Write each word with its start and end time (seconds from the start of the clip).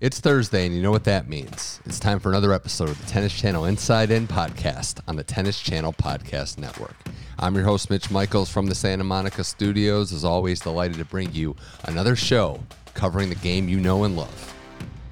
It's 0.00 0.18
Thursday, 0.18 0.64
and 0.64 0.74
you 0.74 0.80
know 0.80 0.90
what 0.90 1.04
that 1.04 1.28
means. 1.28 1.78
It's 1.84 2.00
time 2.00 2.20
for 2.20 2.30
another 2.30 2.54
episode 2.54 2.88
of 2.88 2.98
the 2.98 3.06
Tennis 3.06 3.38
Channel 3.38 3.66
Inside 3.66 4.10
In 4.10 4.26
podcast 4.26 4.98
on 5.06 5.16
the 5.16 5.22
Tennis 5.22 5.60
Channel 5.60 5.92
Podcast 5.92 6.56
Network. 6.56 6.96
I'm 7.38 7.54
your 7.54 7.64
host, 7.64 7.90
Mitch 7.90 8.10
Michals 8.10 8.50
from 8.50 8.66
the 8.66 8.74
Santa 8.74 9.04
Monica 9.04 9.44
studios. 9.44 10.10
As 10.14 10.24
always, 10.24 10.58
delighted 10.60 10.96
to 10.96 11.04
bring 11.04 11.30
you 11.34 11.54
another 11.84 12.16
show 12.16 12.60
covering 12.94 13.28
the 13.28 13.34
game 13.34 13.68
you 13.68 13.78
know 13.78 14.04
and 14.04 14.16
love. 14.16 14.54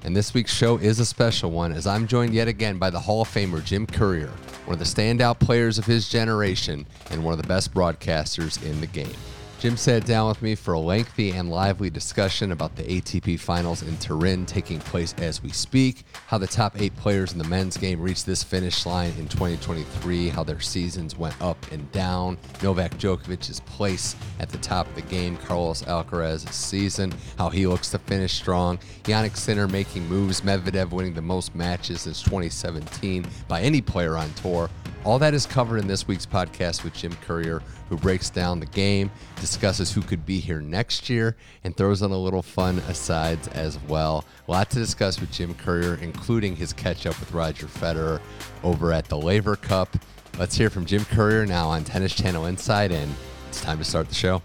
And 0.03 0.15
this 0.15 0.33
week's 0.33 0.55
show 0.55 0.77
is 0.77 0.99
a 0.99 1.05
special 1.05 1.51
one 1.51 1.71
as 1.71 1.85
I'm 1.85 2.07
joined 2.07 2.33
yet 2.33 2.47
again 2.47 2.79
by 2.79 2.89
the 2.89 2.99
Hall 2.99 3.21
of 3.21 3.27
Famer 3.27 3.63
Jim 3.63 3.85
Courier, 3.85 4.33
one 4.65 4.73
of 4.73 4.79
the 4.79 4.85
standout 4.85 5.37
players 5.39 5.77
of 5.77 5.85
his 5.85 6.09
generation 6.09 6.87
and 7.11 7.23
one 7.23 7.35
of 7.35 7.39
the 7.39 7.47
best 7.47 7.75
broadcasters 7.75 8.59
in 8.67 8.81
the 8.81 8.87
game. 8.87 9.13
Jim 9.59 9.75
sat 9.75 10.05
down 10.05 10.29
with 10.29 10.41
me 10.41 10.55
for 10.55 10.73
a 10.73 10.79
lengthy 10.79 11.31
and 11.31 11.49
lively 11.49 11.89
discussion 11.89 12.53
about 12.53 12.73
the 12.77 12.83
ATP 12.83 13.37
finals 13.37 13.81
in 13.81 13.97
Turin 13.97 14.45
taking 14.45 14.79
place 14.79 15.13
as 15.17 15.43
we 15.43 15.49
speak, 15.49 16.05
how 16.27 16.37
the 16.37 16.47
top 16.47 16.79
eight 16.79 16.95
players 16.95 17.33
in 17.33 17.37
the 17.37 17.43
men's 17.43 17.75
game 17.75 17.99
reached 17.99 18.25
this 18.25 18.41
finish 18.41 18.85
line 18.85 19.11
in 19.19 19.27
2023, 19.27 20.29
how 20.29 20.45
their 20.45 20.61
seasons 20.61 21.17
went 21.17 21.35
up 21.41 21.57
and 21.73 21.91
down, 21.91 22.37
Novak 22.63 22.91
Djokovic's 22.91 23.59
place 23.59 24.15
at 24.39 24.47
the 24.47 24.57
top 24.59 24.87
of 24.87 24.95
the 24.95 25.01
game, 25.01 25.35
Carlos 25.35 25.81
Alcaraz's 25.81 26.55
season, 26.55 27.13
how 27.37 27.49
he 27.49 27.67
looks 27.67 27.91
to 27.91 27.99
finish 27.99 28.35
strong, 28.35 28.77
Jannik 29.03 29.35
Sinner 29.35 29.67
making 29.67 30.07
moves, 30.07 30.39
Medvedev 30.39 30.91
winning 30.91 31.13
the 31.13 31.21
most 31.21 31.53
matches 31.53 31.99
since 32.03 32.23
2017 32.23 33.25
by 33.49 33.59
any 33.59 33.81
player 33.81 34.15
on 34.15 34.31
tour. 34.35 34.69
All 35.05 35.17
that 35.19 35.33
is 35.33 35.45
covered 35.45 35.77
in 35.77 35.87
this 35.87 36.07
week's 36.07 36.25
podcast 36.25 36.83
with 36.83 36.93
Jim 36.93 37.13
Courier, 37.25 37.61
who 37.87 37.95
breaks 37.95 38.29
down 38.29 38.59
the 38.59 38.65
game, 38.65 39.09
discusses 39.39 39.93
who 39.93 40.01
could 40.01 40.25
be 40.25 40.39
here 40.39 40.59
next 40.59 41.09
year, 41.09 41.37
and 41.63 41.75
throws 41.75 42.01
on 42.01 42.11
a 42.11 42.17
little 42.17 42.41
fun 42.41 42.79
asides 42.79 43.47
as 43.49 43.79
well. 43.87 44.25
A 44.47 44.51
lot 44.51 44.69
to 44.71 44.77
discuss 44.77 45.21
with 45.21 45.31
Jim 45.31 45.55
Courier, 45.55 45.95
including 46.01 46.55
his 46.55 46.73
catch 46.73 47.05
up 47.05 47.17
with 47.19 47.31
Roger 47.31 47.67
Federer 47.67 48.19
over 48.61 48.91
at 48.91 49.05
the 49.05 49.17
Laver 49.17 49.55
Cup. 49.55 49.95
Let's 50.37 50.57
hear 50.57 50.69
from 50.69 50.85
Jim 50.85 51.05
Courier 51.05 51.45
now 51.45 51.69
on 51.69 51.85
Tennis 51.85 52.13
Channel 52.13 52.45
Inside 52.45 52.91
In. 52.91 53.09
It's 53.47 53.61
time 53.61 53.77
to 53.77 53.85
start 53.85 54.09
the 54.09 54.15
show. 54.15 54.41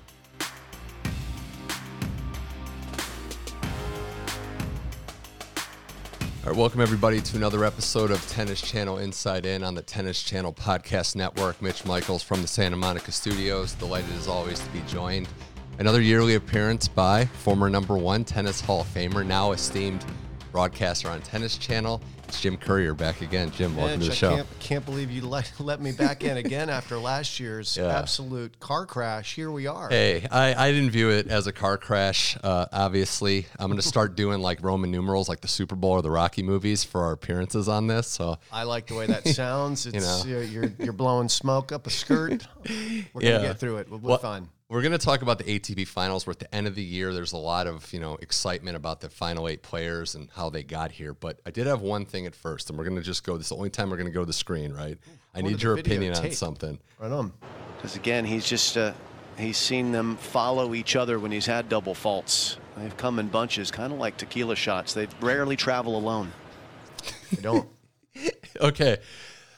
All 6.44 6.50
right, 6.50 6.58
welcome 6.58 6.82
everybody 6.82 7.22
to 7.22 7.36
another 7.38 7.64
episode 7.64 8.10
of 8.10 8.20
Tennis 8.28 8.60
Channel 8.60 8.98
Inside 8.98 9.46
In 9.46 9.64
on 9.64 9.74
the 9.74 9.80
Tennis 9.80 10.22
Channel 10.22 10.52
Podcast 10.52 11.16
Network. 11.16 11.62
Mitch 11.62 11.86
Michals 11.86 12.22
from 12.22 12.42
the 12.42 12.46
Santa 12.46 12.76
Monica 12.76 13.12
studios. 13.12 13.72
Delighted 13.72 14.12
as 14.12 14.28
always 14.28 14.60
to 14.60 14.68
be 14.68 14.82
joined. 14.86 15.26
Another 15.78 16.02
yearly 16.02 16.34
appearance 16.34 16.86
by 16.86 17.24
former 17.24 17.70
number 17.70 17.96
one 17.96 18.26
tennis 18.26 18.60
Hall 18.60 18.82
of 18.82 18.86
Famer, 18.88 19.24
now 19.24 19.52
esteemed 19.52 20.04
broadcaster 20.58 21.08
on 21.10 21.20
Tennis 21.20 21.58
Channel. 21.58 22.00
It's 22.28 22.40
Jim 22.40 22.56
Courier 22.56 22.94
back 22.94 23.22
again. 23.22 23.50
Jim, 23.50 23.74
welcome 23.76 23.98
Mitch, 23.98 24.06
to 24.06 24.10
the 24.10 24.16
show. 24.16 24.32
I 24.34 24.36
can't, 24.36 24.58
can't 24.60 24.84
believe 24.84 25.10
you 25.10 25.26
let, 25.26 25.52
let 25.58 25.80
me 25.80 25.90
back 25.90 26.22
in 26.22 26.36
again 26.36 26.70
after 26.70 26.96
last 26.96 27.40
year's 27.40 27.76
Yeah. 27.76 27.86
absolute 27.98 28.60
car 28.60 28.86
crash. 28.86 29.34
Here 29.34 29.50
we 29.50 29.66
are. 29.66 29.88
Hey, 29.90 30.28
I, 30.30 30.54
I 30.54 30.70
didn't 30.70 30.90
view 30.92 31.10
it 31.10 31.26
as 31.26 31.48
a 31.48 31.52
car 31.52 31.76
crash. 31.76 32.36
Uh, 32.40 32.66
obviously, 32.72 33.46
I'm 33.58 33.66
going 33.66 33.80
to 33.80 33.86
start 33.86 34.14
doing 34.16 34.40
like 34.40 34.62
Roman 34.62 34.92
numerals, 34.92 35.28
like 35.28 35.40
the 35.40 35.48
Super 35.48 35.74
Bowl 35.74 35.90
or 35.90 36.02
the 36.02 36.10
Rocky 36.12 36.44
movies, 36.44 36.84
for 36.84 37.02
our 37.02 37.10
appearances 37.12 37.68
on 37.68 37.88
this. 37.88 38.06
So 38.06 38.38
I 38.52 38.62
like 38.62 38.86
the 38.86 38.94
way 38.94 39.06
that 39.06 39.26
sounds. 39.26 39.86
It's 39.94 40.24
know. 40.24 40.30
you're, 40.30 40.42
you're 40.44 40.72
you're 40.78 40.92
blowing 40.92 41.28
smoke 41.28 41.72
up 41.72 41.88
a 41.88 41.90
skirt. 41.90 42.46
We're 43.12 43.20
gonna 43.22 43.40
get 43.42 43.58
through 43.58 43.78
it. 43.78 43.90
We'll 43.90 43.98
be 43.98 44.06
Well, 44.06 44.18
fine. 44.18 44.48
We're 44.70 44.80
going 44.80 44.92
to 44.92 44.98
talk 44.98 45.20
about 45.20 45.38
the 45.38 45.44
ATP 45.44 45.86
finals. 45.86 46.26
We're 46.26 46.32
at 46.32 46.38
the 46.38 46.54
end 46.54 46.66
of 46.66 46.74
the 46.74 46.82
year. 46.82 47.12
There's 47.12 47.32
a 47.32 47.38
lot 47.38 47.66
of, 47.66 47.92
you 47.92 48.00
know, 48.00 48.16
excitement 48.22 48.76
about 48.76 49.00
the 49.00 49.10
final 49.10 49.46
eight 49.46 49.62
players 49.62 50.14
and 50.14 50.30
how 50.34 50.48
they 50.48 50.62
got 50.62 50.90
here. 50.90 51.12
But 51.12 51.38
I 51.44 51.50
did 51.50 51.66
have 51.66 51.82
one 51.82 52.06
thing 52.06 52.24
at 52.24 52.34
first, 52.34 52.70
and 52.70 52.78
we're 52.78 52.84
going 52.84 52.96
to 52.96 53.02
just 53.02 53.24
go. 53.24 53.36
This 53.36 53.46
is 53.46 53.48
the 53.50 53.56
only 53.56 53.68
time 53.68 53.90
we're 53.90 53.98
going 53.98 54.08
to 54.08 54.12
go 54.12 54.20
to 54.20 54.26
the 54.26 54.32
screen, 54.32 54.72
right? 54.72 54.96
I 55.34 55.42
need 55.42 55.62
your 55.62 55.76
video 55.76 55.96
opinion 55.96 56.16
on 56.16 56.30
something. 56.30 56.78
Right 56.98 57.12
on. 57.12 57.34
Because 57.76 57.94
again, 57.96 58.24
he's 58.24 58.46
just 58.46 58.78
uh, 58.78 58.94
he's 59.36 59.58
seen 59.58 59.92
them 59.92 60.16
follow 60.16 60.74
each 60.74 60.96
other 60.96 61.18
when 61.18 61.30
he's 61.30 61.46
had 61.46 61.68
double 61.68 61.94
faults. 61.94 62.56
They've 62.78 62.96
come 62.96 63.18
in 63.18 63.28
bunches, 63.28 63.70
kind 63.70 63.92
of 63.92 63.98
like 63.98 64.16
tequila 64.16 64.56
shots. 64.56 64.94
They 64.94 65.08
rarely 65.20 65.56
travel 65.56 65.96
alone. 65.96 66.32
They 67.34 67.42
don't. 67.42 67.68
Okay. 68.60 68.98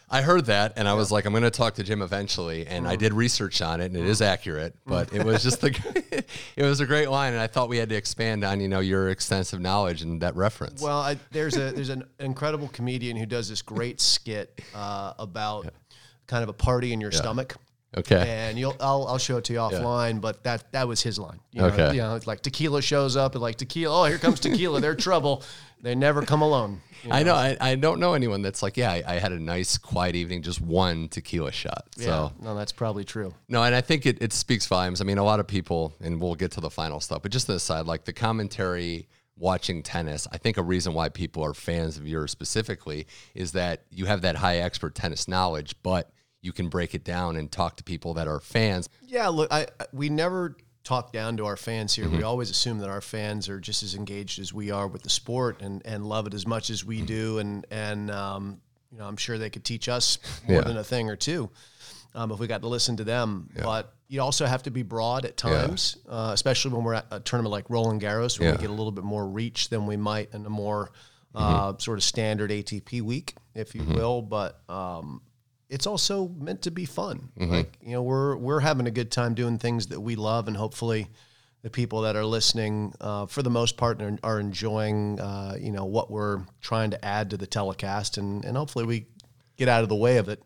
I 0.09 0.23
heard 0.23 0.47
that, 0.47 0.75
and 0.77 0.87
I 0.87 0.95
was 0.95 1.11
like, 1.11 1.25
I'm 1.25 1.33
going 1.33 1.43
to 1.43 1.51
talk 1.51 1.75
to 1.75 1.83
Jim 1.83 2.01
eventually, 2.01 2.65
and 2.67 2.87
I 2.87 2.95
mm. 2.95 2.99
did 2.99 3.13
research 3.13 3.61
on 3.61 3.81
it, 3.81 3.87
and 3.87 3.97
it 3.97 4.07
is 4.07 4.21
mm. 4.21 4.27
accurate. 4.27 4.75
Mm. 4.75 4.79
But 4.87 5.13
it 5.13 5.25
was 5.25 5.43
just 5.43 5.61
the, 5.61 6.25
it 6.57 6.63
was 6.63 6.79
a 6.79 6.87
great 6.87 7.11
line, 7.11 7.33
and 7.33 7.43
I 7.43 7.49
thought 7.49 7.69
we 7.69 7.79
had 7.79 7.89
to 7.89 7.97
expand 7.97 8.45
on, 8.45 8.61
you 8.61 8.69
know, 8.69 8.79
your 8.79 9.09
extensive 9.09 9.61
knowledge 9.61 10.03
and 10.03 10.21
that 10.23 10.37
reference. 10.37 10.81
Well, 10.81 11.01
I, 11.01 11.19
there's 11.33 11.57
a 11.57 11.73
there's 11.73 11.89
an 11.89 12.05
incredible 12.21 12.69
comedian 12.69 13.17
who 13.17 13.27
does 13.27 13.49
this 13.49 13.63
great 13.63 14.01
skit 14.01 14.61
uh, 14.77 15.15
about 15.19 15.73
kind 16.29 16.45
of 16.45 16.49
a 16.49 16.55
party 16.55 16.93
in 16.93 17.01
your 17.01 17.13
stomach. 17.13 17.57
Okay. 17.97 18.25
and 18.29 18.59
you'll 18.59 18.77
I'll, 18.81 19.07
I'll 19.07 19.19
show 19.19 19.37
it 19.39 19.45
to 19.45 19.53
you 19.53 19.59
offline. 19.59 20.21
But 20.21 20.43
that 20.45 20.73
that 20.73 20.87
was 20.89 21.03
his 21.03 21.19
line. 21.19 21.41
You 21.53 21.63
know, 21.63 21.67
Okay. 21.69 21.95
you 21.95 22.01
know, 22.03 22.15
it's 22.15 22.27
like 22.27 22.41
tequila 22.43 22.83
shows 22.83 23.17
up 23.17 23.35
and 23.35 23.43
like 23.43 23.57
tequila. 23.57 24.03
Oh, 24.03 24.05
here 24.05 24.19
comes 24.19 24.41
tequila. 24.41 24.81
They're 24.81 24.95
trouble. 24.95 25.43
They 25.83 25.95
never 25.95 26.23
come 26.23 26.41
alone. 26.41 26.81
you 27.05 27.11
I 27.13 27.23
know. 27.23 27.35
I, 27.35 27.57
I 27.61 27.75
don't 27.75 28.01
know 28.01 28.15
anyone 28.15 28.41
that's 28.41 28.63
like, 28.63 28.79
yeah, 28.79 28.91
I, 28.91 29.03
I 29.07 29.15
had 29.19 29.31
a 29.33 29.39
nice, 29.39 29.77
quiet 29.77 30.17
evening, 30.17 30.41
just 30.41 30.61
one 30.61 31.09
tequila 31.09 31.53
shot. 31.53 31.85
Yeah. 31.99 32.31
No, 32.41 32.57
that's 32.57 32.73
probably 32.73 33.05
true. 33.05 33.35
no, 33.49 33.63
and 33.63 33.75
I 33.75 33.83
think 33.83 34.07
it, 34.07 34.21
it 34.23 34.33
speaks 34.33 34.67
volumes. 34.67 35.03
I 35.03 35.05
mean, 35.05 35.19
a 35.19 35.23
lot 35.23 35.39
of 35.39 35.47
people, 35.47 35.93
and 36.01 36.19
we'll 36.21 36.35
get 36.35 36.53
to 36.53 36.61
the 36.63 36.71
final 36.71 36.99
stuff, 36.99 37.21
but 37.23 37.31
just 37.31 37.49
an 37.51 37.57
aside, 37.57 37.85
like 37.85 38.05
the 38.07 38.15
commentary 38.15 39.07
watching 39.39 39.83
tennis, 39.83 40.27
I 40.33 40.39
think 40.39 40.57
a 40.57 40.63
reason 40.63 40.95
why 40.95 41.11
people 41.11 41.45
are 41.45 41.53
fans 41.53 41.99
of 41.99 42.09
yours 42.09 42.31
specifically 42.31 43.07
is 43.35 43.53
that 43.53 43.83
you 43.91 44.07
have 44.07 44.23
that 44.23 44.37
high 44.37 44.57
expert 44.57 44.95
tennis 44.95 45.29
knowledge, 45.29 45.75
but 45.83 46.11
you 46.47 46.53
can 46.53 46.69
break 46.69 46.95
it 46.95 47.05
down 47.05 47.37
and 47.37 47.51
talk 47.51 47.77
to 47.77 47.83
people 47.85 48.15
that 48.15 48.29
are 48.29 48.41
fans. 48.41 48.89
Yeah. 49.03 49.29
Look, 49.29 49.53
I 49.53 49.67
we 49.93 50.09
never 50.09 50.57
talk 50.85 51.13
down 51.13 51.37
to 51.39 51.45
our 51.47 51.57
fans 51.57 51.93
here. 51.95 52.05
Mm-hmm. 52.07 52.19
We 52.19 52.23
always 52.23 52.49
assume 52.49 52.79
that 52.79 52.89
our 52.89 53.01
fans 53.01 53.49
are 53.49 53.59
just 53.59 53.83
as 53.83 53.97
engaged 53.97 54.39
as 54.39 54.55
we 54.55 54.71
are 54.71 54.87
with 54.87 55.03
the 55.03 55.11
sport 55.11 55.61
and 55.61 55.83
and 55.85 56.07
love 56.07 56.27
it 56.29 56.35
as 56.35 56.47
much 56.47 56.71
as 56.71 56.81
Mm-hmm. 56.81 56.89
we 56.89 57.03
do. 57.03 57.39
And 57.41 57.67
and 57.71 58.11
um, 58.11 58.61
you 58.93 58.99
know, 58.99 59.07
I'm 59.07 59.17
sure 59.17 59.37
they 59.37 59.51
could 59.51 59.65
teach 59.65 59.89
us 59.89 60.19
more 60.49 60.59
Yeah. 60.59 60.69
than 60.69 60.77
a 60.77 60.85
thing 60.85 61.11
or 61.11 61.17
two. 61.17 61.51
um, 62.15 62.33
if 62.33 62.39
we 62.39 62.47
got 62.47 62.63
to 62.63 62.69
listen 62.69 62.97
to 62.97 63.05
them. 63.05 63.51
But 63.63 63.93
you 64.09 64.23
also 64.23 64.47
have 64.47 64.63
to 64.63 64.71
be 64.71 64.83
broad 64.83 65.27
at 65.27 65.37
times, 65.37 65.99
uh, 66.09 66.31
especially 66.33 66.73
when 66.73 66.83
we're 66.85 66.95
at 66.95 67.07
a 67.11 67.21
tournament 67.21 67.51
like 67.53 67.69
Roland 67.69 68.01
Garros, 68.01 68.39
where 68.41 68.49
Yeah. 68.49 68.55
we 68.57 68.61
get 68.63 68.71
a 68.71 68.79
little 68.81 68.93
bit 68.93 69.05
more 69.05 69.27
reach 69.29 69.69
than 69.69 69.85
we 69.87 69.97
might 69.99 70.33
in 70.33 70.47
a 70.47 70.49
more 70.51 70.93
uh, 71.35 71.75
sort 71.77 71.99
of 71.99 72.05
standard 72.05 72.51
ATP 72.51 73.03
week, 73.03 73.35
if 73.55 73.75
you 73.75 73.83
will. 73.83 74.23
But 74.23 74.63
um, 74.71 75.21
it's 75.69 75.87
also 75.87 76.29
meant 76.29 76.63
to 76.63 76.71
be 76.71 76.85
fun. 76.85 77.31
Like 77.51 77.79
you 77.83 77.93
know, 77.93 78.03
we're 78.03 78.37
we're 78.37 78.61
having 78.61 78.87
a 78.87 78.91
good 78.91 79.11
time 79.11 79.35
doing 79.35 79.59
things 79.59 79.89
that 79.89 80.01
we 80.01 80.17
love, 80.17 80.49
and 80.49 80.57
hopefully. 80.57 81.09
The 81.63 81.71
people 81.71 82.03
that 82.03 82.15
are 82.15 82.25
listening, 82.25 82.95
uh, 83.01 83.27
for 83.27 83.43
the 83.43 83.51
most 83.51 83.77
part, 83.77 84.01
are, 84.01 84.17
are 84.23 84.39
enjoying, 84.39 85.19
uh, 85.19 85.57
you 85.59 85.73
know, 85.73 85.85
what 85.85 86.13
we're 86.13 86.43
trying 86.61 86.91
to 86.93 87.05
add 87.05 87.31
to 87.31 87.37
the 87.37 87.47
telecast, 87.49 88.19
and, 88.19 88.45
and 88.45 88.57
hopefully 88.57 88.85
we 88.85 89.07
get 89.57 89.67
out 89.69 89.83
of 89.83 89.89
the 89.89 89.97
way 89.97 90.19
of 90.19 90.29
it 90.29 90.41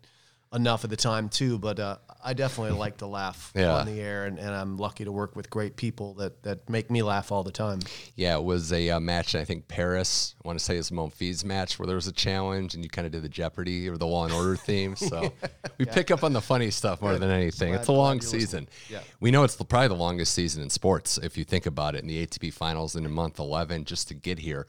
enough 0.54 0.82
at 0.82 0.88
the 0.88 0.96
time 0.96 1.28
too. 1.28 1.58
But 1.58 1.78
uh, 1.78 1.96
I 2.22 2.34
definitely 2.34 2.78
like 2.78 2.98
to 2.98 3.06
laugh 3.06 3.52
Yeah. 3.56 3.76
on 3.76 3.86
the 3.86 4.00
air, 4.00 4.26
and, 4.26 4.38
and 4.38 4.50
I'm 4.50 4.76
lucky 4.76 5.04
to 5.04 5.12
work 5.12 5.36
with 5.36 5.48
great 5.50 5.76
people 5.76 6.14
that 6.14 6.42
that 6.42 6.68
make 6.68 6.90
me 6.90 7.02
laugh 7.02 7.32
all 7.32 7.42
the 7.42 7.52
time. 7.52 7.80
Yeah, 8.14 8.36
it 8.36 8.42
was 8.44 8.72
a 8.72 8.90
uh, 8.90 9.00
match. 9.00 9.34
I 9.34 9.44
think 9.44 9.68
Paris. 9.68 10.34
I 10.44 10.48
want 10.48 10.58
to 10.58 10.64
say 10.64 10.76
it's 10.76 10.90
Monfils 10.90 11.44
match 11.44 11.78
where 11.78 11.86
there 11.86 11.96
was 11.96 12.06
a 12.06 12.12
challenge, 12.12 12.74
and 12.74 12.84
you 12.84 12.90
kind 12.90 13.06
of 13.06 13.12
did 13.12 13.22
the 13.22 13.28
Jeopardy 13.28 13.88
or 13.88 13.96
the 13.96 14.06
Law 14.06 14.24
and 14.24 14.32
Order 14.34 14.56
theme. 14.66 14.96
So 14.96 15.32
we 15.78 15.84
pick 15.86 16.10
up 16.10 16.22
on 16.24 16.32
the 16.32 16.40
funny 16.40 16.70
stuff 16.70 17.00
more 17.02 17.16
than 17.18 17.30
anything. 17.30 17.70
Glad- 17.70 17.80
it's 17.80 17.88
a 17.88 17.92
long 17.92 18.20
season. 18.20 18.68
Yeah. 18.88 19.00
We 19.20 19.30
know 19.30 19.44
it's 19.44 19.56
the, 19.56 19.64
probably 19.64 19.88
the 19.88 19.94
longest 19.94 20.34
season 20.34 20.62
in 20.62 20.70
sports 20.70 21.18
if 21.18 21.36
you 21.38 21.44
think 21.44 21.66
about 21.66 21.94
it. 21.94 22.02
In 22.02 22.06
the 22.08 22.26
ATP 22.26 22.52
Finals 22.52 22.96
in 22.96 23.10
month 23.10 23.38
eleven, 23.38 23.84
just 23.84 24.08
to 24.08 24.14
get 24.14 24.38
here, 24.38 24.66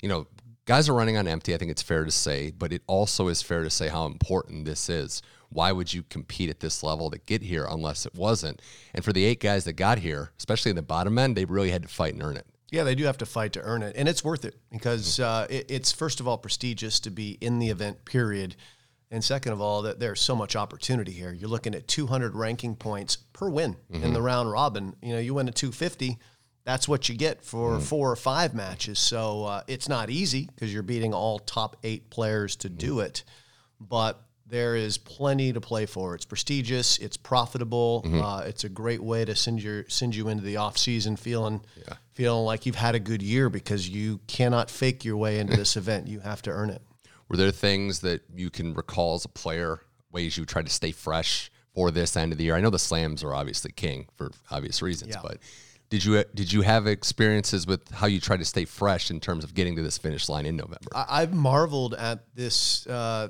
you 0.00 0.08
know, 0.08 0.26
guys 0.66 0.88
are 0.88 0.94
running 0.94 1.16
on 1.16 1.26
empty. 1.26 1.54
I 1.54 1.58
think 1.58 1.70
it's 1.70 1.82
fair 1.82 2.04
to 2.04 2.10
say, 2.10 2.50
but 2.52 2.72
it 2.72 2.82
also 2.86 3.28
is 3.28 3.42
fair 3.42 3.62
to 3.64 3.70
say 3.70 3.88
how 3.88 4.06
important 4.06 4.64
this 4.64 4.88
is. 4.88 5.22
Why 5.52 5.72
would 5.72 5.92
you 5.92 6.02
compete 6.02 6.50
at 6.50 6.60
this 6.60 6.82
level 6.82 7.10
to 7.10 7.18
get 7.18 7.42
here 7.42 7.66
unless 7.68 8.06
it 8.06 8.14
wasn't? 8.14 8.60
And 8.94 9.04
for 9.04 9.12
the 9.12 9.24
eight 9.24 9.40
guys 9.40 9.64
that 9.64 9.74
got 9.74 9.98
here, 9.98 10.32
especially 10.38 10.70
in 10.70 10.76
the 10.76 10.82
bottom 10.82 11.18
end, 11.18 11.36
they 11.36 11.44
really 11.44 11.70
had 11.70 11.82
to 11.82 11.88
fight 11.88 12.14
and 12.14 12.22
earn 12.22 12.36
it. 12.36 12.46
Yeah, 12.70 12.84
they 12.84 12.94
do 12.94 13.04
have 13.04 13.18
to 13.18 13.26
fight 13.26 13.52
to 13.52 13.60
earn 13.60 13.82
it, 13.82 13.94
and 13.96 14.08
it's 14.08 14.24
worth 14.24 14.46
it 14.46 14.56
because 14.70 15.20
uh, 15.20 15.46
it, 15.50 15.70
it's 15.70 15.92
first 15.92 16.20
of 16.20 16.28
all 16.28 16.38
prestigious 16.38 17.00
to 17.00 17.10
be 17.10 17.36
in 17.40 17.58
the 17.58 17.68
event. 17.68 18.04
Period. 18.04 18.56
And 19.10 19.22
second 19.22 19.52
of 19.52 19.60
all, 19.60 19.82
that 19.82 20.00
there's 20.00 20.22
so 20.22 20.34
much 20.34 20.56
opportunity 20.56 21.12
here. 21.12 21.34
You're 21.34 21.50
looking 21.50 21.74
at 21.74 21.86
200 21.86 22.34
ranking 22.34 22.74
points 22.74 23.16
per 23.34 23.50
win 23.50 23.76
mm-hmm. 23.92 24.02
in 24.02 24.14
the 24.14 24.22
round 24.22 24.50
robin. 24.50 24.96
You 25.02 25.12
know, 25.12 25.18
you 25.18 25.34
win 25.34 25.48
a 25.48 25.52
250, 25.52 26.18
that's 26.64 26.88
what 26.88 27.08
you 27.08 27.16
get 27.16 27.44
for 27.44 27.72
mm-hmm. 27.72 27.82
four 27.82 28.10
or 28.10 28.16
five 28.16 28.54
matches. 28.54 28.98
So 28.98 29.44
uh, 29.44 29.62
it's 29.66 29.88
not 29.88 30.10
easy 30.10 30.46
because 30.46 30.72
you're 30.72 30.82
beating 30.82 31.12
all 31.12 31.38
top 31.38 31.76
eight 31.82 32.10
players 32.10 32.56
to 32.56 32.68
mm-hmm. 32.68 32.78
do 32.78 33.00
it, 33.00 33.24
but 33.80 34.22
there 34.52 34.76
is 34.76 34.98
plenty 34.98 35.50
to 35.50 35.62
play 35.62 35.86
for. 35.86 36.14
It's 36.14 36.26
prestigious, 36.26 36.98
it's 36.98 37.16
profitable, 37.16 38.02
mm-hmm. 38.04 38.20
uh, 38.20 38.40
it's 38.40 38.64
a 38.64 38.68
great 38.68 39.02
way 39.02 39.24
to 39.24 39.34
send 39.34 39.62
your 39.62 39.86
send 39.88 40.14
you 40.14 40.28
into 40.28 40.44
the 40.44 40.58
off 40.58 40.76
season 40.76 41.16
feeling 41.16 41.62
yeah. 41.74 41.94
feeling 42.12 42.44
like 42.44 42.66
you've 42.66 42.76
had 42.76 42.94
a 42.94 43.00
good 43.00 43.22
year 43.22 43.48
because 43.48 43.88
you 43.88 44.20
cannot 44.26 44.70
fake 44.70 45.06
your 45.06 45.16
way 45.16 45.38
into 45.38 45.56
this 45.56 45.74
event. 45.78 46.06
You 46.06 46.20
have 46.20 46.42
to 46.42 46.50
earn 46.50 46.68
it. 46.68 46.82
Were 47.30 47.38
there 47.38 47.50
things 47.50 48.00
that 48.00 48.24
you 48.34 48.50
can 48.50 48.74
recall 48.74 49.14
as 49.14 49.24
a 49.24 49.28
player, 49.28 49.80
ways 50.10 50.36
you 50.36 50.44
tried 50.44 50.66
to 50.66 50.72
stay 50.72 50.92
fresh 50.92 51.50
for 51.74 51.90
this 51.90 52.14
end 52.14 52.32
of 52.32 52.36
the 52.36 52.44
year? 52.44 52.54
I 52.54 52.60
know 52.60 52.68
the 52.68 52.78
slams 52.78 53.24
are 53.24 53.34
obviously 53.34 53.72
king 53.72 54.06
for 54.16 54.32
obvious 54.50 54.82
reasons, 54.82 55.14
yeah. 55.14 55.22
but 55.22 55.38
did 55.88 56.04
you 56.04 56.24
did 56.34 56.52
you 56.52 56.60
have 56.60 56.86
experiences 56.86 57.66
with 57.66 57.90
how 57.90 58.06
you 58.06 58.20
try 58.20 58.36
to 58.36 58.44
stay 58.44 58.66
fresh 58.66 59.10
in 59.10 59.18
terms 59.18 59.44
of 59.44 59.54
getting 59.54 59.76
to 59.76 59.82
this 59.82 59.96
finish 59.96 60.28
line 60.28 60.44
in 60.44 60.56
November? 60.56 60.90
I've 60.94 61.32
marveled 61.32 61.94
at 61.94 62.34
this. 62.34 62.86
Uh, 62.86 63.28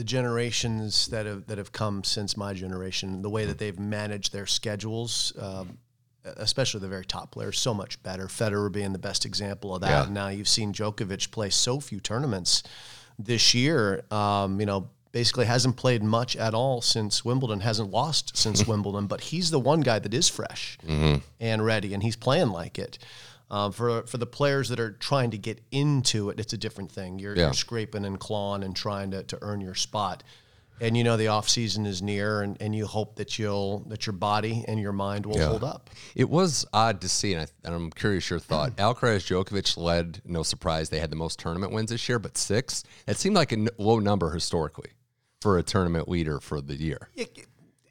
the 0.00 0.04
generations 0.04 1.08
that 1.08 1.26
have 1.26 1.46
that 1.48 1.58
have 1.58 1.72
come 1.72 2.02
since 2.04 2.34
my 2.34 2.54
generation, 2.54 3.20
the 3.20 3.28
way 3.28 3.44
that 3.44 3.58
they've 3.58 3.78
managed 3.78 4.32
their 4.32 4.46
schedules, 4.46 5.34
um, 5.38 5.76
especially 6.38 6.80
the 6.80 6.88
very 6.88 7.04
top 7.04 7.30
players, 7.30 7.58
so 7.58 7.74
much 7.74 8.02
better. 8.02 8.26
Federer 8.26 8.72
being 8.72 8.94
the 8.94 8.98
best 8.98 9.26
example 9.26 9.74
of 9.74 9.82
that. 9.82 10.06
Yeah. 10.06 10.10
Now 10.10 10.28
you've 10.28 10.48
seen 10.48 10.72
Djokovic 10.72 11.30
play 11.30 11.50
so 11.50 11.80
few 11.80 12.00
tournaments 12.00 12.62
this 13.18 13.52
year. 13.52 14.02
Um, 14.10 14.58
you 14.58 14.64
know, 14.64 14.88
basically 15.12 15.44
hasn't 15.44 15.76
played 15.76 16.02
much 16.02 16.34
at 16.34 16.54
all 16.54 16.80
since 16.80 17.22
Wimbledon, 17.22 17.60
hasn't 17.60 17.90
lost 17.90 18.38
since 18.38 18.66
Wimbledon, 18.72 19.06
but 19.06 19.20
he's 19.20 19.50
the 19.50 19.60
one 19.60 19.82
guy 19.82 19.98
that 19.98 20.14
is 20.14 20.30
fresh 20.30 20.78
mm-hmm. 20.86 21.18
and 21.40 21.62
ready, 21.62 21.92
and 21.92 22.02
he's 22.02 22.16
playing 22.16 22.48
like 22.48 22.78
it. 22.78 22.98
Um, 23.50 23.72
for 23.72 24.02
for 24.06 24.16
the 24.16 24.26
players 24.26 24.68
that 24.68 24.78
are 24.78 24.92
trying 24.92 25.32
to 25.32 25.38
get 25.38 25.60
into 25.72 26.30
it, 26.30 26.38
it's 26.38 26.52
a 26.52 26.58
different 26.58 26.92
thing. 26.92 27.18
You're, 27.18 27.34
yeah. 27.34 27.44
you're 27.44 27.52
scraping 27.52 28.04
and 28.04 28.18
clawing 28.18 28.62
and 28.62 28.76
trying 28.76 29.10
to, 29.10 29.24
to 29.24 29.38
earn 29.42 29.60
your 29.60 29.74
spot 29.74 30.22
and 30.80 30.96
you 30.96 31.04
know 31.04 31.16
the 31.16 31.28
off 31.28 31.48
season 31.48 31.86
is 31.86 32.02
near 32.02 32.42
and, 32.42 32.56
and 32.60 32.74
you 32.74 32.86
hope 32.86 33.16
that 33.16 33.38
you'll 33.38 33.80
that 33.88 34.06
your 34.06 34.14
body 34.14 34.64
and 34.66 34.80
your 34.80 34.92
mind 34.92 35.26
will 35.26 35.36
yeah. 35.36 35.48
hold 35.48 35.62
up 35.62 35.90
it 36.14 36.28
was 36.28 36.66
odd 36.72 37.00
to 37.02 37.08
see 37.08 37.34
and, 37.34 37.50
I, 37.64 37.68
am 37.68 37.90
curious 37.90 38.30
your 38.30 38.38
thought 38.38 38.76
alcaraz 38.76 39.26
djokovic 39.26 39.76
led 39.76 40.22
no 40.24 40.42
surprise 40.42 40.88
they 40.88 41.00
had 41.00 41.10
the 41.10 41.16
most 41.16 41.38
tournament 41.38 41.72
wins 41.72 41.90
this 41.90 42.08
year 42.08 42.18
but 42.18 42.36
six 42.36 42.82
it 43.06 43.16
seemed 43.16 43.36
like 43.36 43.52
a 43.52 43.56
n- 43.56 43.68
low 43.78 43.98
number 43.98 44.30
historically 44.30 44.90
for 45.40 45.58
a 45.58 45.62
tournament 45.62 46.08
leader 46.08 46.40
for 46.40 46.60
the 46.60 46.74
year 46.74 47.08
it, 47.14 47.46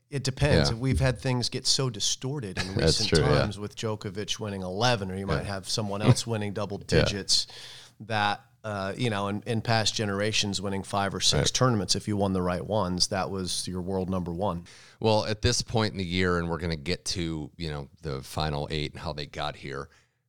it 0.10 0.24
depends. 0.24 0.72
Yeah. 0.72 0.78
We've 0.78 1.00
had 1.00 1.20
things 1.20 1.50
get 1.50 1.68
so 1.68 1.90
distorted 1.90 2.58
in 2.58 2.76
recent 2.76 3.10
true, 3.10 3.24
times 3.24 3.56
yeah. 3.56 3.62
with 3.62 3.76
Djokovic 3.76 4.40
winning 4.40 4.64
11, 4.64 5.12
or 5.12 5.16
you 5.16 5.28
might 5.28 5.46
have 5.46 5.70
someone 5.70 6.02
else 6.04 6.26
winning 6.26 6.54
double 6.54 6.78
digits 6.78 7.48
that 8.02 8.42
uh, 8.64 8.94
you 8.98 9.10
know, 9.10 9.30
in, 9.30 9.42
in, 9.46 9.62
past 9.62 9.96
generations, 9.96 10.62
winning 10.62 10.84
five 10.84 11.16
or 11.16 11.22
six 11.22 11.34
right. 11.34 11.54
tournaments, 11.54 11.96
if 11.96 12.10
you 12.10 12.18
won 12.18 12.34
the 12.34 12.42
right 12.42 12.66
ones, 12.66 13.08
that 13.08 13.30
was 13.30 13.66
your 13.68 13.82
world 13.82 14.10
number 14.10 14.34
one. 14.34 14.66
Well, 15.00 15.26
at 15.26 15.42
this 15.42 15.62
point 15.62 15.94
in 15.94 15.98
the 15.98 16.06
year, 16.06 16.38
and 16.38 16.50
we're 16.50 16.58
going 16.58 16.72
to 16.72 16.76
get 16.76 17.06
to 17.06 17.50
you 17.56 17.70
know 17.70 17.88
the 18.02 18.22
final 18.22 18.68
eight 18.70 18.92
and 18.92 19.00
how 19.00 19.14
they 19.14 19.26
got 19.26 19.56
here. 19.56 19.88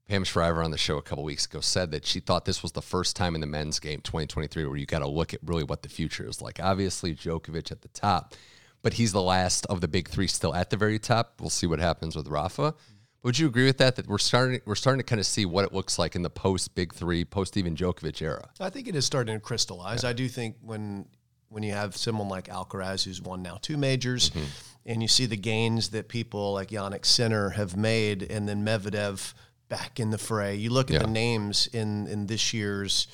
Pam 0.09 0.25
Shriver 0.25 0.63
on 0.63 0.73
the 0.73 0.79
show 0.79 0.97
a 0.97 1.03
couple 1.03 1.23
weeks 1.23 1.47
ago 1.47 1.61
said 1.61 1.93
that 1.93 2.05
she 2.05 2.19
thought 2.19 2.45
this 2.45 2.63
was 2.63 2.73
the 2.73 2.83
first 2.83 3.15
time 3.15 3.37
in 3.37 3.41
the 3.41 3.47
men's 3.47 3.79
game 3.79 4.01
2023 4.01 4.65
where 4.65 4.77
you 4.77 4.85
got 4.85 4.99
to 5.01 5.09
look 5.09 5.33
at 5.33 5.41
really 5.45 5.63
what 5.63 5.83
the 5.83 5.89
future 5.89 6.29
is 6.29 6.43
like. 6.43 6.59
Obviously, 6.61 7.15
Djokovic 7.15 7.71
at 7.71 7.83
the 7.83 7.89
top, 7.89 8.35
but 8.83 8.95
he's 8.95 9.13
the 9.13 9.23
last 9.23 9.67
of 9.67 9.81
the 9.81 9.89
big 9.89 10.09
three 10.09 10.27
still 10.27 10.55
at 10.55 10.71
the 10.71 10.77
very 10.77 10.99
top. 10.99 11.41
We'll 11.41 11.51
see 11.51 11.67
what 11.67 11.79
happens 11.79 12.17
with 12.17 12.29
Rafa. 12.29 12.75
Would 13.23 13.39
you 13.39 13.47
agree 13.47 13.67
with 13.67 13.79
that? 13.79 13.97
That 13.97 14.07
we're 14.07 14.19
starting 14.19 14.61
we're 14.65 14.75
starting 14.75 15.01
to 15.01 15.05
kind 15.05 15.21
of 15.21 15.27
see 15.27 15.45
what 15.45 15.65
it 15.65 15.75
looks 15.75 15.99
like 15.99 16.17
in 16.17 16.23
the 16.23 16.31
post 16.31 16.75
Big 16.75 16.95
Three, 16.95 17.25
post 17.25 17.57
even 17.57 17.77
Djokovic 17.77 18.23
era. 18.23 18.49
I 18.59 18.71
think 18.71 18.89
it 18.89 18.97
is 18.97 19.05
starting 19.05 19.35
to 19.35 19.41
crystallize. 19.41 20.05
Yeah. 20.05 20.11
I 20.11 20.13
do 20.15 20.27
think 20.27 20.57
when 20.63 21.07
when 21.51 21.63
you 21.63 21.73
have 21.73 21.97
someone 21.97 22.29
like 22.29 22.47
Alcaraz 22.47 23.05
who's 23.05 23.21
won 23.21 23.43
now 23.43 23.59
two 23.61 23.77
majors, 23.77 24.31
mm-hmm. 24.31 24.47
and 24.87 25.03
you 25.03 25.09
see 25.09 25.27
the 25.27 25.37
gains 25.37 25.91
that 25.91 26.09
people 26.09 26.55
like 26.55 26.69
Jannik 26.71 27.05
Sinner 27.05 27.51
have 27.51 27.77
made, 27.77 28.23
and 28.23 28.49
then 28.49 28.65
Medvedev 28.65 29.35
back 29.69 30.01
in 30.01 30.11
the 30.11 30.19
fray. 30.19 30.55
You 30.55 30.71
look 30.71 30.91
at 30.91 30.95
yeah. 30.95 31.01
the 31.01 31.11
names 31.11 31.67
in 31.67 32.07
in 32.07 32.27
this 32.27 32.55
year's 32.55 33.07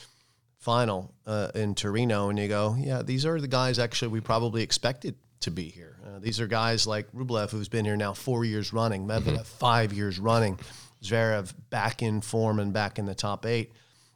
final 0.59 1.15
uh, 1.27 1.49
in 1.57 1.75
Torino, 1.75 2.29
and 2.29 2.39
you 2.39 2.47
go, 2.47 2.77
yeah, 2.79 3.03
these 3.03 3.27
are 3.27 3.41
the 3.41 3.49
guys 3.49 3.81
actually 3.81 4.09
we 4.09 4.21
probably 4.21 4.63
expected 4.63 5.17
to 5.41 5.51
be 5.51 5.69
here. 5.69 5.99
Uh, 6.05 6.19
these 6.19 6.41
are 6.41 6.47
guys 6.47 6.87
like 6.87 7.11
Rublev, 7.13 7.51
who's 7.51 7.69
been 7.69 7.85
here 7.85 7.97
now 7.97 8.13
four 8.13 8.45
years 8.45 8.73
running, 8.73 9.07
Medvedev 9.07 9.23
mm-hmm. 9.23 9.43
five 9.43 9.93
years 9.93 10.19
running, 10.19 10.59
Zverev 11.03 11.53
back 11.71 12.03
in 12.03 12.21
form 12.21 12.59
and 12.59 12.73
back 12.73 12.99
in 12.99 13.07
the 13.07 13.15
top 13.15 13.47
eight. 13.47 13.73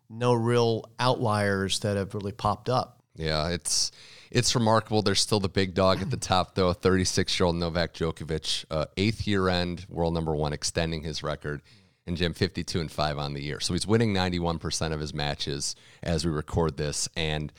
No 0.09 0.33
real 0.33 0.85
outliers 0.99 1.79
that 1.81 1.97
have 1.97 2.15
really 2.15 2.33
popped 2.33 2.69
up. 2.69 3.01
Yeah, 3.17 3.49
it's 3.49 3.93
it's 4.31 4.55
remarkable. 4.55 5.03
There's 5.03 5.21
still 5.21 5.41
the 5.41 5.49
big 5.49 5.75
dog 5.75 6.01
at 6.01 6.11
the 6.11 6.17
top, 6.17 6.55
though. 6.55 6.73
36 6.73 7.39
year 7.39 7.47
old 7.47 7.57
Novak 7.57 7.95
Djokovic, 7.95 8.65
uh, 8.71 8.87
eighth 8.97 9.27
year 9.27 9.49
end, 9.49 9.87
world 9.89 10.15
number 10.15 10.35
one, 10.35 10.53
extending 10.53 11.03
his 11.03 11.23
record. 11.23 11.63
And 12.07 12.17
Jim, 12.17 12.33
52 12.33 12.81
and 12.81 12.91
5 12.91 13.19
on 13.19 13.35
the 13.35 13.43
year. 13.43 13.61
So 13.61 13.75
he's 13.75 13.87
winning 13.87 14.15
91% 14.15 14.93
of 14.93 15.01
his 15.01 15.13
matches 15.13 15.77
as 16.03 16.25
we 16.25 16.33
record 16.33 16.77
this. 16.77 17.09
And 17.15 17.53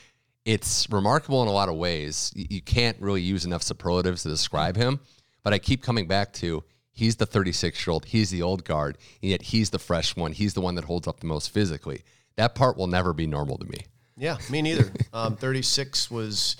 it's 0.45 0.89
remarkable 0.89 1.41
in 1.41 1.47
a 1.47 1.51
lot 1.51 1.69
of 1.69 1.75
ways. 1.75 2.31
You 2.35 2.61
can't 2.61 2.99
really 2.99 3.21
use 3.21 3.45
enough 3.45 3.63
superlatives 3.63 4.23
to 4.23 4.29
describe 4.29 4.75
him, 4.75 4.99
but 5.43 5.53
I 5.53 5.59
keep 5.59 5.83
coming 5.83 6.07
back 6.07 6.33
to 6.33 6.63
he's 6.91 7.15
the 7.15 7.25
36 7.25 7.85
year 7.85 7.91
old, 7.91 8.05
he's 8.05 8.29
the 8.29 8.41
old 8.41 8.65
guard, 8.65 8.97
and 9.21 9.31
yet 9.31 9.41
he's 9.41 9.69
the 9.69 9.79
fresh 9.79 10.15
one. 10.15 10.31
He's 10.31 10.53
the 10.53 10.61
one 10.61 10.75
that 10.75 10.85
holds 10.85 11.07
up 11.07 11.19
the 11.19 11.27
most 11.27 11.49
physically. 11.49 12.03
That 12.38 12.55
part 12.55 12.77
will 12.77 12.88
never 12.88 13.13
be 13.13 13.27
normal 13.27 13.57
to 13.57 13.65
me. 13.65 13.85
Yeah, 14.17 14.38
me 14.49 14.61
neither. 14.61 14.91
um, 15.13 15.35
36 15.35 16.09
was, 16.09 16.55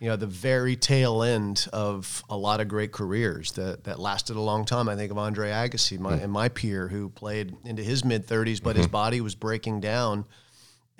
you 0.00 0.08
know, 0.08 0.16
the 0.16 0.26
very 0.26 0.76
tail 0.76 1.22
end 1.22 1.66
of 1.72 2.22
a 2.28 2.36
lot 2.36 2.60
of 2.60 2.68
great 2.68 2.92
careers 2.92 3.52
that, 3.52 3.84
that 3.84 3.98
lasted 3.98 4.36
a 4.36 4.40
long 4.40 4.64
time. 4.64 4.88
I 4.88 4.96
think 4.96 5.10
of 5.10 5.18
Andre 5.18 5.50
Agassi, 5.50 5.98
my, 5.98 6.12
mm-hmm. 6.12 6.24
and 6.24 6.32
my 6.32 6.48
peer, 6.48 6.88
who 6.88 7.08
played 7.10 7.56
into 7.64 7.82
his 7.82 8.04
mid 8.04 8.26
30s, 8.26 8.62
but 8.62 8.70
mm-hmm. 8.70 8.78
his 8.78 8.86
body 8.86 9.20
was 9.20 9.34
breaking 9.34 9.80
down 9.80 10.24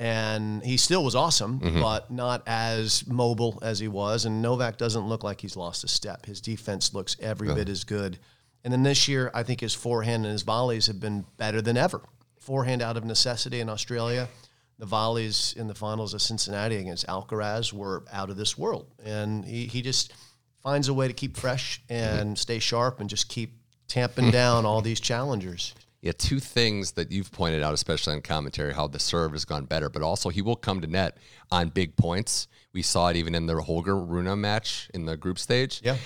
and 0.01 0.65
he 0.65 0.79
still 0.79 1.05
was 1.05 1.15
awesome, 1.15 1.61
mm-hmm. 1.61 1.83
but 1.83 2.11
not 2.11 2.43
as 2.47 3.07
mobile 3.07 3.59
as 3.61 3.79
he 3.79 3.87
was. 3.87 4.25
And 4.25 4.41
Novak 4.41 4.79
doesn't 4.79 5.07
look 5.07 5.23
like 5.23 5.43
he's 5.43 5.57
lost 5.57 5.85
a 5.85 5.89
step. 5.89 6.25
His 6.25 6.41
defense 6.41 6.95
looks 6.95 7.19
every 7.21 7.55
bit 7.55 7.69
as 7.69 7.85
good. 7.85 8.19
And 8.65 8.73
then 8.73 8.83
this 8.83 9.09
year, 9.09 9.31
I 9.35 9.43
think 9.43 9.61
his 9.61 9.75
forehand 9.75 10.25
and 10.25 10.33
his 10.33 10.41
volleys 10.41 10.87
have 10.87 11.01
been 11.01 11.27
better 11.37 11.61
than 11.61 11.77
ever. 11.77 12.01
Forehand 12.39 12.81
out 12.81 12.97
of 12.97 13.05
necessity 13.05 13.61
in 13.61 13.69
Australia. 13.69 14.27
The 14.79 14.87
volleys 14.87 15.53
in 15.59 15.67
the 15.67 15.75
finals 15.75 16.15
of 16.15 16.23
Cincinnati 16.23 16.77
against 16.77 17.07
Alcaraz 17.07 17.71
were 17.71 18.03
out 18.11 18.31
of 18.31 18.39
this 18.39 18.57
world. 18.57 18.87
And 19.05 19.45
he, 19.45 19.67
he 19.67 19.83
just 19.83 20.15
finds 20.63 20.89
a 20.89 20.95
way 20.95 21.09
to 21.09 21.15
keep 21.15 21.37
fresh 21.37 21.83
and 21.91 22.39
stay 22.39 22.59
sharp 22.59 23.01
and 23.01 23.11
just 23.11 23.29
keep 23.29 23.53
tamping 23.87 24.31
down 24.31 24.65
all 24.65 24.81
these 24.81 25.01
challengers 25.01 25.75
yeah, 26.03 26.13
two 26.17 26.41
things 26.41 26.93
that 26.93 27.13
you've 27.13 27.31
pointed 27.31 27.63
out, 27.63 27.75
especially 27.75 28.15
on 28.15 28.23
commentary, 28.23 28.73
how 28.73 28.87
the 28.87 28.99
serve 28.99 29.33
has 29.33 29.45
gone 29.45 29.67
better, 29.67 29.91
but 29.91 30.03
also 30.03 30.31
he 30.31 30.41
will 30.41 30.57
come 30.57 30.81
to 30.81 30.87
net 30.87 31.19
on 31.51 31.69
big 31.69 31.97
points. 31.97 32.49
We 32.73 32.83
saw 32.83 33.09
it 33.09 33.17
even 33.17 33.35
in 33.35 33.47
the 33.47 33.61
Holger 33.61 33.99
Rune 33.99 34.41
match 34.41 34.89
in 34.95 35.05
the 35.05 35.17
group 35.17 35.39
stage. 35.39 35.81
Yeah. 35.85 35.97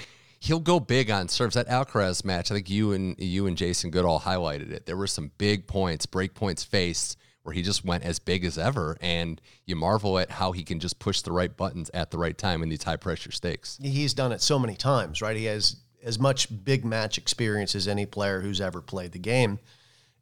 He'll 0.40 0.60
go 0.60 0.80
big 0.80 1.10
on 1.10 1.28
serves. 1.28 1.54
That 1.54 1.68
Alcaraz 1.68 2.24
match, 2.24 2.50
I 2.50 2.54
think 2.54 2.68
you 2.68 2.92
and 2.92 3.18
you 3.18 3.46
and 3.46 3.56
Jason 3.56 3.90
Goodall 3.90 4.20
highlighted 4.20 4.72
it. 4.72 4.84
There 4.84 4.96
were 4.96 5.06
some 5.06 5.30
big 5.38 5.66
points, 5.66 6.06
break 6.06 6.34
points 6.34 6.64
faced 6.64 7.16
where 7.44 7.54
he 7.54 7.62
just 7.62 7.84
went 7.84 8.04
as 8.04 8.18
big 8.18 8.44
as 8.44 8.58
ever, 8.58 8.96
and 9.02 9.40
you 9.66 9.76
marvel 9.76 10.18
at 10.18 10.30
how 10.30 10.52
he 10.52 10.64
can 10.64 10.80
just 10.80 10.98
push 10.98 11.20
the 11.20 11.30
right 11.30 11.54
buttons 11.54 11.90
at 11.92 12.10
the 12.10 12.18
right 12.18 12.36
time 12.36 12.62
in 12.62 12.70
these 12.70 12.82
high 12.82 12.96
pressure 12.96 13.30
stakes. 13.30 13.78
He's 13.80 14.14
done 14.14 14.32
it 14.32 14.40
so 14.40 14.58
many 14.58 14.74
times, 14.74 15.20
right? 15.22 15.36
He 15.36 15.44
has 15.44 15.76
as 16.02 16.18
much 16.18 16.48
big 16.64 16.84
match 16.84 17.16
experience 17.16 17.74
as 17.74 17.86
any 17.86 18.06
player 18.06 18.40
who's 18.40 18.60
ever 18.60 18.80
played 18.80 19.12
the 19.12 19.18
game 19.18 19.58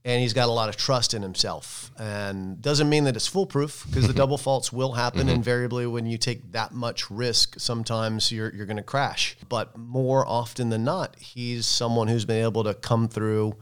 and 0.05 0.21
he's 0.21 0.33
got 0.33 0.49
a 0.49 0.53
lot 0.53 0.69
of 0.69 0.77
trust 0.77 1.15
in 1.15 1.23
himself. 1.23 1.93
And 1.99 2.61
doesn't 2.61 2.89
mean 2.89 3.05
that 3.05 3.17
it's 3.17 3.27
foolproof 3.27 3.85
because 3.87 4.07
the 4.07 4.13
double 4.15 4.39
faults 4.39 4.73
will 4.73 4.93
happen 4.93 5.23
mm-hmm. 5.23 5.31
invariably 5.31 5.87
when 5.87 6.07
you 6.07 6.19
take 6.19 6.53
that 6.53 6.73
much 6.73 7.11
risk. 7.11 7.55
Sometimes 7.59 8.33
you're 8.33 8.53
you're 8.55 8.67
going 8.67 8.77
to 8.77 8.83
crash, 8.83 9.37
but 9.49 9.77
more 9.77 10.27
often 10.27 10.71
than 10.71 10.85
not, 10.85 11.17
he's 11.19 11.67
someone 11.67 12.09
who's 12.09 12.25
been 12.25 12.45
able 12.45 12.65
to 12.65 12.75
come 12.75 13.09
through 13.09 13.55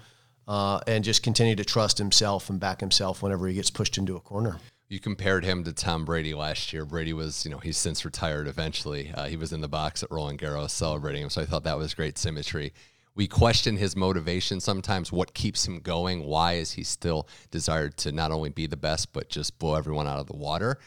uh, 0.49 0.81
and 0.87 1.05
just 1.05 1.23
continue 1.23 1.55
to 1.55 1.65
trust 1.65 1.99
himself 1.99 2.49
and 2.49 2.59
back 2.59 2.81
himself 2.81 3.23
whenever 3.23 3.47
he 3.47 3.55
gets 3.55 3.71
pushed 3.71 3.99
into 3.99 4.17
a 4.17 4.21
corner. 4.21 4.57
You 4.89 4.99
compared 4.99 5.45
him 5.45 5.63
to 5.65 5.73
Tom 5.73 6.05
Brady 6.05 6.35
last 6.35 6.73
year. 6.73 6.85
Brady 6.85 7.13
was, 7.13 7.45
you 7.45 7.51
know, 7.53 7.59
he's 7.59 7.77
since 7.77 8.05
retired 8.05 8.49
eventually. 8.49 9.13
Uh, 9.15 9.27
he 9.27 9.37
was 9.37 9.53
in 9.53 9.61
the 9.61 9.69
box 9.69 10.03
at 10.03 10.11
Roland 10.11 10.41
Garros 10.41 10.71
celebrating 10.71 11.23
him, 11.23 11.31
so 11.31 11.41
I 11.41 11.45
thought 11.45 11.63
that 11.63 11.79
was 11.79 11.95
great 11.95 12.19
symmetry 12.19 12.73
we 13.15 13.27
question 13.27 13.77
his 13.77 13.97
motivation 13.97 14.61
sometimes. 14.61 15.11
What 15.13 15.35
keeps 15.35 15.67
him 15.67 15.81
going? 15.81 16.25
Why 16.25 16.55
is 16.55 16.73
he 16.73 16.85
still 16.85 17.29
desired 17.51 17.97
to 17.99 18.13
not 18.13 18.31
only 18.31 18.51
be 18.51 18.67
the 18.67 18.77
best, 18.77 19.13
but 19.13 19.29
just 19.29 19.59
blow 19.59 19.75
everyone 19.75 20.07
out 20.07 20.21
of 20.21 20.27
the 20.27 20.37
water? 20.37 20.79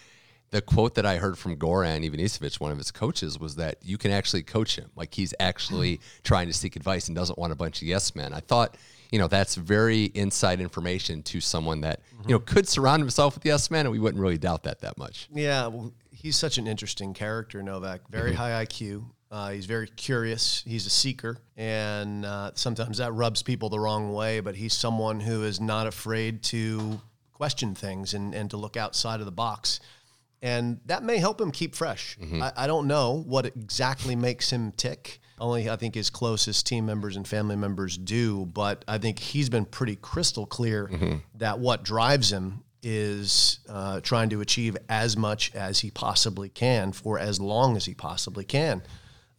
The 0.52 0.62
quote 0.62 0.94
that 0.96 1.06
I 1.06 1.18
heard 1.18 1.38
from 1.38 1.58
Goran 1.58 2.08
Ivanisevic, 2.08 2.60
one 2.60 2.72
of 2.72 2.78
his 2.78 2.92
coaches, 2.92 3.40
was 3.40 3.56
that 3.56 3.78
you 3.82 3.98
can 3.98 4.12
actually 4.12 4.44
coach 4.44 4.76
him. 4.78 4.90
Like 4.96 5.14
he's 5.14 5.34
actually 5.40 6.00
trying 6.24 6.46
to 6.48 6.54
seek 6.54 6.76
advice 6.76 7.08
and 7.08 7.16
doesn't 7.16 7.40
want 7.40 7.52
a 7.52 7.56
bunch 7.56 7.82
of 7.82 7.88
yes 7.88 8.16
men. 8.16 8.34
I 8.34 8.40
thought, 8.40 8.78
you 9.12 9.18
know, 9.18 9.28
that's 9.28 9.56
very 9.56 10.06
inside 10.06 10.62
information 10.62 11.24
to 11.24 11.42
someone 11.42 11.82
that, 11.82 12.02
you 12.28 12.34
know, 12.36 12.40
could 12.40 12.68
surround 12.70 13.02
himself 13.02 13.34
with 13.34 13.46
yes 13.46 13.72
men, 13.72 13.88
and 13.88 13.92
we 13.92 13.98
wouldn't 14.00 14.22
really 14.22 14.38
doubt 14.38 14.64
that 14.64 14.80
that 14.82 14.96
much. 14.98 15.28
Yeah, 15.34 15.68
well, 15.68 15.92
he's 16.12 16.36
such 16.36 16.60
an 16.60 16.68
interesting 16.68 17.16
character, 17.16 17.62
Novak. 17.64 18.08
Very 18.10 18.30
Mm-hmm. 18.32 18.38
high 18.38 18.66
IQ. 18.66 19.06
Uh, 19.34 19.50
he's 19.50 19.66
very 19.66 19.88
curious. 19.88 20.62
He's 20.68 20.86
a 20.86 20.92
seeker, 20.92 21.40
and 21.58 22.24
uh, 22.24 22.52
sometimes 22.54 23.00
that 23.00 23.14
rubs 23.14 23.42
people 23.42 23.70
the 23.70 23.80
wrong 23.80 24.14
way. 24.14 24.42
But 24.42 24.56
he's 24.56 24.74
someone 24.76 25.20
who 25.20 25.42
is 25.44 25.60
not 25.60 25.88
afraid 25.88 26.44
to 26.44 27.02
question 27.32 27.74
things 27.74 28.14
and, 28.14 28.36
and 28.36 28.52
to 28.52 28.58
look 28.58 28.78
outside 28.78 29.22
of 29.22 29.26
the 29.26 29.32
box, 29.32 29.80
and 30.44 30.80
that 30.86 31.02
may 31.04 31.18
help 31.18 31.42
him 31.42 31.50
keep 31.52 31.74
fresh. 31.74 32.16
Mm-hmm. 32.22 32.44
I, 32.44 32.52
I 32.56 32.68
don't 32.68 32.86
know 32.86 33.24
what 33.26 33.48
exactly 33.48 34.16
makes 34.16 34.52
him 34.52 34.72
tick. 34.74 35.20
Only 35.40 35.68
I 35.68 35.78
think 35.78 35.96
his 35.96 36.12
closest 36.12 36.68
team 36.68 36.86
members 36.86 37.16
and 37.18 37.28
family 37.28 37.56
members 37.56 37.98
do. 37.98 38.46
But 38.46 38.86
I 38.88 39.00
think 39.00 39.18
he's 39.18 39.50
been 39.50 39.66
pretty 39.66 39.96
crystal 39.96 40.46
clear 40.46 40.88
Mm-hmm. 40.94 41.16
that 41.40 41.58
what 41.58 41.82
drives 41.84 42.32
him 42.32 42.64
is 42.84 43.62
uh, 43.68 44.00
trying 44.02 44.30
to 44.30 44.42
achieve 44.42 44.78
as 44.90 45.18
much 45.18 45.56
as 45.56 45.80
he 45.80 45.90
possibly 45.90 46.50
can 46.50 46.92
for 46.92 47.18
as 47.18 47.40
long 47.42 47.76
as 47.78 47.86
he 47.86 47.96
possibly 47.96 48.44
can. 48.46 48.84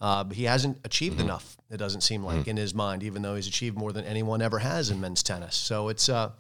Uh, 0.04 0.22
he 0.24 0.44
hasn't 0.44 0.78
achieved 0.84 1.18
enough. 1.18 1.56
It 1.70 1.78
doesn't 1.78 2.02
seem 2.02 2.22
like 2.22 2.46
in 2.46 2.58
his 2.58 2.74
mind, 2.74 3.02
even 3.02 3.22
though 3.22 3.36
he's 3.36 3.46
achieved 3.46 3.78
more 3.78 3.90
than 3.90 4.04
anyone 4.04 4.42
ever 4.42 4.58
has 4.58 4.90
in 4.90 5.00
men's 5.00 5.22
tennis. 5.22 5.56
So 5.56 5.88
it's 5.88 6.10
uh, 6.10 6.32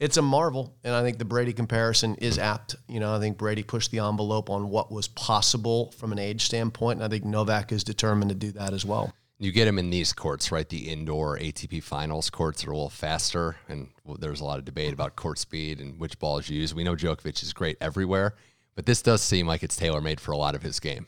it's 0.00 0.16
a 0.16 0.22
marvel, 0.22 0.74
and 0.82 0.96
I 0.96 1.02
think 1.04 1.18
the 1.18 1.24
Brady 1.24 1.52
comparison 1.52 2.16
is 2.16 2.40
apt. 2.40 2.74
You 2.88 2.98
know, 2.98 3.14
I 3.14 3.20
think 3.20 3.38
Brady 3.38 3.62
pushed 3.62 3.92
the 3.92 4.00
envelope 4.00 4.50
on 4.50 4.68
what 4.68 4.90
was 4.90 5.06
possible 5.06 5.92
from 5.92 6.10
an 6.10 6.18
age 6.18 6.42
standpoint, 6.42 6.96
and 6.96 7.04
I 7.04 7.08
think 7.08 7.24
Novak 7.24 7.70
is 7.70 7.84
determined 7.84 8.30
to 8.30 8.34
do 8.34 8.50
that 8.50 8.72
as 8.72 8.84
well. 8.84 9.14
You 9.38 9.52
get 9.52 9.68
him 9.68 9.78
in 9.78 9.90
these 9.90 10.12
courts, 10.12 10.50
right? 10.50 10.68
The 10.68 10.90
indoor 10.90 11.38
ATP 11.38 11.84
finals 11.84 12.30
courts 12.30 12.66
are 12.66 12.72
a 12.72 12.74
little 12.74 12.90
faster, 12.90 13.54
and 13.68 13.90
there's 14.18 14.40
a 14.40 14.44
lot 14.44 14.58
of 14.58 14.64
debate 14.64 14.92
about 14.92 15.14
court 15.14 15.38
speed 15.38 15.78
and 15.78 16.00
which 16.00 16.18
balls 16.18 16.48
you 16.48 16.58
use. 16.58 16.74
We 16.74 16.82
know 16.82 16.96
Djokovic 16.96 17.44
is 17.44 17.52
great 17.52 17.76
everywhere, 17.80 18.34
but 18.74 18.86
this 18.86 19.02
does 19.02 19.22
seem 19.22 19.46
like 19.46 19.62
it's 19.62 19.76
tailor 19.76 20.00
made 20.00 20.20
for 20.20 20.32
a 20.32 20.36
lot 20.36 20.56
of 20.56 20.62
his 20.62 20.80
game. 20.80 21.06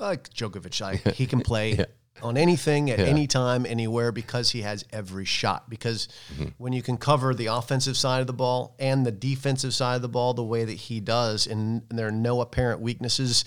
Like 0.00 0.30
Djokovic, 0.30 0.80
I, 0.82 1.10
he 1.12 1.26
can 1.26 1.40
play 1.40 1.84
on 2.20 2.36
anything 2.36 2.90
at 2.90 2.98
any 2.98 3.28
time, 3.28 3.64
anywhere 3.64 4.10
because 4.10 4.50
he 4.50 4.62
has 4.62 4.84
every 4.92 5.24
shot. 5.24 5.70
Because 5.70 6.08
when 6.56 6.72
you 6.72 6.82
can 6.82 6.96
cover 6.96 7.32
the 7.32 7.46
offensive 7.46 7.96
side 7.96 8.20
of 8.20 8.26
the 8.26 8.32
ball 8.32 8.74
and 8.80 9.06
the 9.06 9.12
defensive 9.12 9.72
side 9.72 9.94
of 9.96 10.02
the 10.02 10.08
ball 10.08 10.34
the 10.34 10.42
way 10.42 10.64
that 10.64 10.72
he 10.74 10.98
does, 10.98 11.46
and, 11.46 11.82
and 11.88 11.96
there 11.98 12.08
are 12.08 12.12
no 12.12 12.40
apparent 12.40 12.80
weaknesses 12.80 13.44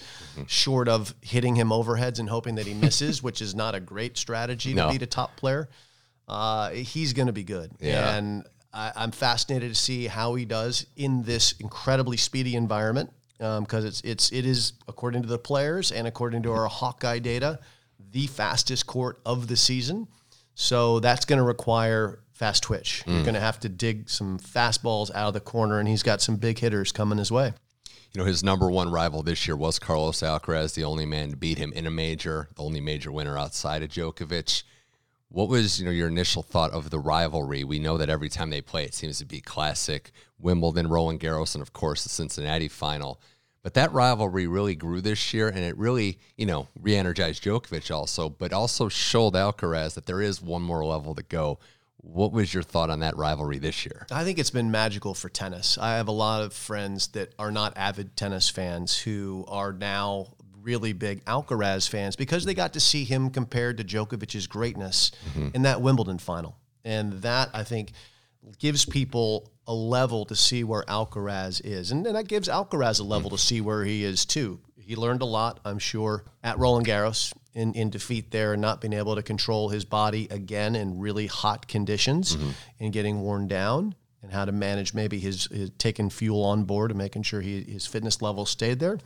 short 0.48 0.88
of 0.88 1.14
hitting 1.22 1.56
him 1.56 1.70
overheads 1.70 2.18
and 2.20 2.30
hoping 2.30 2.56
that 2.56 2.66
he 2.66 2.74
misses, 2.74 3.22
which 3.24 3.42
is 3.42 3.54
not 3.54 3.76
a 3.76 3.80
great 3.82 4.18
strategy 4.18 4.74
No. 4.74 4.88
to 4.88 4.94
beat 4.94 5.02
a 5.02 5.06
top 5.08 5.36
player. 5.36 5.68
Uh, 6.28 6.70
he's 6.70 7.12
going 7.12 7.28
to 7.28 7.34
be 7.34 7.44
good, 7.44 7.72
Yeah. 7.82 8.16
and 8.16 8.46
I, 8.74 8.94
I'm 8.96 9.12
fascinated 9.12 9.74
to 9.74 9.76
see 9.76 10.08
how 10.08 10.36
he 10.36 10.46
does 10.46 10.86
in 10.96 11.24
this 11.24 11.56
incredibly 11.60 12.16
speedy 12.16 12.56
environment 12.56 13.12
Um, 13.42 13.64
because 13.64 13.86
it's 13.86 14.02
it's 14.02 14.32
it 14.32 14.46
is 14.46 14.74
according 14.88 15.24
to 15.24 15.28
the 15.28 15.40
players 15.40 15.92
and 15.92 16.08
according 16.08 16.44
to 16.44 16.52
our 16.52 16.68
Hawkeye 16.68 17.20
data, 17.20 17.60
the 18.12 18.28
fastest 18.28 18.86
court 18.86 19.20
of 19.26 19.48
the 19.48 19.58
season. 19.58 20.08
So 20.54 21.00
that's 21.00 21.26
going 21.26 21.38
to 21.38 21.44
require 21.44 22.20
fast 22.34 22.64
twitch. 22.64 23.04
You're 23.06 23.18
mm. 23.18 23.24
going 23.24 23.36
to 23.36 23.40
have 23.40 23.60
to 23.62 23.70
dig 23.70 24.10
some 24.10 24.38
fastballs 24.40 25.10
out 25.16 25.28
of 25.28 25.34
the 25.34 25.40
corner, 25.40 25.80
and 25.80 25.88
he's 25.88 26.04
got 26.04 26.22
some 26.22 26.36
big 26.36 26.60
hitters 26.60 26.92
coming 26.92 27.18
his 27.18 27.32
way. 27.32 27.54
You 28.14 28.20
know, 28.20 28.26
his 28.26 28.44
number 28.44 28.70
one 28.70 28.92
rival 28.92 29.24
this 29.24 29.48
year 29.48 29.56
was 29.56 29.80
Carlos 29.80 30.22
Alcaraz, 30.22 30.74
the 30.74 30.84
only 30.84 31.06
man 31.06 31.30
to 31.30 31.38
beat 31.38 31.58
him 31.58 31.72
in 31.72 31.88
a 31.88 31.92
major, 31.92 32.50
the 32.56 32.64
only 32.64 32.82
major 32.82 33.12
winner 33.12 33.38
outside 33.38 33.84
of 33.84 33.90
Djokovic. 33.90 34.64
What 35.30 35.48
was, 35.48 35.80
you 35.80 35.86
know, 35.86 35.92
your 35.92 36.10
initial 36.10 36.44
thought 36.44 36.72
of 36.72 36.90
the 36.90 37.00
rivalry? 37.00 37.64
We 37.64 37.80
know 37.80 37.98
that 37.98 38.10
every 38.10 38.28
time 38.28 38.50
they 38.50 38.60
play, 38.60 38.84
it 38.84 38.94
seems 38.94 39.20
to 39.20 39.26
be 39.26 39.40
classic. 39.40 40.12
Wimbledon, 40.38 40.88
Roland 40.88 41.22
Garros, 41.22 41.56
and 41.56 41.62
of 41.62 41.72
course 41.72 42.04
the 42.04 42.10
Cincinnati 42.10 42.68
final. 42.68 43.22
But 43.64 43.76
that 43.76 43.94
rivalry 43.94 44.48
really 44.48 44.74
grew 44.74 45.02
this 45.02 45.34
year, 45.34 45.48
and 45.48 45.60
it 45.60 45.78
really, 45.78 46.18
you 46.36 46.48
know, 46.48 46.68
re-energized 46.80 47.44
Djokovic 47.44 47.94
also, 47.96 48.28
but 48.30 48.54
also 48.54 48.90
showed 48.90 49.34
Alcaraz 49.34 49.94
that 49.94 50.08
there 50.08 50.22
is 50.22 50.42
one 50.42 50.64
more 50.64 50.84
level 50.84 51.14
to 51.14 51.24
go. 51.24 51.60
What 51.98 52.32
was 52.32 52.52
your 52.52 52.64
thought 52.64 52.90
on 52.90 53.02
that 53.02 53.16
rivalry 53.16 53.60
this 53.60 53.86
year? 53.86 54.08
I 54.12 54.24
think 54.24 54.40
it's 54.40 54.50
been 54.50 54.72
magical 54.72 55.14
for 55.14 55.30
tennis. 55.30 55.78
I 55.78 55.98
have 55.98 56.08
a 56.08 56.12
lot 56.12 56.42
of 56.42 56.54
friends 56.54 57.10
that 57.10 57.36
are 57.38 57.52
not 57.52 57.78
avid 57.78 58.16
tennis 58.16 58.50
fans 58.50 58.98
who 58.98 59.46
are 59.48 59.72
now 59.72 60.34
really 60.64 60.94
big 60.94 61.24
Alcaraz 61.26 61.88
fans 61.88 62.16
because 62.16 62.46
they 62.46 62.56
got 62.56 62.74
to 62.74 62.80
see 62.80 63.04
him 63.04 63.30
compared 63.30 63.78
to 63.78 63.84
Djokovic's 63.84 64.48
greatness 64.48 65.12
mm-hmm. 65.30 65.50
in 65.54 65.62
that 65.64 65.82
Wimbledon 65.82 66.18
final. 66.18 66.58
And 66.84 67.14
that, 67.22 67.50
I 67.54 67.64
think, 67.64 67.92
gives 68.58 68.86
people 68.86 69.51
a 69.68 69.74
level 69.74 70.26
to 70.26 70.36
see 70.36 70.64
where 70.64 70.84
Alcaraz 70.84 71.62
is. 71.64 71.92
And, 71.92 72.06
and 72.06 72.16
that 72.16 72.28
gives 72.28 72.48
Alcaraz 72.48 73.00
a 73.00 73.04
level 73.04 73.30
to 73.30 73.38
see 73.38 73.62
where 73.62 73.84
he 73.84 74.04
is 74.04 74.26
too. 74.26 74.60
He 74.78 74.96
learned 74.96 75.22
a 75.22 75.26
lot, 75.26 75.60
I'm 75.64 75.80
sure, 75.80 76.26
at 76.44 76.58
Roland 76.58 76.88
Garros 76.88 77.34
in, 77.54 77.74
in 77.74 77.90
defeat 77.90 78.32
there 78.32 78.54
and 78.54 78.62
not 78.62 78.82
being 78.82 78.94
able 78.94 79.16
to 79.16 79.24
control 79.24 79.70
his 79.70 79.86
body 79.86 80.28
again 80.32 80.76
in 80.76 81.00
really 81.00 81.28
hot 81.28 81.68
conditions 81.68 82.36
mm-hmm. 82.36 82.50
and 82.80 82.94
getting 82.94 83.22
worn 83.22 83.48
down 83.48 83.96
and 84.24 84.32
how 84.32 84.46
to 84.46 84.52
manage 84.52 84.94
maybe 84.94 85.20
his, 85.20 85.46
his 85.46 85.72
taking 85.78 86.10
fuel 86.10 86.44
on 86.44 86.64
board 86.64 86.92
and 86.92 86.98
making 86.98 87.24
sure 87.24 87.42
he, 87.42 87.62
his 87.64 87.86
fitness 87.86 88.22
level 88.22 88.46
stayed 88.46 88.80
there. 88.80 89.00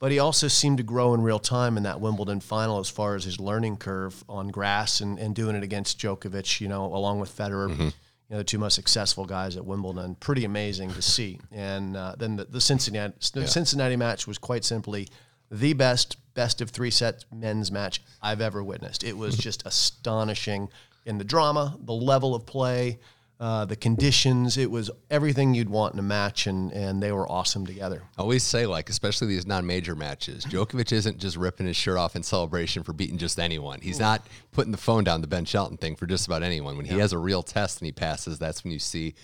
But 0.00 0.12
he 0.12 0.20
also 0.20 0.46
seemed 0.46 0.76
to 0.78 0.84
grow 0.84 1.12
in 1.14 1.22
real 1.22 1.40
time 1.40 1.76
in 1.76 1.82
that 1.82 2.00
Wimbledon 2.00 2.40
final 2.40 2.78
as 2.78 2.88
far 2.88 3.16
as 3.16 3.24
his 3.24 3.40
learning 3.40 3.78
curve 3.78 4.22
on 4.28 4.48
grass 4.48 5.00
and, 5.00 5.18
and 5.18 5.34
doing 5.34 5.56
it 5.56 5.64
against 5.64 5.98
Djokovic, 5.98 6.60
you 6.60 6.68
know, 6.68 6.84
along 6.86 7.18
with 7.18 7.36
Federer, 7.36 7.68
mm-hmm. 7.70 7.88
You 8.28 8.34
know, 8.34 8.38
the 8.38 8.44
two 8.44 8.58
most 8.58 8.74
successful 8.74 9.24
guys 9.24 9.56
at 9.56 9.64
Wimbledon. 9.64 10.14
Pretty 10.16 10.44
amazing 10.44 10.92
to 10.92 11.02
see. 11.02 11.40
And 11.52 11.96
uh, 11.96 12.14
then 12.18 12.36
the, 12.36 12.44
the 12.44 12.60
Cincinnati 12.60 13.14
the 13.34 13.46
Cincinnati 13.46 13.96
match 13.96 14.26
was 14.26 14.38
quite 14.38 14.64
simply 14.64 15.08
the 15.50 15.72
best 15.72 16.16
best 16.34 16.60
of 16.60 16.70
three 16.70 16.90
set 16.90 17.24
men's 17.32 17.72
match 17.72 18.02
I've 18.22 18.40
ever 18.40 18.62
witnessed. 18.62 19.02
It 19.02 19.16
was 19.16 19.36
just 19.48 19.66
astonishing 19.66 20.68
in 21.04 21.18
the 21.18 21.24
drama, 21.24 21.76
the 21.82 21.94
level 21.94 22.34
of 22.34 22.46
play, 22.46 22.98
uh, 23.40 23.64
the 23.64 23.76
conditions. 23.76 24.56
It 24.56 24.70
was 24.70 24.90
everything 25.10 25.54
you'd 25.54 25.68
want 25.68 25.92
in 25.94 26.00
a 26.00 26.02
match, 26.02 26.46
and 26.46 26.72
and 26.72 27.02
they 27.02 27.12
were 27.12 27.30
awesome 27.30 27.66
together. 27.66 28.02
I 28.16 28.22
always 28.22 28.42
say, 28.42 28.66
like, 28.66 28.90
especially 28.90 29.28
these 29.28 29.46
non-major 29.46 29.94
matches, 29.94 30.44
Djokovic 30.44 30.92
isn't 30.92 31.18
just 31.18 31.36
ripping 31.36 31.66
his 31.66 31.76
shirt 31.76 31.98
off 31.98 32.16
in 32.16 32.22
celebration 32.22 32.82
for 32.82 32.92
beating 32.92 33.18
just 33.18 33.38
anyone. 33.38 33.80
He's 33.80 34.00
not 34.00 34.26
putting 34.52 34.72
the 34.72 34.78
phone 34.78 35.04
down 35.04 35.20
the 35.20 35.28
Ben 35.28 35.44
Shelton 35.44 35.76
thing 35.76 35.96
for 35.96 36.06
just 36.06 36.26
about 36.26 36.42
anyone. 36.42 36.76
When 36.76 36.86
he 36.86 36.98
has 36.98 37.12
a 37.12 37.18
real 37.18 37.42
test 37.42 37.80
and 37.80 37.86
he 37.86 37.92
passes, 37.92 38.38
that's 38.38 38.64
when 38.64 38.72
you 38.72 38.78
see 38.78 39.14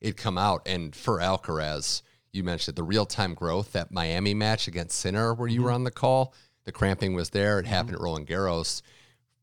it 0.00 0.16
come 0.16 0.36
out. 0.36 0.62
And 0.66 0.94
for 0.94 1.18
Alcaraz, 1.18 2.02
you 2.32 2.44
mentioned 2.44 2.76
the 2.76 2.82
real-time 2.82 3.32
growth. 3.32 3.72
That 3.72 3.90
Miami 3.90 4.34
match 4.34 4.68
against 4.68 4.98
Sinner, 4.98 5.32
where 5.32 5.48
you 5.48 5.62
were 5.62 5.70
on 5.70 5.84
the 5.84 5.90
call, 5.90 6.34
the 6.64 6.72
cramping 6.72 7.14
was 7.14 7.30
there. 7.30 7.58
It 7.58 7.66
happened 7.66 7.94
at 7.96 8.02
Roland 8.02 8.26
Garros. 8.26 8.82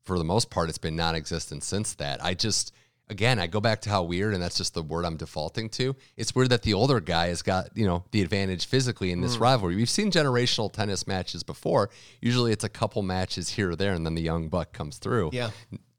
For 0.04 0.18
the 0.18 0.24
most 0.24 0.50
part, 0.50 0.70
it's 0.70 0.78
been 0.78 0.96
non-existent 0.96 1.64
since 1.64 1.96
that. 1.96 2.24
I 2.24 2.34
just 2.34 2.74
again, 3.12 3.38
I 3.40 3.46
go 3.46 3.60
back 3.62 3.82
to 3.82 3.90
how 3.90 4.02
weird, 4.04 4.34
and 4.34 4.42
that's 4.42 4.58
just 4.58 4.74
the 4.74 4.82
word 4.82 5.06
I'm 5.06 5.18
defaulting 5.18 5.70
to. 5.72 5.96
It's 6.18 6.34
weird 6.34 6.50
that 6.50 6.64
the 6.64 6.74
older 6.74 7.00
guy 7.00 7.28
has 7.28 7.42
got, 7.44 7.70
you 7.76 7.86
know, 7.86 8.04
the 8.12 8.22
advantage 8.22 8.66
physically 8.66 9.12
in 9.12 9.22
this 9.22 9.38
rivalry. 9.38 9.76
We've 9.76 9.90
seen 9.90 10.12
generational 10.12 10.72
tennis 10.72 11.06
matches 11.06 11.44
before. 11.44 11.90
Usually 12.22 12.52
it's 12.52 12.64
a 12.64 12.70
couple 12.70 13.04
matches 13.04 13.50
here 13.50 13.72
or 13.72 13.76
there, 13.76 13.94
and 13.94 14.06
then 14.06 14.16
the 14.16 14.22
young 14.24 14.48
buck 14.50 14.74
comes 14.74 14.98
through. 14.98 15.30
Yeah. 15.34 15.52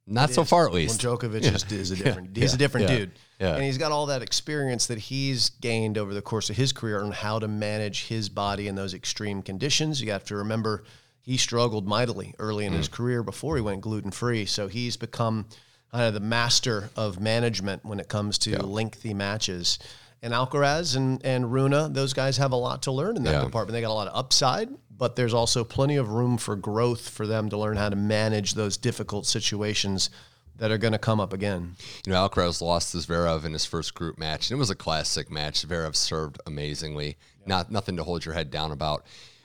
Not 0.04 0.30
so 0.30 0.42
far, 0.42 0.66
at 0.66 0.72
least. 0.74 1.04
Well. 1.04 1.16
Djokovic 1.16 1.42
is, 1.54 1.64
is 1.72 1.90
a 1.92 1.96
different. 1.96 2.36
He's 2.36 2.54
a 2.54 2.56
different 2.56 2.88
Yeah. 2.88 2.96
dude, 2.96 3.10
Yeah. 3.40 3.54
and 3.54 3.62
he's 3.62 3.78
got 3.78 3.92
all 3.92 4.06
that 4.06 4.20
experience 4.22 4.86
that 4.88 4.98
he's 4.98 5.50
gained 5.50 5.96
over 5.96 6.12
the 6.12 6.22
course 6.22 6.50
of 6.50 6.56
his 6.56 6.72
career 6.72 7.00
on 7.02 7.12
how 7.12 7.38
to 7.38 7.46
manage 7.46 8.06
his 8.08 8.28
body 8.28 8.66
in 8.66 8.74
those 8.74 8.94
extreme 8.94 9.42
conditions. 9.42 10.00
You 10.02 10.10
have 10.10 10.24
to 10.24 10.36
remember 10.36 10.82
he 11.20 11.36
struggled 11.36 11.86
mightily 11.86 12.34
early 12.40 12.66
in 12.66 12.72
his 12.72 12.88
Mm. 12.88 12.92
career 12.92 13.22
before 13.22 13.54
he 13.54 13.62
went 13.62 13.80
gluten 13.80 14.10
free. 14.10 14.44
So 14.44 14.66
he's 14.66 14.96
become 14.96 15.46
kind 15.92 16.06
of 16.06 16.14
the 16.14 16.20
master 16.20 16.88
of 16.96 17.20
management 17.20 17.84
when 17.84 18.00
it 18.00 18.08
comes 18.08 18.38
to 18.38 18.64
lengthy 18.64 19.12
matches. 19.12 19.78
And 20.22 20.32
Alcaraz 20.32 20.96
and, 20.96 21.22
and 21.24 21.52
Rune, 21.52 21.92
those 21.92 22.12
guys 22.14 22.36
have 22.38 22.52
a 22.52 22.56
lot 22.56 22.82
to 22.82 22.92
learn 22.92 23.16
in 23.16 23.24
that 23.24 23.32
Yeah. 23.32 23.44
department. 23.44 23.72
They 23.74 23.80
got 23.82 23.90
a 23.90 23.92
lot 23.94 24.08
of 24.08 24.16
upside, 24.16 24.70
but 24.96 25.16
there's 25.16 25.34
also 25.34 25.64
plenty 25.64 25.96
of 25.96 26.08
room 26.08 26.38
for 26.38 26.56
growth 26.56 27.08
for 27.10 27.26
them 27.26 27.50
to 27.50 27.58
learn 27.58 27.76
how 27.76 27.90
to 27.90 27.96
manage 27.96 28.54
those 28.54 28.76
difficult 28.78 29.26
situations 29.26 30.08
that 30.56 30.70
are 30.70 30.78
going 30.78 30.92
to 30.92 30.98
come 30.98 31.18
up 31.20 31.32
again. 31.32 31.74
You 32.06 32.12
know, 32.12 32.26
Alcaraz 32.28 32.62
lost 32.62 32.92
to 32.92 32.98
Zverev 32.98 33.44
in 33.44 33.52
his 33.52 33.64
first 33.66 33.94
group 33.94 34.16
match, 34.16 34.48
and 34.50 34.56
it 34.56 34.60
was 34.60 34.70
a 34.70 34.74
classic 34.76 35.30
match. 35.30 35.66
Zverev 35.66 35.96
served 35.96 36.40
amazingly. 36.46 37.16
Not 37.44 37.70
nothing 37.72 37.96
to 37.96 38.04
hold 38.04 38.24
your 38.24 38.34
head 38.34 38.50
down 38.50 38.70
about. 38.70 39.04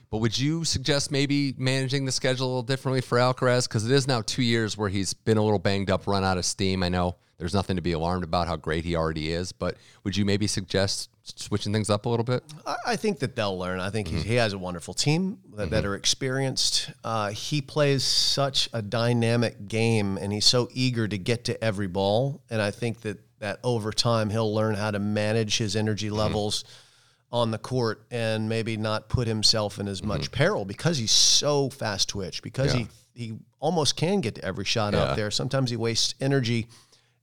But 0.09 0.19
would 0.19 0.37
you 0.37 0.63
suggest 0.63 1.11
maybe 1.11 1.53
managing 1.57 2.05
the 2.05 2.11
schedule 2.11 2.45
a 2.45 2.49
little 2.49 2.63
differently 2.63 3.01
for 3.01 3.17
Alcaraz? 3.17 3.67
Because 3.67 3.85
it 3.85 3.91
is 3.91 4.07
now 4.07 4.21
two 4.21 4.41
years 4.41 4.77
where 4.77 4.89
he's 4.89 5.13
been 5.13 5.37
a 5.37 5.43
little 5.43 5.59
banged 5.59 5.89
up, 5.89 6.07
run 6.07 6.23
out 6.23 6.37
of 6.37 6.45
steam. 6.45 6.81
I 6.81 6.89
know 6.89 7.17
there's 7.37 7.53
nothing 7.53 7.75
to 7.75 7.81
be 7.81 7.91
alarmed 7.91 8.23
about 8.23 8.47
how 8.47 8.55
great 8.55 8.85
he 8.85 8.95
already 8.95 9.31
is, 9.31 9.51
but 9.51 9.77
would 10.03 10.15
you 10.15 10.25
maybe 10.25 10.47
suggest 10.47 11.09
switching 11.23 11.73
things 11.73 11.89
up 11.89 12.05
a 12.05 12.09
little 12.09 12.23
bit? 12.23 12.41
I, 12.85 12.95
think 12.95 13.19
that 13.19 13.35
they'll 13.35 13.57
learn. 13.57 13.79
I 13.79 13.89
think 13.89 14.07
mm-hmm. 14.07 14.21
he 14.21 14.35
has 14.35 14.53
a 14.53 14.57
wonderful 14.57 14.93
team 14.93 15.39
that, 15.51 15.63
mm-hmm. 15.63 15.71
that 15.71 15.85
are 15.85 15.95
experienced. 15.95 16.89
Uh, 17.03 17.29
he 17.29 17.61
plays 17.61 18.03
such 18.03 18.69
a 18.73 18.81
dynamic 18.81 19.67
game, 19.67 20.17
and 20.17 20.31
he's 20.31 20.45
so 20.45 20.69
eager 20.71 21.07
to 21.07 21.17
get 21.17 21.43
to 21.45 21.63
every 21.63 21.87
ball. 21.87 22.41
And 22.49 22.61
I 22.61 22.71
think 22.71 23.01
that 23.01 23.19
that 23.39 23.59
over 23.63 23.91
time 23.91 24.31
he'll 24.31 24.51
learn 24.51 24.73
how 24.73 24.89
to 24.89 24.97
manage 24.97 25.57
his 25.57 25.75
energy 25.75 26.07
mm-hmm. 26.07 26.17
levels. 26.17 26.63
Mm-hmm 26.63 26.83
on 27.31 27.51
the 27.51 27.57
court 27.57 28.05
and 28.09 28.47
maybe 28.47 28.77
not 28.77 29.09
put 29.09 29.27
himself 29.27 29.79
in 29.79 29.87
as 29.87 30.01
much 30.01 30.31
mm-hmm. 30.31 30.35
peril 30.35 30.65
because 30.65 30.97
he's 30.97 31.11
so 31.11 31.69
fast 31.69 32.09
twitch 32.09 32.41
because 32.41 32.73
yeah. 32.73 32.81
he 32.81 32.87
he 33.13 33.33
almost 33.59 33.95
can 33.95 34.21
get 34.21 34.35
to 34.35 34.45
every 34.45 34.63
shot 34.63 34.93
yeah. 34.93 35.03
out 35.03 35.15
there. 35.15 35.31
Sometimes 35.31 35.69
he 35.71 35.75
wastes 35.75 36.13
energy 36.21 36.67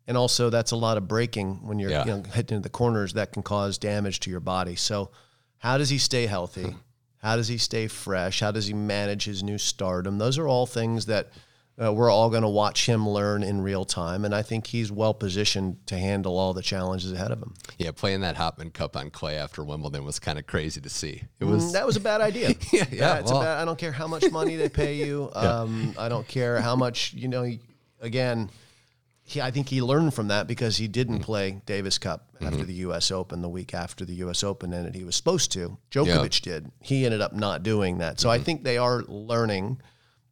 and 0.07 0.17
also 0.17 0.51
that's 0.51 0.73
a 0.73 0.77
lot 0.77 0.97
of 0.97 1.09
breaking 1.09 1.67
when 1.67 1.79
you're 1.79 1.91
yeah. 1.91 2.05
you 2.05 2.11
know, 2.11 2.23
hitting 2.35 2.61
the 2.63 2.69
corners 2.69 3.15
that 3.15 3.33
can 3.33 3.43
cause 3.43 3.79
damage 3.79 4.21
to 4.21 4.31
your 4.31 4.41
body. 4.41 4.77
So 4.77 5.11
how 5.59 5.79
does 5.79 5.89
he 5.89 5.99
stay 5.99 6.27
healthy? 6.27 6.65
Hmm. 6.65 6.79
How 7.19 7.37
does 7.37 7.49
he 7.49 7.57
stay 7.57 7.87
fresh? 7.89 8.41
How 8.41 8.51
does 8.51 8.67
he 8.67 8.75
manage 8.75 9.25
his 9.25 9.43
new 9.43 9.57
stardom? 9.57 10.19
Those 10.19 10.37
are 10.37 10.47
all 10.47 10.67
things 10.67 11.07
that 11.07 11.29
uh, 11.83 11.93
we're 11.93 12.11
all 12.11 12.31
going 12.31 12.43
to 12.43 12.49
watch 12.49 12.87
him 12.87 13.09
learn 13.09 13.43
in 13.43 13.61
real 13.61 13.85
time, 13.85 14.25
and 14.25 14.33
I 14.35 14.43
think 14.43 14.69
he's 14.69 14.93
well 14.93 15.13
positioned 15.13 15.85
to 15.89 15.99
handle 15.99 16.39
all 16.39 16.55
the 16.55 16.63
challenges 16.63 17.13
ahead 17.13 17.33
of 17.33 17.43
him. 17.43 17.55
Yeah, 17.79 17.91
playing 17.91 18.21
that 18.21 18.37
Hopman 18.37 18.73
Cup 18.73 18.97
on 18.97 19.11
clay 19.11 19.37
after 19.37 19.65
Wimbledon 19.65 20.05
was 20.05 20.21
kind 20.21 20.39
of 20.39 20.47
crazy 20.47 20.81
to 20.81 20.89
see. 20.89 21.23
It 21.41 21.45
was 21.45 21.65
mm, 21.65 21.73
that 21.73 21.85
was 21.85 21.97
a 21.97 22.01
bad 22.01 22.21
idea. 22.21 22.55
yeah, 22.73 22.85
yeah. 22.93 23.21
Well, 23.23 23.41
bad, 23.41 23.59
I 23.59 23.65
don't 23.65 23.79
care 23.79 23.91
how 23.91 24.07
much 24.07 24.31
money 24.31 24.57
they 24.57 24.69
pay 24.69 24.95
you. 24.95 25.31
Um, 25.45 25.93
yeah. 25.95 26.05
I 26.05 26.09
don't 26.09 26.27
care 26.27 26.61
how 26.61 26.77
much 26.77 27.13
you 27.13 27.29
know. 27.29 27.51
Again, 28.01 28.51
he, 29.25 29.41
I 29.41 29.51
think 29.51 29.69
he 29.69 29.83
learned 29.83 30.15
from 30.15 30.29
that 30.29 30.47
because 30.47 30.77
he 30.77 30.87
didn't 30.87 31.17
mm-hmm. 31.17 31.25
play 31.25 31.63
Davis 31.67 31.99
Cup 31.99 32.29
after 32.41 32.59
mm-hmm. 32.59 32.67
the 32.67 32.75
U.S. 32.75 33.11
Open 33.11 33.43
the 33.43 33.49
week 33.49 33.75
after 33.75 34.05
the 34.05 34.15
U.S. 34.17 34.45
Open 34.45 34.73
ended. 34.73 34.95
He 34.95 35.05
was 35.05 35.17
supposed 35.17 35.51
to. 35.53 35.77
Djokovic 35.91 36.41
did. 36.43 36.71
He 36.81 37.05
ended 37.05 37.21
up 37.21 37.33
not 37.33 37.63
doing 37.63 37.99
that. 37.99 38.21
So 38.21 38.29
mm-hmm. 38.29 38.41
I 38.41 38.45
think 38.45 38.63
they 38.63 38.79
are 38.79 39.03
learning 39.03 39.81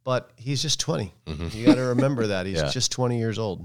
but 0.04 0.30
he's 0.36 0.62
just 0.62 0.80
20. 0.80 1.12
Mm-hmm. 1.26 1.56
You 1.56 1.66
got 1.66 1.76
to 1.76 1.82
remember 1.82 2.28
that. 2.28 2.46
He's 2.52 2.60
yeah. 2.60 2.70
just 2.70 2.92
20 2.92 3.18
years 3.18 3.38
old. 3.38 3.64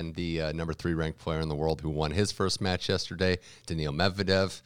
and 0.01 0.15
the 0.15 0.41
uh, 0.41 0.51
number 0.51 0.73
three 0.73 0.93
ranked 0.93 1.19
player 1.19 1.39
in 1.39 1.47
the 1.47 1.55
world 1.55 1.79
who 1.81 1.89
won 1.89 2.11
his 2.11 2.31
first 2.31 2.59
match 2.59 2.89
yesterday, 2.89 3.37
Daniil 3.65 3.93
Medvedev. 3.93 4.61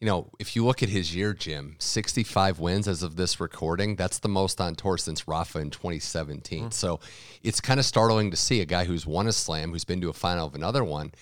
You 0.00 0.06
know, 0.06 0.30
if 0.38 0.56
you 0.56 0.64
look 0.64 0.82
at 0.82 0.88
his 0.88 1.14
year, 1.14 1.34
Jim, 1.34 1.76
65 1.78 2.58
wins 2.58 2.88
as 2.88 3.02
of 3.02 3.16
this 3.16 3.38
recording, 3.38 3.96
that's 3.96 4.18
the 4.20 4.30
most 4.30 4.58
on 4.58 4.74
tour 4.74 4.96
since 4.96 5.28
Rafa 5.28 5.58
in 5.58 5.68
2017. 5.68 6.64
Mm. 6.64 6.72
So 6.72 7.00
it's 7.42 7.60
kind 7.60 7.78
of 7.78 7.84
startling 7.84 8.30
to 8.30 8.36
see 8.36 8.62
a 8.62 8.64
guy 8.64 8.84
who's 8.84 9.06
won 9.06 9.26
a 9.26 9.32
slam, 9.32 9.72
who's 9.72 9.84
been 9.84 10.00
to 10.00 10.08
a 10.08 10.14
final 10.14 10.46
of 10.46 10.54
another 10.54 10.82
one. 10.82 11.12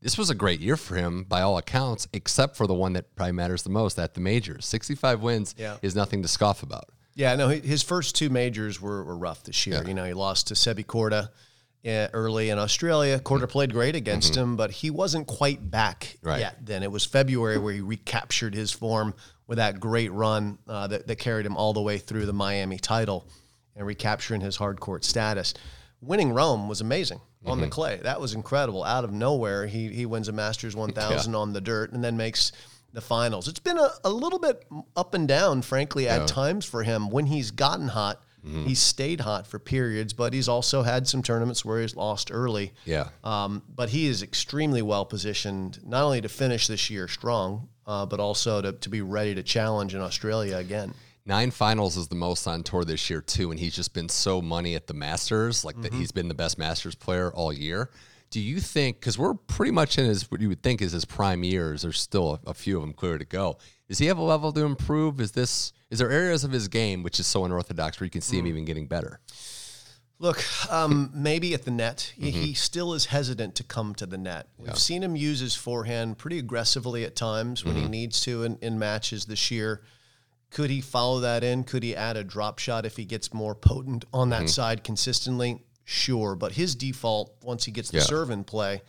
This 0.00 0.16
was 0.16 0.30
a 0.30 0.36
great 0.36 0.60
year 0.60 0.76
for 0.76 0.94
him 0.94 1.24
by 1.24 1.40
all 1.40 1.58
accounts, 1.58 2.06
except 2.12 2.56
for 2.56 2.68
the 2.68 2.74
one 2.74 2.92
that 2.92 3.16
probably 3.16 3.32
matters 3.32 3.64
the 3.64 3.70
most 3.70 3.98
at 3.98 4.14
the 4.14 4.20
majors. 4.20 4.64
65 4.66 5.20
wins 5.20 5.56
yeah. 5.58 5.78
is 5.82 5.96
nothing 5.96 6.22
to 6.22 6.28
scoff 6.28 6.62
about. 6.62 6.90
Yeah, 7.16 7.34
no, 7.34 7.48
his 7.48 7.82
first 7.82 8.14
two 8.14 8.30
majors 8.30 8.80
were, 8.80 9.02
were 9.02 9.18
rough 9.18 9.42
this 9.42 9.66
year. 9.66 9.82
Yeah. 9.82 9.88
You 9.88 9.94
know, 9.94 10.04
he 10.04 10.12
lost 10.12 10.46
to 10.48 10.54
Sebi 10.54 10.86
Korda 10.86 11.30
early 11.84 12.50
in 12.50 12.58
Australia. 12.58 13.18
Korda 13.18 13.38
mm-hmm. 13.38 13.46
played 13.46 13.72
great 13.72 13.94
against 13.94 14.32
mm-hmm. 14.32 14.42
him, 14.42 14.56
but 14.56 14.70
he 14.70 14.90
wasn't 14.90 15.26
quite 15.26 15.70
back 15.70 16.16
right. 16.22 16.40
yet. 16.40 16.64
Then 16.64 16.82
it 16.82 16.90
was 16.90 17.04
February 17.04 17.58
where 17.58 17.74
he 17.74 17.80
recaptured 17.80 18.54
his 18.54 18.70
form 18.72 19.14
with 19.46 19.58
that 19.58 19.80
great 19.80 20.12
run 20.12 20.58
uh, 20.68 20.86
that, 20.88 21.06
that 21.06 21.16
carried 21.16 21.46
him 21.46 21.56
all 21.56 21.72
the 21.72 21.82
way 21.82 21.98
through 21.98 22.26
the 22.26 22.32
Miami 22.32 22.78
title 22.78 23.26
and 23.74 23.86
recapturing 23.86 24.40
his 24.40 24.56
hard 24.56 24.80
court 24.80 25.04
status. 25.04 25.54
Winning 26.00 26.32
Rome 26.32 26.68
was 26.68 26.80
amazing 26.80 27.18
mm-hmm. 27.18 27.50
on 27.50 27.58
the 27.58 27.64
mm-hmm. 27.64 27.72
clay. 27.72 27.96
That 28.02 28.20
was 28.20 28.34
incredible. 28.34 28.84
Out 28.84 29.04
of 29.04 29.12
nowhere, 29.12 29.66
he 29.66 29.88
he 29.88 30.06
wins 30.06 30.28
a 30.28 30.32
Masters 30.32 30.76
1000 30.76 31.32
yeah. 31.32 31.38
on 31.38 31.52
the 31.52 31.60
dirt 31.60 31.92
and 31.92 32.04
then 32.04 32.16
makes 32.16 32.52
the 32.92 33.00
finals. 33.00 33.48
It's 33.48 33.60
been 33.60 33.78
a, 33.78 33.90
a 34.04 34.10
little 34.10 34.38
bit 34.38 34.64
up 34.96 35.14
and 35.14 35.26
down, 35.28 35.62
frankly, 35.62 36.08
at 36.08 36.20
yeah. 36.20 36.26
times 36.26 36.64
for 36.64 36.82
him. 36.82 37.10
When 37.10 37.26
he's 37.26 37.50
gotten 37.50 37.88
hot, 37.88 38.22
mm-hmm. 38.44 38.66
he's 38.66 38.78
stayed 38.78 39.20
hot 39.20 39.46
for 39.46 39.58
periods, 39.58 40.12
but 40.12 40.32
he's 40.32 40.48
also 40.48 40.82
had 40.82 41.06
some 41.08 41.22
tournaments 41.22 41.64
where 41.64 41.80
he's 41.80 41.96
lost 41.96 42.30
early. 42.32 42.72
Yeah. 42.84 43.08
Um, 43.24 43.62
but 43.74 43.88
he 43.88 44.06
is 44.06 44.22
extremely 44.22 44.82
well 44.82 45.04
positioned, 45.04 45.80
not 45.84 46.04
only 46.04 46.20
to 46.20 46.28
finish 46.28 46.66
this 46.66 46.90
year 46.90 47.08
strong, 47.08 47.68
uh, 47.86 48.06
but 48.06 48.20
also 48.20 48.60
to, 48.60 48.72
to 48.72 48.88
be 48.88 49.02
ready 49.02 49.34
to 49.34 49.42
challenge 49.42 49.94
in 49.94 50.00
Australia 50.00 50.56
again. 50.56 50.94
Nine 51.28 51.50
finals 51.50 51.98
is 51.98 52.08
the 52.08 52.14
most 52.14 52.46
on 52.46 52.62
tour 52.62 52.84
this 52.84 53.10
year 53.10 53.20
too, 53.20 53.50
and 53.50 53.60
he's 53.60 53.76
just 53.76 53.92
been 53.92 54.08
so 54.08 54.40
money 54.40 54.74
at 54.74 54.86
the 54.86 54.94
Masters, 54.94 55.62
like 55.62 55.74
mm-hmm. 55.74 55.82
that 55.82 55.92
he's 55.92 56.10
been 56.10 56.28
the 56.28 56.34
best 56.34 56.58
Masters 56.58 56.94
player 56.94 57.30
all 57.32 57.52
year. 57.52 57.90
Do 58.30 58.40
you 58.40 58.60
think 58.60 59.00
because 59.00 59.18
we're 59.18 59.34
pretty 59.34 59.72
much 59.72 59.98
in 59.98 60.06
his 60.06 60.30
what 60.30 60.40
you 60.40 60.48
would 60.48 60.62
think 60.62 60.80
is 60.80 60.92
his 60.92 61.04
prime 61.04 61.44
years? 61.44 61.82
There's 61.82 62.00
still 62.00 62.40
a, 62.46 62.50
a, 62.50 62.54
few 62.54 62.76
of 62.76 62.82
them 62.82 62.92
clear 62.92 63.18
to 63.18 63.24
go. 63.24 63.58
Does 63.88 63.98
he 63.98 64.06
have 64.06 64.18
a 64.18 64.22
level 64.22 64.52
to 64.52 64.64
improve? 64.64 65.20
Is 65.20 65.32
this 65.32 65.72
is 65.90 65.98
there 65.98 66.10
areas 66.10 66.44
of 66.44 66.52
his 66.52 66.68
game 66.68 67.02
which 67.02 67.18
is 67.18 67.26
so 67.26 67.44
unorthodox 67.44 67.98
where 67.98 68.04
you 68.04 68.10
can 68.10 68.20
see 68.20 68.36
mm. 68.36 68.40
him 68.40 68.46
even 68.48 68.64
getting 68.64 68.86
better? 68.86 69.20
Look, 70.20 70.42
um, 70.70 71.10
maybe 71.14 71.54
at 71.54 71.64
the 71.64 71.70
net, 71.70 72.12
mm-hmm. 72.18 72.26
he 72.26 72.52
still 72.52 72.92
is 72.92 73.06
hesitant 73.06 73.54
to 73.56 73.62
come 73.62 73.94
to 73.96 74.06
the 74.06 74.18
net. 74.18 74.48
We've 74.58 74.68
yeah. 74.68 74.74
seen 74.74 75.02
him 75.02 75.14
use 75.14 75.38
his 75.38 75.54
forehand 75.54 76.18
pretty 76.18 76.40
aggressively 76.40 77.04
at 77.04 77.14
times 77.14 77.64
when 77.64 77.74
mm-hmm. 77.74 77.84
he 77.84 77.88
needs 77.88 78.20
to 78.22 78.42
in, 78.42 78.58
in 78.60 78.78
matches 78.80 79.26
this 79.26 79.50
year. 79.52 79.82
Could 80.50 80.70
he 80.70 80.80
follow 80.80 81.20
that 81.20 81.44
in? 81.44 81.62
Could 81.62 81.84
he 81.84 81.94
add 81.94 82.16
a 82.16 82.24
drop 82.24 82.58
shot 82.58 82.84
if 82.84 82.96
he 82.96 83.04
gets 83.04 83.32
more 83.32 83.54
potent 83.54 84.06
on 84.12 84.30
that 84.30 84.38
mm-hmm. 84.38 84.46
side 84.48 84.82
consistently? 84.82 85.62
Sure, 85.84 86.34
but 86.34 86.52
his 86.52 86.74
default 86.74 87.36
once 87.42 87.64
he 87.64 87.70
gets 87.70 87.90
the 87.90 87.98
yeah. 87.98 88.04
serve 88.04 88.30
in 88.30 88.44
play 88.44 88.82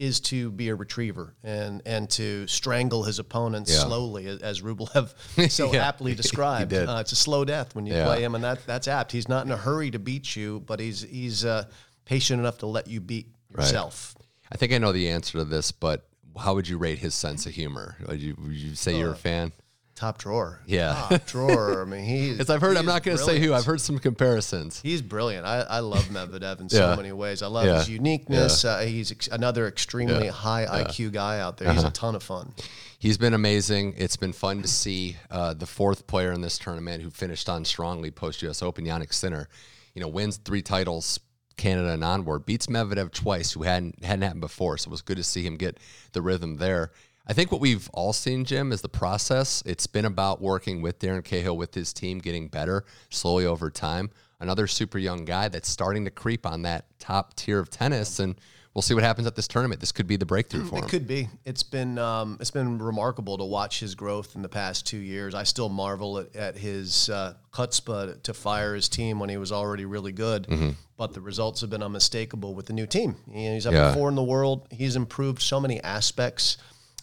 is 0.00 0.18
to 0.18 0.50
be 0.50 0.70
a 0.70 0.74
retriever 0.74 1.36
and 1.44 1.82
and 1.84 2.08
to 2.08 2.46
strangle 2.46 3.04
his 3.04 3.20
opponent 3.20 3.68
yeah. 3.68 3.76
slowly, 3.76 4.26
as 4.26 4.62
Rublev 4.62 5.12
so 5.50 5.72
yeah. 5.72 5.86
aptly 5.86 6.14
described. 6.16 6.72
Uh, 6.72 6.98
it's 7.00 7.12
a 7.12 7.16
slow 7.16 7.44
death 7.44 7.76
when 7.76 7.86
you 7.86 7.92
yeah. 7.92 8.06
play 8.06 8.24
him, 8.24 8.34
and 8.34 8.42
that 8.42 8.66
that's 8.66 8.88
apt. 8.88 9.12
He's 9.12 9.28
not 9.28 9.46
in 9.46 9.52
a 9.52 9.56
hurry 9.56 9.90
to 9.92 9.98
beat 9.98 10.34
you, 10.34 10.60
but 10.60 10.80
he's 10.80 11.02
he's 11.02 11.44
uh, 11.44 11.66
patient 12.06 12.40
enough 12.40 12.58
to 12.58 12.66
let 12.66 12.88
you 12.88 13.00
beat 13.00 13.28
yourself. 13.56 14.16
Right. 14.18 14.26
I 14.52 14.56
think 14.56 14.72
I 14.72 14.78
know 14.78 14.90
the 14.90 15.10
answer 15.10 15.38
to 15.38 15.44
this, 15.44 15.70
but 15.70 16.08
how 16.36 16.54
would 16.54 16.66
you 16.66 16.78
rate 16.78 16.98
his 16.98 17.14
sense 17.14 17.46
of 17.46 17.52
humor? 17.52 17.96
Would 18.08 18.20
you, 18.20 18.36
would 18.42 18.56
you 18.56 18.74
say 18.74 18.94
uh, 18.94 18.98
you're 18.98 19.12
a 19.12 19.16
fan? 19.16 19.52
Top 20.00 20.16
drawer. 20.16 20.62
Yeah, 20.64 20.94
top 21.10 21.26
drawer. 21.26 21.82
I 21.82 21.84
mean, 21.84 22.04
he's. 22.04 22.40
As 22.40 22.48
I've 22.48 22.62
heard, 22.62 22.78
I'm 22.78 22.86
not 22.86 23.02
going 23.02 23.18
to 23.18 23.22
say 23.22 23.38
who. 23.38 23.52
I've 23.52 23.66
heard 23.66 23.82
some 23.82 23.98
comparisons. 23.98 24.80
He's 24.80 25.02
brilliant. 25.02 25.44
I, 25.44 25.60
I 25.60 25.80
love 25.80 26.04
Medvedev 26.04 26.58
in 26.58 26.70
so 26.70 26.96
many 26.96 27.12
ways. 27.12 27.42
I 27.42 27.48
love 27.48 27.66
yeah. 27.66 27.80
his 27.80 27.90
uniqueness. 27.90 28.64
Yeah. 28.64 28.70
Uh, 28.70 28.80
he's 28.84 29.12
ex- 29.12 29.28
another 29.28 29.68
extremely 29.68 30.28
high 30.28 30.64
IQ 30.64 31.12
guy 31.12 31.40
out 31.40 31.58
there. 31.58 31.68
Uh-huh. 31.68 31.74
He's 31.74 31.82
a 31.82 31.88
uh-huh. 31.88 31.92
ton 31.92 32.14
of 32.14 32.22
fun. 32.22 32.54
He's 32.98 33.18
been 33.18 33.34
amazing. 33.34 33.92
It's 33.98 34.16
been 34.16 34.32
fun 34.32 34.62
to 34.62 34.68
see 34.68 35.18
uh, 35.30 35.52
the 35.52 35.66
fourth 35.66 36.06
player 36.06 36.32
in 36.32 36.40
this 36.40 36.56
tournament 36.56 37.02
who 37.02 37.10
finished 37.10 37.50
on 37.50 37.66
strongly 37.66 38.10
post 38.10 38.40
U.S. 38.40 38.62
Open, 38.62 38.86
Jannik 38.86 39.12
Sinner. 39.12 39.50
You 39.92 40.00
know, 40.00 40.08
wins 40.08 40.38
three 40.38 40.62
titles, 40.62 41.20
Canada 41.58 41.90
and 41.90 42.02
onward, 42.02 42.46
beats 42.46 42.68
Medvedev 42.68 43.12
twice, 43.12 43.52
who 43.52 43.64
hadn't 43.64 44.02
hadn't 44.02 44.22
happened 44.22 44.40
before. 44.40 44.78
So 44.78 44.88
it 44.88 44.92
was 44.92 45.02
good 45.02 45.18
to 45.18 45.24
see 45.24 45.44
him 45.44 45.58
get 45.58 45.76
the 46.12 46.22
rhythm 46.22 46.56
there. 46.56 46.90
I 47.26 47.32
think 47.32 47.52
what 47.52 47.60
we've 47.60 47.88
all 47.92 48.12
seen, 48.12 48.44
Jim, 48.44 48.72
is 48.72 48.82
the 48.82 48.88
process. 48.88 49.62
It's 49.66 49.86
been 49.86 50.04
about 50.04 50.40
working 50.40 50.82
with 50.82 50.98
Darren 50.98 51.24
Cahill 51.24 51.56
with 51.56 51.74
his 51.74 51.92
team, 51.92 52.18
getting 52.18 52.48
better 52.48 52.84
slowly 53.08 53.46
over 53.46 53.70
time. 53.70 54.10
Another 54.40 54.66
super 54.66 54.98
young 54.98 55.24
guy 55.24 55.48
that's 55.48 55.68
starting 55.68 56.04
to 56.06 56.10
creep 56.10 56.46
on 56.46 56.62
that 56.62 56.86
top 56.98 57.34
tier 57.34 57.58
of 57.58 57.68
tennis, 57.68 58.18
and 58.18 58.36
we'll 58.74 58.82
see 58.82 58.94
what 58.94 59.02
happens 59.02 59.26
at 59.26 59.36
this 59.36 59.46
tournament. 59.46 59.80
This 59.80 59.92
could 59.92 60.06
be 60.06 60.16
the 60.16 60.24
breakthrough 60.24 60.64
for 60.64 60.78
him. 60.78 60.84
It 60.84 60.88
could 60.88 61.06
be. 61.06 61.28
It's 61.44 61.62
been 61.62 61.98
um, 61.98 62.38
it's 62.40 62.50
been 62.50 62.78
remarkable 62.78 63.36
to 63.36 63.44
watch 63.44 63.80
his 63.80 63.94
growth 63.94 64.34
in 64.34 64.42
the 64.42 64.48
past 64.48 64.86
two 64.86 64.98
years. 64.98 65.34
I 65.34 65.42
still 65.42 65.68
marvel 65.68 66.18
at, 66.18 66.34
at 66.34 66.56
his 66.56 67.10
uh, 67.10 67.34
chutzpah 67.52 68.22
to 68.22 68.34
fire 68.34 68.74
his 68.74 68.88
team 68.88 69.20
when 69.20 69.28
he 69.28 69.36
was 69.36 69.52
already 69.52 69.84
really 69.84 70.12
good, 70.12 70.46
mm-hmm. 70.46 70.70
but 70.96 71.12
the 71.12 71.20
results 71.20 71.60
have 71.60 71.68
been 71.68 71.82
unmistakable 71.82 72.54
with 72.54 72.64
the 72.64 72.72
new 72.72 72.86
team. 72.86 73.16
You 73.30 73.48
know, 73.48 73.54
he's 73.54 73.66
up 73.66 73.74
yeah. 73.74 73.92
four 73.92 74.08
in 74.08 74.14
the 74.14 74.24
world. 74.24 74.68
He's 74.70 74.96
improved 74.96 75.42
so 75.42 75.60
many 75.60 75.82
aspects 75.82 76.56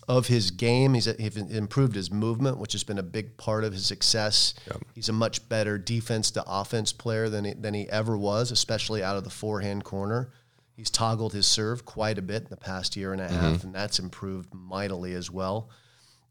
of 0.08 0.28
his 0.28 0.52
game. 0.52 0.94
He's, 0.94 1.06
he's 1.06 1.38
improved 1.38 1.96
his 1.96 2.12
movement, 2.12 2.58
which 2.58 2.72
has 2.72 2.84
been 2.84 2.98
a 2.98 3.04
big 3.04 3.38
part 3.38 3.64
of 3.64 3.74
his 3.74 3.86
success. 3.86 4.54
Yep. 4.68 4.84
He's 4.96 5.10
a 5.10 5.14
much 5.14 5.48
better 5.50 5.78
defense 5.78 6.32
to 6.32 6.44
offense 6.48 6.94
player 6.94 7.30
than 7.30 7.46
he, 7.46 7.54
than 7.54 7.74
he 7.74 7.90
ever 7.90 8.18
was, 8.18 8.52
especially 8.52 9.04
out 9.04 9.18
of 9.18 9.24
the 9.24 9.30
forehand 9.30 9.84
corner. 9.84 10.32
He's 10.76 10.90
toggled 10.90 11.34
his 11.34 11.48
serve 11.48 11.86
quite 11.86 12.18
a 12.18 12.22
bit 12.22 12.44
in 12.44 12.50
the 12.50 12.58
past 12.58 12.96
year 12.96 13.12
and 13.12 13.22
a 13.22 13.28
half, 13.28 13.58
mm-hmm. 13.58 13.68
and 13.68 13.76
that's 13.76 14.00
improved 14.00 14.54
mightily 14.54 15.14
as 15.14 15.32
well. 15.32 15.70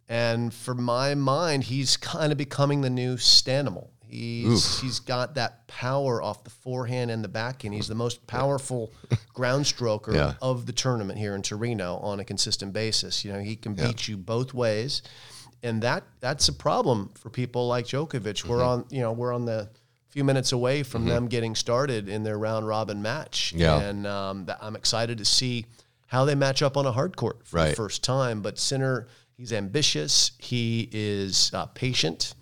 And 0.08 0.54
for 0.54 0.72
my 0.74 1.16
mind, 1.16 1.64
he's 1.64 1.96
kind 1.96 2.30
of 2.30 2.38
becoming 2.38 2.80
the 2.80 2.90
new 2.90 3.16
Stanimal. 3.16 3.88
He's 4.08 4.80
he's 4.80 5.00
got 5.00 5.34
that 5.34 5.66
power 5.66 6.22
off 6.22 6.44
the 6.44 6.50
forehand 6.50 7.10
and 7.10 7.24
the 7.24 7.28
backhand. 7.28 7.74
He's 7.74 7.88
the 7.88 7.94
most 7.94 8.26
powerful 8.26 8.92
ground 9.34 9.64
stroker 9.64 10.14
yeah. 10.14 10.34
of 10.40 10.66
the 10.66 10.72
tournament 10.72 11.18
here 11.18 11.34
in 11.34 11.42
Torino 11.42 11.96
on 11.96 12.20
a 12.20 12.24
consistent 12.24 12.72
basis. 12.72 13.24
You 13.24 13.32
know, 13.32 13.40
he 13.40 13.56
can 13.56 13.76
yeah. 13.76 13.88
beat 13.88 14.08
you 14.08 14.16
both 14.16 14.54
ways, 14.54 15.02
and 15.62 15.82
that 15.82 16.04
that's 16.20 16.48
a 16.48 16.52
problem 16.52 17.10
for 17.14 17.30
people 17.30 17.66
like 17.66 17.86
Djokovic. 17.86 18.20
Mm-hmm. 18.20 18.48
We're 18.48 18.62
on 18.62 18.84
you 18.90 19.00
know 19.00 19.12
we're 19.12 19.32
on 19.32 19.44
the 19.44 19.70
few 20.08 20.24
minutes 20.24 20.52
away 20.52 20.82
from 20.82 21.02
mm-hmm. 21.02 21.10
them 21.10 21.26
getting 21.28 21.54
started 21.54 22.08
in 22.08 22.22
their 22.22 22.38
round 22.38 22.66
robin 22.66 23.02
match, 23.02 23.52
yeah. 23.56 23.80
and 23.80 24.06
um, 24.06 24.46
I'm 24.60 24.76
excited 24.76 25.18
to 25.18 25.24
see 25.24 25.66
how 26.06 26.24
they 26.24 26.34
match 26.34 26.62
up 26.62 26.76
on 26.76 26.86
a 26.86 26.92
hard 26.92 27.16
court 27.16 27.46
for 27.46 27.56
right. 27.56 27.70
the 27.70 27.76
first 27.76 28.04
time. 28.04 28.40
But 28.40 28.58
Sinner, 28.58 29.08
he's 29.36 29.52
ambitious. 29.52 30.32
He 30.38 30.88
is 30.92 31.50
uh, 31.52 31.66
patient 31.66 32.34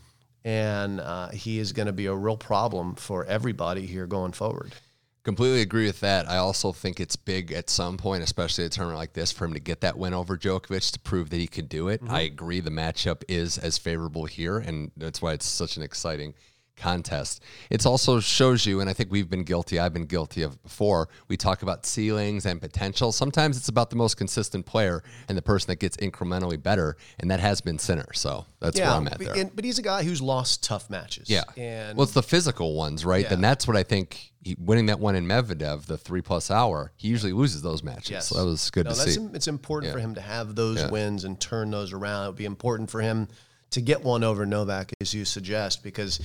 and 0.44 1.00
uh, 1.00 1.28
he 1.28 1.58
is 1.58 1.72
going 1.72 1.86
to 1.86 1.92
be 1.92 2.06
a 2.06 2.14
real 2.14 2.36
problem 2.36 2.94
for 2.94 3.24
everybody 3.24 3.86
here 3.86 4.06
going 4.06 4.32
forward. 4.32 4.74
Completely 5.22 5.62
agree 5.62 5.86
with 5.86 6.00
that. 6.00 6.28
I 6.28 6.36
also 6.36 6.70
think 6.72 7.00
it's 7.00 7.16
big 7.16 7.50
at 7.50 7.70
some 7.70 7.96
point, 7.96 8.22
especially 8.22 8.66
a 8.66 8.68
tournament 8.68 8.98
like 8.98 9.14
this, 9.14 9.32
for 9.32 9.46
him 9.46 9.54
to 9.54 9.60
get 9.60 9.80
that 9.80 9.96
win 9.96 10.12
over 10.12 10.36
Djokovic 10.36 10.92
to 10.92 10.98
prove 11.00 11.30
that 11.30 11.38
he 11.38 11.46
could 11.46 11.70
do 11.70 11.88
it. 11.88 12.02
Mm-hmm. 12.02 12.14
I 12.14 12.20
agree 12.20 12.60
the 12.60 12.70
matchup 12.70 13.22
is 13.26 13.56
as 13.56 13.78
favorable 13.78 14.26
here, 14.26 14.58
and 14.58 14.90
that's 14.98 15.22
why 15.22 15.32
it's 15.32 15.46
such 15.46 15.78
an 15.78 15.82
exciting 15.82 16.34
contest. 16.76 17.42
It 17.70 17.84
also 17.86 18.20
shows 18.20 18.66
you, 18.66 18.80
and 18.80 18.90
I 18.90 18.92
think 18.92 19.10
we've 19.10 19.28
been 19.30 19.44
guilty, 19.44 19.78
I've 19.78 19.92
been 19.92 20.06
guilty 20.06 20.42
of 20.42 20.62
before, 20.62 21.08
we 21.28 21.36
talk 21.36 21.62
about 21.62 21.86
ceilings 21.86 22.46
and 22.46 22.60
potential. 22.60 23.12
Sometimes 23.12 23.56
it's 23.56 23.68
about 23.68 23.90
the 23.90 23.96
most 23.96 24.16
consistent 24.16 24.66
player 24.66 25.02
and 25.28 25.38
the 25.38 25.42
person 25.42 25.68
that 25.68 25.80
gets 25.80 25.96
incrementally 25.98 26.60
better, 26.60 26.96
and 27.20 27.30
that 27.30 27.40
has 27.40 27.60
been 27.60 27.78
Sinner. 27.78 28.12
So 28.12 28.46
that's 28.60 28.78
yeah, 28.78 28.88
where 28.88 28.96
I'm 28.96 29.06
at 29.08 29.18
there. 29.18 29.36
And, 29.36 29.54
but 29.54 29.64
he's 29.64 29.78
a 29.78 29.82
guy 29.82 30.02
who's 30.02 30.20
lost 30.20 30.64
tough 30.64 30.90
matches. 30.90 31.30
Yeah. 31.30 31.44
And 31.56 31.96
well, 31.96 32.04
it's 32.04 32.12
the 32.12 32.22
physical 32.22 32.74
ones, 32.74 33.04
right? 33.04 33.24
Yeah. 33.24 33.34
And 33.34 33.44
that's 33.44 33.66
what 33.66 33.76
I 33.76 33.82
think. 33.82 34.32
He, 34.42 34.54
winning 34.58 34.86
that 34.86 35.00
one 35.00 35.16
in 35.16 35.24
Medvedev, 35.24 35.86
the 35.86 35.96
three 35.96 36.20
plus 36.20 36.50
hour, 36.50 36.92
he 36.96 37.08
usually 37.08 37.32
loses 37.32 37.62
those 37.62 37.82
matches. 37.82 38.10
Yes. 38.10 38.26
So 38.28 38.36
that 38.36 38.44
was 38.44 38.70
good 38.70 38.84
no, 38.84 38.90
to 38.90 38.96
see. 38.96 39.18
It's 39.32 39.48
important 39.48 39.88
yeah. 39.88 39.94
for 39.94 40.00
him 40.00 40.14
to 40.16 40.20
have 40.20 40.54
those 40.54 40.90
wins 40.90 41.24
and 41.24 41.40
turn 41.40 41.70
those 41.70 41.94
around. 41.94 42.24
It 42.24 42.26
would 42.28 42.36
be 42.36 42.44
important 42.44 42.90
for 42.90 43.00
him 43.00 43.28
to 43.70 43.80
get 43.80 44.04
one 44.04 44.22
over 44.22 44.44
Novak, 44.44 44.92
as 45.00 45.14
you 45.14 45.24
suggest, 45.24 45.82
because 45.82 46.20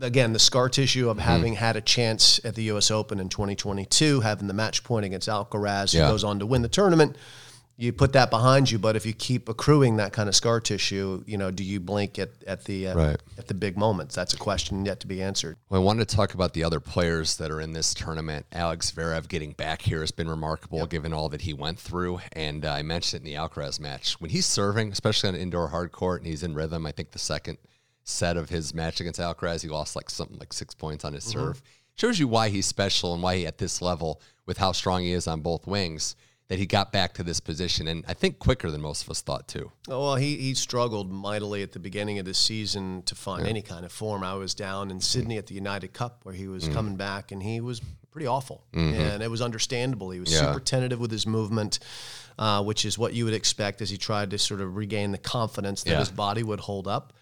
again, 0.00 0.32
the 0.32 0.38
scar 0.38 0.68
tissue 0.68 1.08
of 1.08 1.16
mm-hmm. 1.16 1.26
having 1.26 1.54
had 1.54 1.76
a 1.76 1.80
chance 1.80 2.40
at 2.44 2.54
the 2.54 2.64
U.S. 2.64 2.90
Open 2.90 3.20
in 3.20 3.28
2022, 3.28 4.20
having 4.20 4.46
the 4.48 4.54
match 4.54 4.84
point 4.84 5.04
against 5.04 5.28
Alcaraz, 5.28 5.94
yeah. 5.94 6.06
who 6.06 6.12
goes 6.12 6.24
on 6.24 6.38
to 6.38 6.46
win 6.46 6.62
the 6.62 6.68
tournament. 6.68 7.16
You 7.78 7.92
put 7.92 8.14
that 8.14 8.30
behind 8.30 8.70
you, 8.70 8.78
but 8.78 8.96
if 8.96 9.04
you 9.04 9.12
keep 9.12 9.50
accruing 9.50 9.96
that 9.96 10.14
kind 10.14 10.30
of 10.30 10.34
scar 10.34 10.60
tissue, 10.60 11.22
you 11.26 11.36
know, 11.36 11.50
do 11.50 11.62
you 11.62 11.78
blink 11.78 12.18
at, 12.18 12.30
at 12.46 12.64
the 12.64 12.88
uh, 12.88 12.94
right. 12.96 13.16
at 13.36 13.48
the 13.48 13.54
big 13.54 13.76
moments? 13.76 14.14
That's 14.14 14.32
a 14.32 14.38
question 14.38 14.86
yet 14.86 15.00
to 15.00 15.06
be 15.06 15.22
answered. 15.22 15.58
Well, 15.68 15.82
I 15.82 15.84
wanted 15.84 16.08
to 16.08 16.16
talk 16.16 16.32
about 16.32 16.54
the 16.54 16.64
other 16.64 16.80
players 16.80 17.36
that 17.36 17.50
are 17.50 17.60
in 17.60 17.74
this 17.74 17.92
tournament. 17.92 18.46
Alex 18.50 18.92
Zverev 18.92 19.28
getting 19.28 19.52
back 19.52 19.82
here 19.82 20.00
has 20.00 20.10
been 20.10 20.30
remarkable, 20.30 20.78
yep. 20.78 20.88
given 20.88 21.12
all 21.12 21.28
that 21.28 21.42
he 21.42 21.52
went 21.52 21.78
through. 21.78 22.20
And 22.32 22.64
uh, 22.64 22.72
I 22.72 22.80
mentioned 22.80 23.20
it 23.20 23.28
in 23.28 23.34
the 23.34 23.38
Alcaraz 23.38 23.78
match 23.78 24.18
when 24.22 24.30
he's 24.30 24.46
serving, 24.46 24.90
especially 24.90 25.28
on 25.28 25.34
indoor 25.34 25.68
hard 25.68 25.92
court, 25.92 26.22
and 26.22 26.30
he's 26.30 26.42
in 26.42 26.54
rhythm. 26.54 26.86
I 26.86 26.92
think 26.92 27.10
the 27.10 27.18
second 27.18 27.58
set 28.06 28.36
of 28.36 28.48
his 28.48 28.72
match 28.72 29.00
against 29.00 29.20
Alcaraz, 29.20 29.62
he 29.62 29.68
lost 29.68 29.96
like 29.96 30.08
something 30.08 30.38
like 30.38 30.52
six 30.52 30.74
points 30.74 31.04
on 31.04 31.12
his 31.12 31.24
mm-hmm. 31.24 31.40
serve. 31.40 31.62
Shows 31.96 32.18
you 32.18 32.28
why 32.28 32.50
he's 32.50 32.66
special 32.66 33.12
and 33.14 33.22
why 33.22 33.36
he 33.36 33.46
at 33.46 33.58
this 33.58 33.82
level, 33.82 34.20
with 34.46 34.58
how 34.58 34.72
strong 34.72 35.02
he 35.02 35.12
is 35.12 35.26
on 35.26 35.40
both 35.40 35.66
wings, 35.66 36.14
that 36.48 36.58
he 36.58 36.66
got 36.66 36.92
back 36.92 37.14
to 37.14 37.24
this 37.24 37.40
position, 37.40 37.88
and 37.88 38.04
I 38.06 38.14
think 38.14 38.38
quicker 38.38 38.70
than 38.70 38.80
most 38.80 39.02
of 39.02 39.10
us 39.10 39.20
thought 39.20 39.48
too. 39.48 39.72
Oh, 39.88 40.00
well, 40.00 40.16
he 40.16 40.36
he 40.36 40.54
struggled 40.54 41.10
mightily 41.10 41.62
at 41.62 41.72
the 41.72 41.80
beginning 41.80 42.18
of 42.20 42.24
the 42.24 42.34
season 42.34 43.02
to 43.06 43.14
find 43.16 43.44
yeah. 43.44 43.50
any 43.50 43.62
kind 43.62 43.84
of 43.84 43.90
form. 43.90 44.22
I 44.22 44.34
was 44.34 44.54
down 44.54 44.90
in 44.90 45.00
Sydney 45.00 45.38
at 45.38 45.46
the 45.46 45.54
United 45.54 45.92
Cup 45.92 46.20
where 46.22 46.34
he 46.34 46.46
was 46.46 46.64
mm-hmm. 46.64 46.74
coming 46.74 46.96
back, 46.96 47.32
and 47.32 47.42
he 47.42 47.60
was 47.60 47.80
pretty 48.12 48.28
awful, 48.28 48.64
mm-hmm. 48.72 48.94
and 48.94 49.22
it 49.22 49.30
was 49.30 49.42
understandable. 49.42 50.10
He 50.10 50.20
was 50.20 50.32
yeah. 50.32 50.40
super 50.40 50.60
tentative 50.60 51.00
with 51.00 51.10
his 51.10 51.26
movement. 51.26 51.80
Uh, 52.38 52.62
which 52.62 52.84
is 52.84 52.98
what 52.98 53.14
you 53.14 53.24
would 53.24 53.32
expect 53.32 53.80
as 53.80 53.88
he 53.88 53.96
tried 53.96 54.28
to 54.28 54.36
sort 54.36 54.60
of 54.60 54.76
regain 54.76 55.10
the 55.10 55.16
confidence 55.16 55.84
that 55.84 55.92
yeah. 55.92 55.98
his 56.00 56.10
body 56.10 56.42
would 56.42 56.60
hold 56.60 56.86
up. 56.86 57.14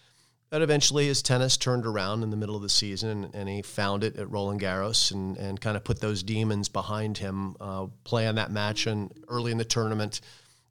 But 0.51 0.63
eventually 0.63 1.07
his 1.07 1.21
tennis 1.21 1.57
turned 1.57 1.85
around 1.85 2.23
in 2.23 2.31
the 2.31 2.37
middle 2.37 2.55
of 2.55 2.63
the 2.63 2.69
season 2.69 3.25
and, 3.25 3.35
and 3.35 3.49
he 3.49 3.63
found 3.63 4.05
it 4.05 4.17
at 4.17 4.31
Roland 4.31 4.61
Garros 4.61 5.11
and, 5.11 5.37
and 5.37 5.61
kind 5.61 5.77
of 5.77 5.83
put 5.83 6.01
those 6.01 6.23
demons 6.23 6.69
behind 6.69 7.19
him. 7.19 7.57
Uh, 7.61 7.87
play 8.05 8.29
on 8.29 8.37
that 8.37 8.53
match 8.53 8.87
and 8.87 9.13
early 9.29 9.51
in 9.51 9.59
the 9.59 9.65
tournament 9.65 10.21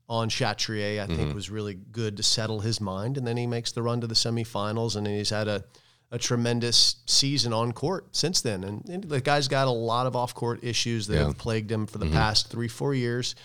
on 0.07 0.29
Chatrier, 0.29 1.01
I 1.01 1.05
mm-hmm. 1.05 1.15
think 1.15 1.35
was 1.35 1.49
really 1.49 1.73
good 1.73 2.17
to 2.17 2.23
settle 2.23 2.59
his 2.61 2.79
mind. 2.79 3.17
And 3.17 3.25
then 3.27 3.35
he 3.35 3.47
makes 3.47 3.71
the 3.71 3.81
run 3.81 3.99
to 4.01 4.07
the 4.07 4.15
semifinals 4.15 4.95
and 4.95 5.05
he's 5.05 5.31
had 5.31 5.47
a, 5.47 5.63
a 6.11 6.17
tremendous 6.17 6.97
season 7.05 7.51
on 7.51 7.71
court 7.71 8.15
since 8.15 8.41
then. 8.41 8.63
And, 8.63 8.87
and 8.87 9.03
the 9.03 9.19
guy's 9.19 9.47
got 9.47 9.67
a 9.67 9.71
lot 9.71 10.05
of 10.05 10.15
off 10.15 10.33
court 10.33 10.63
issues 10.63 11.07
that 11.07 11.15
yeah. 11.15 11.25
have 11.25 11.37
plagued 11.37 11.71
him 11.71 11.87
for 11.87 11.97
the 11.97 12.05
mm-hmm. 12.05 12.15
past 12.15 12.49
three, 12.49 12.67
four 12.67 12.93
years. 12.93 13.35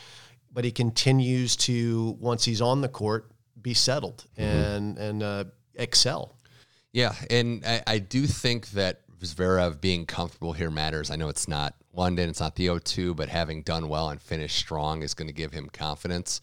But 0.53 0.64
he 0.64 0.71
continues 0.71 1.57
to, 1.57 2.17
once 2.21 2.45
he's 2.45 2.61
on 2.61 2.81
the 2.81 2.88
court, 2.88 3.31
be 3.61 3.75
settled 3.75 4.25
mm-hmm. 4.37 4.43
and, 4.43 4.99
and, 4.99 5.23
uh, 5.23 5.45
excel. 5.79 6.37
Yeah, 6.93 7.14
and 7.31 7.64
I, 7.64 7.83
I 7.87 7.99
do 7.99 8.27
think 8.27 8.71
that 8.71 9.01
Zverev 9.21 9.81
being 9.81 10.07
comfortable 10.07 10.53
here 10.53 10.71
matters. 10.71 11.11
I 11.11 11.17
know 11.17 11.29
it's 11.29 11.49
not 11.49 11.75
London, 11.93 12.29
it's 12.29 12.41
not 12.41 12.57
the 12.57 12.69
O2, 12.69 13.17
but 13.17 13.29
having 13.29 13.62
done 13.62 13.88
well 13.88 14.11
and 14.11 14.21
finished 14.21 14.57
strong 14.57 15.03
is 15.03 15.14
going 15.14 15.29
to 15.29 15.35
give 15.35 15.53
him 15.53 15.69
confidence. 15.69 16.41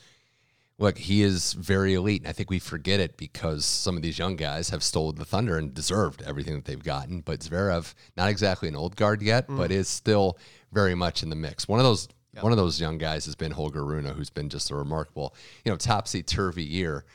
Look, 0.78 0.98
he 0.98 1.22
is 1.22 1.54
very 1.54 1.94
elite, 1.94 2.22
and 2.22 2.28
I 2.28 2.34
think 2.34 2.50
we 2.50 2.60
forget 2.60 3.00
it 3.00 3.16
because 3.16 3.64
some 3.64 3.96
of 3.96 4.02
these 4.02 4.20
young 4.20 4.36
guys 4.36 4.70
have 4.72 4.84
stolen 4.84 5.16
the 5.16 5.24
thunder 5.24 5.58
and 5.58 5.74
deserved 5.74 6.22
everything 6.24 6.56
that 6.56 6.66
they've 6.66 6.84
gotten. 6.84 7.22
But 7.22 7.40
Zverev, 7.40 7.94
not 8.18 8.30
exactly 8.30 8.68
an 8.68 8.76
old 8.76 8.98
guard 8.98 9.22
yet, 9.22 9.48
mm. 9.48 9.56
but 9.56 9.72
is 9.72 9.88
still 9.88 10.38
very 10.74 10.94
much 10.94 11.24
in 11.24 11.30
the 11.30 11.36
mix. 11.38 11.70
One 11.70 11.80
of 11.80 11.86
those 11.86 12.10
yep. 12.34 12.44
one 12.44 12.52
of 12.52 12.58
those 12.58 12.82
young 12.82 12.98
guys 12.98 13.24
has 13.26 13.36
been 13.36 13.52
Holger 13.52 13.86
Rune, 13.86 14.04
who's 14.04 14.30
been 14.30 14.50
just 14.50 14.70
a 14.70 14.76
remarkable, 14.76 15.34
you 15.64 15.72
know, 15.72 15.78
topsy 15.78 16.22
turvy 16.22 16.64
year 16.64 17.06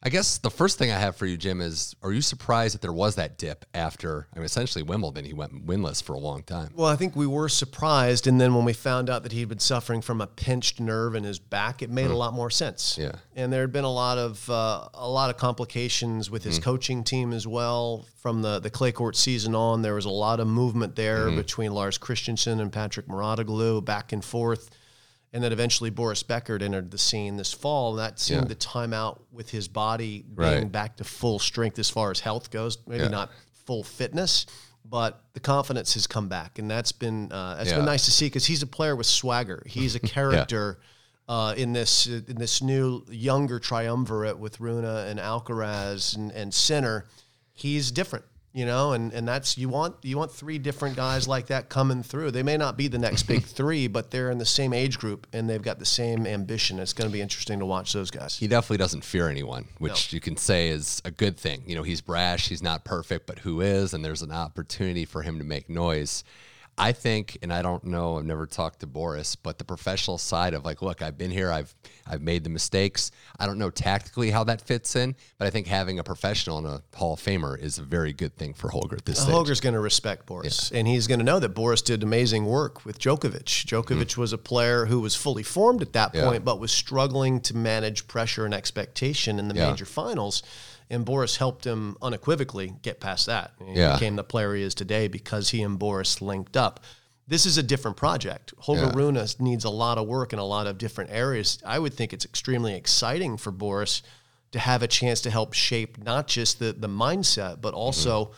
I 0.00 0.10
guess 0.10 0.38
the 0.38 0.50
first 0.50 0.78
thing 0.78 0.92
I 0.92 0.98
have 0.98 1.16
for 1.16 1.26
you, 1.26 1.36
Jim, 1.36 1.60
is 1.60 1.96
are 2.02 2.12
you 2.12 2.20
surprised 2.20 2.74
that 2.74 2.82
there 2.82 2.92
was 2.92 3.16
that 3.16 3.36
dip 3.36 3.64
after, 3.74 4.28
I 4.32 4.38
mean, 4.38 4.44
essentially 4.44 4.84
Wimbledon? 4.84 5.24
He 5.24 5.32
went 5.32 5.66
winless 5.66 6.00
for 6.00 6.12
a 6.12 6.18
long 6.18 6.44
time. 6.44 6.70
Well, 6.76 6.88
I 6.88 6.94
think 6.94 7.16
we 7.16 7.26
were 7.26 7.48
surprised. 7.48 8.28
And 8.28 8.40
then 8.40 8.54
when 8.54 8.64
we 8.64 8.72
found 8.72 9.10
out 9.10 9.24
that 9.24 9.32
he'd 9.32 9.48
been 9.48 9.58
suffering 9.58 10.00
from 10.00 10.20
a 10.20 10.28
pinched 10.28 10.78
nerve 10.78 11.16
in 11.16 11.24
his 11.24 11.40
back, 11.40 11.82
it 11.82 11.90
made 11.90 12.08
mm. 12.08 12.12
a 12.12 12.16
lot 12.16 12.32
more 12.32 12.48
sense. 12.48 12.96
Yeah. 12.96 13.12
And 13.34 13.52
there 13.52 13.62
had 13.62 13.72
been 13.72 13.84
a 13.84 13.92
lot 13.92 14.18
of, 14.18 14.48
uh, 14.48 14.88
a 14.94 15.08
lot 15.08 15.30
of 15.30 15.36
complications 15.36 16.30
with 16.30 16.44
his 16.44 16.60
mm. 16.60 16.62
coaching 16.62 17.02
team 17.02 17.32
as 17.32 17.46
well. 17.46 18.06
From 18.18 18.42
the, 18.42 18.60
the 18.60 18.70
clay 18.70 18.92
court 18.92 19.16
season 19.16 19.56
on, 19.56 19.82
there 19.82 19.94
was 19.94 20.04
a 20.04 20.10
lot 20.10 20.38
of 20.38 20.46
movement 20.46 20.94
there 20.94 21.26
mm-hmm. 21.26 21.36
between 21.36 21.72
Lars 21.72 21.98
Christensen 21.98 22.60
and 22.60 22.72
Patrick 22.72 23.08
Mouratoglou 23.08 23.84
back 23.84 24.12
and 24.12 24.24
forth 24.24 24.70
and 25.32 25.44
then 25.44 25.52
eventually 25.52 25.90
Boris 25.90 26.22
Becker 26.22 26.58
entered 26.60 26.90
the 26.90 26.98
scene 26.98 27.36
this 27.36 27.52
fall. 27.52 27.90
And 27.90 27.98
that 27.98 28.18
seemed 28.18 28.42
yeah. 28.42 28.48
to 28.48 28.54
time 28.54 28.92
out 28.92 29.22
with 29.30 29.50
his 29.50 29.68
body 29.68 30.22
being 30.22 30.36
right. 30.36 30.72
back 30.72 30.96
to 30.96 31.04
full 31.04 31.38
strength 31.38 31.78
as 31.78 31.90
far 31.90 32.10
as 32.10 32.20
health 32.20 32.50
goes. 32.50 32.78
Maybe 32.86 33.04
yeah. 33.04 33.10
not 33.10 33.30
full 33.66 33.82
fitness, 33.82 34.46
but 34.84 35.22
the 35.34 35.40
confidence 35.40 35.94
has 35.94 36.06
come 36.06 36.28
back, 36.28 36.58
and 36.58 36.70
that's 36.70 36.92
been 36.92 37.30
uh, 37.30 37.56
that's 37.56 37.70
yeah. 37.70 37.76
been 37.76 37.84
nice 37.84 38.06
to 38.06 38.10
see 38.10 38.26
because 38.26 38.46
he's 38.46 38.62
a 38.62 38.66
player 38.66 38.96
with 38.96 39.06
swagger. 39.06 39.62
He's 39.66 39.94
a 39.94 40.00
character. 40.16 40.78
Uh, 41.28 41.52
in 41.58 41.74
this 41.74 42.06
in 42.06 42.36
this 42.36 42.62
new 42.62 43.04
younger 43.10 43.58
triumvirate 43.58 44.38
with 44.38 44.60
Rune 44.60 44.86
and 44.86 45.20
Alcaraz 45.20 46.16
and, 46.16 46.32
and 46.32 46.54
Sinner, 46.54 47.04
he's 47.52 47.90
different 47.90 48.24
you 48.58 48.66
know, 48.66 48.90
and, 48.90 49.12
and 49.12 49.28
that's 49.28 49.56
you 49.56 49.68
want 49.68 49.94
you 50.02 50.18
want 50.18 50.32
three 50.32 50.58
different 50.58 50.96
guys 50.96 51.28
like 51.28 51.46
that 51.46 51.68
coming 51.68 52.02
through. 52.02 52.32
They 52.32 52.42
may 52.42 52.56
not 52.56 52.76
be 52.76 52.88
the 52.88 52.98
next 52.98 53.22
big 53.22 53.44
three, 53.44 53.86
but 53.86 54.10
they're 54.10 54.32
in 54.32 54.38
the 54.38 54.44
same 54.44 54.72
age 54.72 54.98
group 54.98 55.28
and 55.32 55.48
they've 55.48 55.62
got 55.62 55.78
the 55.78 55.86
same 55.86 56.26
ambition. 56.26 56.80
It's 56.80 56.92
going 56.92 57.08
to 57.08 57.12
be 57.12 57.20
interesting 57.20 57.60
to 57.60 57.66
watch 57.66 57.92
those 57.92 58.10
guys. 58.10 58.36
He 58.36 58.48
definitely 58.48 58.78
doesn't 58.78 59.04
fear 59.04 59.28
anyone, 59.28 59.66
which 59.78 60.12
no. 60.12 60.16
you 60.16 60.20
can 60.20 60.36
say 60.36 60.70
is 60.70 61.00
a 61.04 61.12
good 61.12 61.36
thing. 61.36 61.62
You 61.66 61.76
know, 61.76 61.84
he's 61.84 62.00
brash, 62.00 62.48
he's 62.48 62.60
not 62.60 62.84
perfect, 62.84 63.28
but 63.28 63.38
who 63.38 63.60
is? 63.60 63.94
And 63.94 64.04
there's 64.04 64.22
an 64.22 64.32
opportunity 64.32 65.04
for 65.04 65.22
him 65.22 65.38
to 65.38 65.44
make 65.44 65.70
noise. 65.70 66.24
I 66.78 66.92
think, 66.92 67.38
and 67.42 67.52
I 67.52 67.62
don't 67.62 67.84
know, 67.84 68.18
I've 68.18 68.24
never 68.24 68.46
talked 68.46 68.80
to 68.80 68.86
Boris, 68.86 69.34
but 69.36 69.58
the 69.58 69.64
professional 69.64 70.18
side 70.18 70.54
of 70.54 70.64
like, 70.64 70.80
look, 70.82 71.02
I've 71.02 71.18
been 71.18 71.30
here, 71.30 71.50
I've 71.50 71.74
I've 72.06 72.22
made 72.22 72.44
the 72.44 72.50
mistakes. 72.50 73.10
I 73.38 73.46
don't 73.46 73.58
know 73.58 73.70
tactically 73.70 74.30
how 74.30 74.44
that 74.44 74.60
fits 74.60 74.96
in, 74.96 75.14
but 75.38 75.46
I 75.46 75.50
think 75.50 75.66
having 75.66 75.98
a 75.98 76.04
professional 76.04 76.58
and 76.58 76.66
a 76.66 76.82
Hall 76.96 77.14
of 77.14 77.20
Famer 77.20 77.58
is 77.58 77.78
a 77.78 77.82
very 77.82 78.12
good 78.12 78.36
thing 78.36 78.54
for 78.54 78.70
Holger 78.70 78.96
at 78.96 79.04
this 79.04 79.18
stage. 79.18 79.32
Holger's 79.32 79.60
going 79.60 79.74
to 79.74 79.80
respect 79.80 80.26
Boris, 80.26 80.70
yeah. 80.70 80.78
and 80.78 80.88
he's 80.88 81.06
going 81.06 81.18
to 81.18 81.24
know 81.24 81.38
that 81.38 81.50
Boris 81.50 81.82
did 81.82 82.02
amazing 82.02 82.46
work 82.46 82.84
with 82.84 82.98
Djokovic. 82.98 83.66
Djokovic 83.66 84.06
mm-hmm. 84.06 84.20
was 84.20 84.32
a 84.32 84.38
player 84.38 84.86
who 84.86 85.00
was 85.00 85.14
fully 85.14 85.42
formed 85.42 85.82
at 85.82 85.92
that 85.92 86.12
point, 86.12 86.32
yeah. 86.32 86.38
but 86.38 86.60
was 86.60 86.72
struggling 86.72 87.40
to 87.40 87.56
manage 87.56 88.06
pressure 88.06 88.44
and 88.44 88.54
expectation 88.54 89.38
in 89.38 89.48
the 89.48 89.54
yeah. 89.54 89.70
major 89.70 89.84
finals 89.84 90.42
and 90.90 91.04
Boris 91.04 91.36
helped 91.36 91.66
him 91.66 91.96
unequivocally 92.00 92.74
get 92.82 93.00
past 93.00 93.26
that. 93.26 93.52
He 93.64 93.74
yeah. 93.74 93.94
became 93.94 94.16
the 94.16 94.24
player 94.24 94.54
he 94.54 94.62
is 94.62 94.74
today 94.74 95.08
because 95.08 95.50
he 95.50 95.62
and 95.62 95.78
Boris 95.78 96.22
linked 96.22 96.56
up. 96.56 96.80
This 97.26 97.44
is 97.44 97.58
a 97.58 97.62
different 97.62 97.96
project. 97.96 98.54
Holger 98.58 98.84
yeah. 98.84 98.92
Rune 98.94 99.26
needs 99.38 99.64
a 99.64 99.70
lot 99.70 99.98
of 99.98 100.06
work 100.06 100.32
in 100.32 100.38
a 100.38 100.44
lot 100.44 100.66
of 100.66 100.78
different 100.78 101.10
areas. 101.10 101.58
I 101.64 101.78
would 101.78 101.92
think 101.92 102.12
it's 102.12 102.24
extremely 102.24 102.74
exciting 102.74 103.36
for 103.36 103.50
Boris 103.50 104.02
to 104.52 104.58
have 104.58 104.82
a 104.82 104.88
chance 104.88 105.20
to 105.22 105.30
help 105.30 105.52
shape 105.52 106.02
not 106.02 106.26
just 106.26 106.58
the 106.58 106.72
the 106.72 106.88
mindset, 106.88 107.60
but 107.60 107.74
also 107.74 108.24
mm-hmm. 108.24 108.34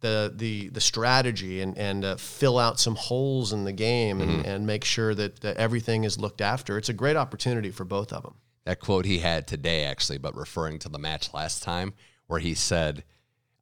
the 0.00 0.32
the 0.36 0.68
the 0.68 0.80
strategy 0.80 1.62
and 1.62 1.78
and 1.78 2.04
uh, 2.04 2.16
fill 2.16 2.58
out 2.58 2.78
some 2.78 2.96
holes 2.96 3.54
in 3.54 3.64
the 3.64 3.72
game 3.72 4.20
and, 4.20 4.30
mm-hmm. 4.30 4.46
and 4.46 4.66
make 4.66 4.84
sure 4.84 5.14
that, 5.14 5.40
that 5.40 5.56
everything 5.56 6.04
is 6.04 6.18
looked 6.18 6.42
after. 6.42 6.76
It's 6.76 6.90
a 6.90 6.94
great 6.94 7.16
opportunity 7.16 7.70
for 7.70 7.86
both 7.86 8.12
of 8.12 8.24
them 8.24 8.34
that 8.64 8.80
quote 8.80 9.04
he 9.04 9.18
had 9.18 9.46
today, 9.46 9.84
actually, 9.84 10.18
but 10.18 10.36
referring 10.36 10.78
to 10.80 10.88
the 10.88 10.98
match 10.98 11.32
last 11.34 11.62
time, 11.62 11.94
where 12.26 12.40
he 12.40 12.54
said, 12.54 13.04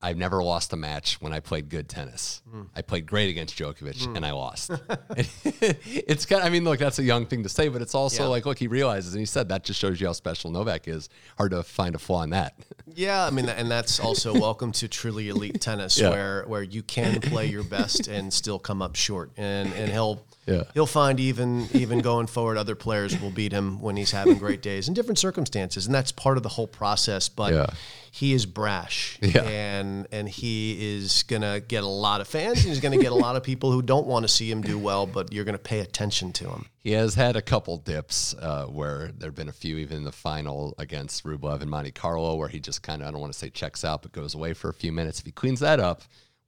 I've 0.03 0.17
never 0.17 0.43
lost 0.43 0.73
a 0.73 0.77
match 0.77 1.21
when 1.21 1.33
I 1.33 1.39
played 1.39 1.69
good 1.69 1.89
tennis. 1.89 2.43
Mm. 2.53 2.67
I 2.75 2.83
played 2.83 3.07
great 3.07 3.31
against 3.31 3.57
Djokovic 3.57 4.07
mm. 4.07 4.17
and 4.17 4.27
I 4.27 4.33
lost. 4.33 4.71
it's 5.17 6.27
kind 6.27 6.43
of, 6.43 6.47
I 6.47 6.51
mean, 6.51 6.65
look, 6.65 6.81
that's 6.81 6.99
a 6.99 7.05
young 7.05 7.25
thing 7.27 7.45
to 7.45 7.49
say, 7.49 7.69
but 7.69 7.81
it's 7.81 7.95
also 7.95 8.25
yeah. 8.25 8.29
like, 8.29 8.45
look, 8.45 8.59
he 8.59 8.67
realizes, 8.67 9.15
and 9.15 9.21
he 9.21 9.27
said 9.27 9.49
that 9.51 9.63
just 9.63 9.79
shows 9.79 10.01
you 10.01 10.09
how 10.09 10.13
special 10.13 10.51
Novak 10.51 10.89
is. 10.89 11.09
Hard 11.39 11.53
to 11.53 11.63
find 11.63 11.95
a 11.95 11.99
flaw 11.99 12.23
in 12.23 12.31
that. 12.31 12.55
Yeah, 12.95 13.25
I 13.25 13.31
mean, 13.31 13.49
and 13.49 13.71
that's 13.71 14.01
also 14.01 14.35
welcome 14.35 14.71
to 14.73 14.87
truly 14.87 15.31
elite 15.31 15.63
tennis, 15.63 15.99
yeah. 15.99 16.11
where 16.11 16.45
where 16.47 16.63
you 16.63 16.83
can 16.83 17.23
play 17.23 17.47
your 17.47 17.63
best 17.63 18.07
and 18.07 18.31
still 18.31 18.59
come 18.59 18.83
up 18.83 18.97
short, 18.97 19.31
and 19.39 19.73
and 19.73 19.91
he'll 19.91 20.23
yeah. 20.47 20.65
he'll 20.75 20.85
find 20.85 21.19
even 21.19 21.69
even 21.73 22.01
going 22.01 22.27
forward, 22.27 22.59
other 22.59 22.75
players 22.75 23.19
will 23.19 23.31
beat 23.31 23.53
him 23.53 23.81
when 23.81 23.97
he's 23.97 24.11
having 24.11 24.37
great 24.37 24.61
days 24.61 24.89
in 24.89 24.95
different 24.95 25.19
circumstances, 25.19 25.87
and 25.87 25.95
that's 25.95 26.13
part 26.13 26.37
of 26.37 26.43
the 26.43 26.51
whole 26.51 26.67
process. 26.67 27.31
But 27.31 27.55
yeah. 27.55 27.67
He 28.15 28.35
is 28.35 28.45
brash, 28.45 29.19
yeah. 29.23 29.41
and 29.43 30.07
and 30.13 30.29
he 30.29 30.97
is 30.97 31.23
gonna 31.23 31.61
get 31.61 31.83
a 31.83 31.89
lot 31.89 32.21
of 32.21 32.29
fans. 32.29 32.59
And 32.59 32.69
he's 32.69 32.79
gonna 32.79 32.99
get 32.99 33.11
a 33.11 33.15
lot 33.15 33.37
of 33.37 33.43
people 33.43 33.73
who 33.73 33.81
don't 33.81 34.07
want 34.07 34.25
to 34.25 34.29
see 34.29 34.51
him 34.51 34.61
do 34.61 34.79
well, 34.79 35.07
but 35.07 35.33
you're 35.33 35.47
gonna 35.47 35.57
pay 35.57 35.81
attention 35.81 36.31
to 36.35 36.51
him. 36.51 36.67
He 36.77 36.93
has 36.93 37.15
had 37.15 37.37
a 37.37 37.43
couple 37.43 37.79
dips 37.79 38.35
uh, 38.35 38.67
where 38.67 39.13
there've 39.17 39.35
been 39.35 39.49
a 39.49 39.53
few, 39.53 39.79
even 39.79 39.97
in 39.97 40.05
the 40.05 40.13
final 40.13 40.75
against 40.77 41.25
Rublev 41.25 41.63
and 41.63 41.71
Monte 41.71 41.93
Carlo, 41.93 42.37
where 42.37 42.49
he 42.49 42.61
just 42.61 42.83
kind 42.83 43.01
of 43.01 43.09
I 43.09 43.13
don't 43.13 43.21
want 43.21 43.33
to 43.33 43.39
say 43.39 43.49
checks 43.49 43.83
out, 43.83 44.03
but 44.03 44.13
goes 44.13 44.35
away 44.35 44.53
for 44.53 44.69
a 44.69 44.75
few 44.75 44.93
minutes. 44.93 45.19
If 45.19 45.25
he 45.25 45.33
cleans 45.33 45.61
that 45.61 45.81
up 45.81 46.03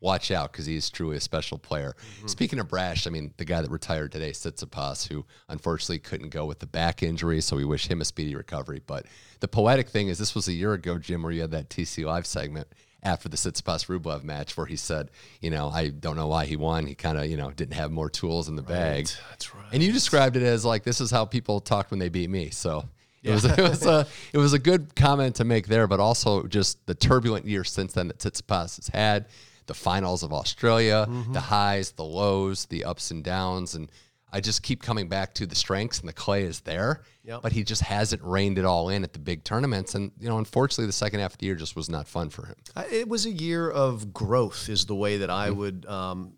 watch 0.04 0.30
out 0.30 0.52
because 0.52 0.66
he's 0.66 0.90
truly 0.90 1.16
a 1.16 1.20
special 1.20 1.58
player. 1.58 1.96
Mm-hmm. 2.18 2.26
Speaking 2.28 2.58
of 2.60 2.68
brash, 2.68 3.06
I 3.06 3.10
mean, 3.10 3.32
the 3.38 3.44
guy 3.44 3.62
that 3.62 3.70
retired 3.70 4.12
today, 4.12 4.30
Tsitsipas, 4.30 5.08
who 5.08 5.24
unfortunately 5.48 5.98
couldn't 5.98 6.28
go 6.28 6.44
with 6.44 6.60
the 6.60 6.66
back 6.66 7.02
injury, 7.02 7.40
so 7.40 7.56
we 7.56 7.64
wish 7.64 7.88
him 7.88 8.00
a 8.00 8.04
speedy 8.04 8.36
recovery. 8.36 8.82
But 8.86 9.06
the 9.40 9.48
poetic 9.48 9.88
thing 9.88 10.08
is, 10.08 10.18
this 10.18 10.34
was 10.34 10.46
a 10.46 10.52
year 10.52 10.74
ago, 10.74 10.98
Jim, 10.98 11.22
where 11.22 11.32
you 11.32 11.40
had 11.40 11.50
that 11.52 11.70
TC 11.70 12.04
Live 12.04 12.26
segment 12.26 12.68
after 13.02 13.28
the 13.28 13.36
Tsitsipas 13.36 13.86
Rublev 13.86 14.22
match 14.22 14.56
where 14.56 14.66
he 14.66 14.76
said, 14.76 15.10
you 15.40 15.50
know, 15.50 15.68
I 15.68 15.88
don't 15.88 16.16
know 16.16 16.28
why 16.28 16.44
he 16.44 16.56
won. 16.56 16.86
He 16.86 16.94
kind 16.94 17.18
of, 17.18 17.26
you 17.26 17.36
know, 17.36 17.50
didn't 17.50 17.74
have 17.74 17.90
more 17.90 18.10
tools 18.10 18.48
in 18.48 18.56
the 18.56 18.62
bag. 18.62 19.08
That's 19.30 19.54
right. 19.54 19.64
And 19.72 19.82
you 19.82 19.92
described 19.92 20.36
it 20.36 20.42
as 20.42 20.64
like, 20.64 20.84
this 20.84 21.00
is 21.00 21.10
how 21.10 21.24
people 21.24 21.60
talk 21.60 21.90
when 21.90 21.98
they 21.98 22.08
beat 22.08 22.30
me. 22.30 22.50
So 22.50 22.84
yeah. 23.22 23.30
It 23.30 23.34
was, 23.34 23.44
it 23.58 23.58
was 23.58 23.86
a 23.86 24.06
it 24.32 24.38
was 24.38 24.52
a 24.52 24.58
good 24.58 24.94
comment 24.94 25.36
to 25.36 25.44
make 25.44 25.66
there, 25.66 25.86
but 25.86 25.98
also 25.98 26.46
just 26.46 26.86
the 26.86 26.94
turbulent 26.94 27.46
year 27.46 27.64
since 27.64 27.94
then 27.94 28.08
that 28.08 28.18
Tsitsipas 28.18 28.76
has 28.76 28.88
had 28.88 29.26
the 29.66 29.74
finals 29.74 30.22
of 30.22 30.32
Australia, 30.32 31.06
mm-hmm. 31.08 31.32
the 31.32 31.40
highs, 31.40 31.92
the 31.92 32.04
lows, 32.04 32.66
the 32.66 32.84
ups 32.84 33.10
and 33.10 33.24
downs. 33.24 33.74
And 33.74 33.90
I 34.32 34.40
just 34.40 34.62
keep 34.62 34.82
coming 34.82 35.08
back 35.08 35.34
to 35.34 35.46
the 35.46 35.54
strengths 35.54 36.00
and 36.00 36.08
the 36.08 36.12
clay 36.12 36.42
is 36.42 36.60
there, 36.60 37.02
yep. 37.22 37.40
but 37.42 37.52
he 37.52 37.62
just 37.62 37.82
hasn't 37.82 38.22
reined 38.22 38.58
it 38.58 38.64
all 38.64 38.88
in 38.88 39.04
at 39.04 39.12
the 39.12 39.18
big 39.18 39.44
tournaments. 39.44 39.94
And, 39.94 40.10
you 40.18 40.28
know, 40.28 40.38
unfortunately, 40.38 40.86
the 40.86 40.92
second 40.92 41.20
half 41.20 41.34
of 41.34 41.38
the 41.38 41.46
year 41.46 41.54
just 41.54 41.76
was 41.76 41.88
not 41.88 42.08
fun 42.08 42.30
for 42.30 42.46
him. 42.46 42.56
It 42.90 43.08
was 43.08 43.26
a 43.26 43.30
year 43.30 43.70
of 43.70 44.12
growth, 44.12 44.68
is 44.68 44.86
the 44.86 44.94
way 44.94 45.18
that 45.18 45.30
I 45.30 45.48
mm-hmm. 45.48 45.58
would 45.58 45.86
um, 45.86 46.32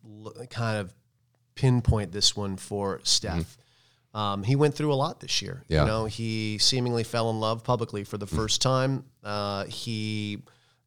kind 0.50 0.78
of 0.78 0.92
pinpoint 1.54 2.12
this 2.12 2.36
one 2.36 2.56
for 2.56 3.00
Steph. 3.02 3.34
Mm-hmm. 3.36 3.62
Um, 4.16 4.42
he 4.44 4.56
went 4.56 4.74
through 4.74 4.92
a 4.92 4.94
lot 4.94 5.20
this 5.20 5.42
year. 5.42 5.62
Yeah. 5.68 5.82
You 5.82 5.86
know, 5.86 6.04
he 6.06 6.58
seemingly 6.58 7.04
fell 7.04 7.28
in 7.30 7.38
love 7.38 7.64
publicly 7.64 8.04
for 8.04 8.16
the 8.16 8.26
mm. 8.26 8.34
first 8.34 8.62
time. 8.62 9.04
Uh, 9.22 9.64
he 9.64 10.42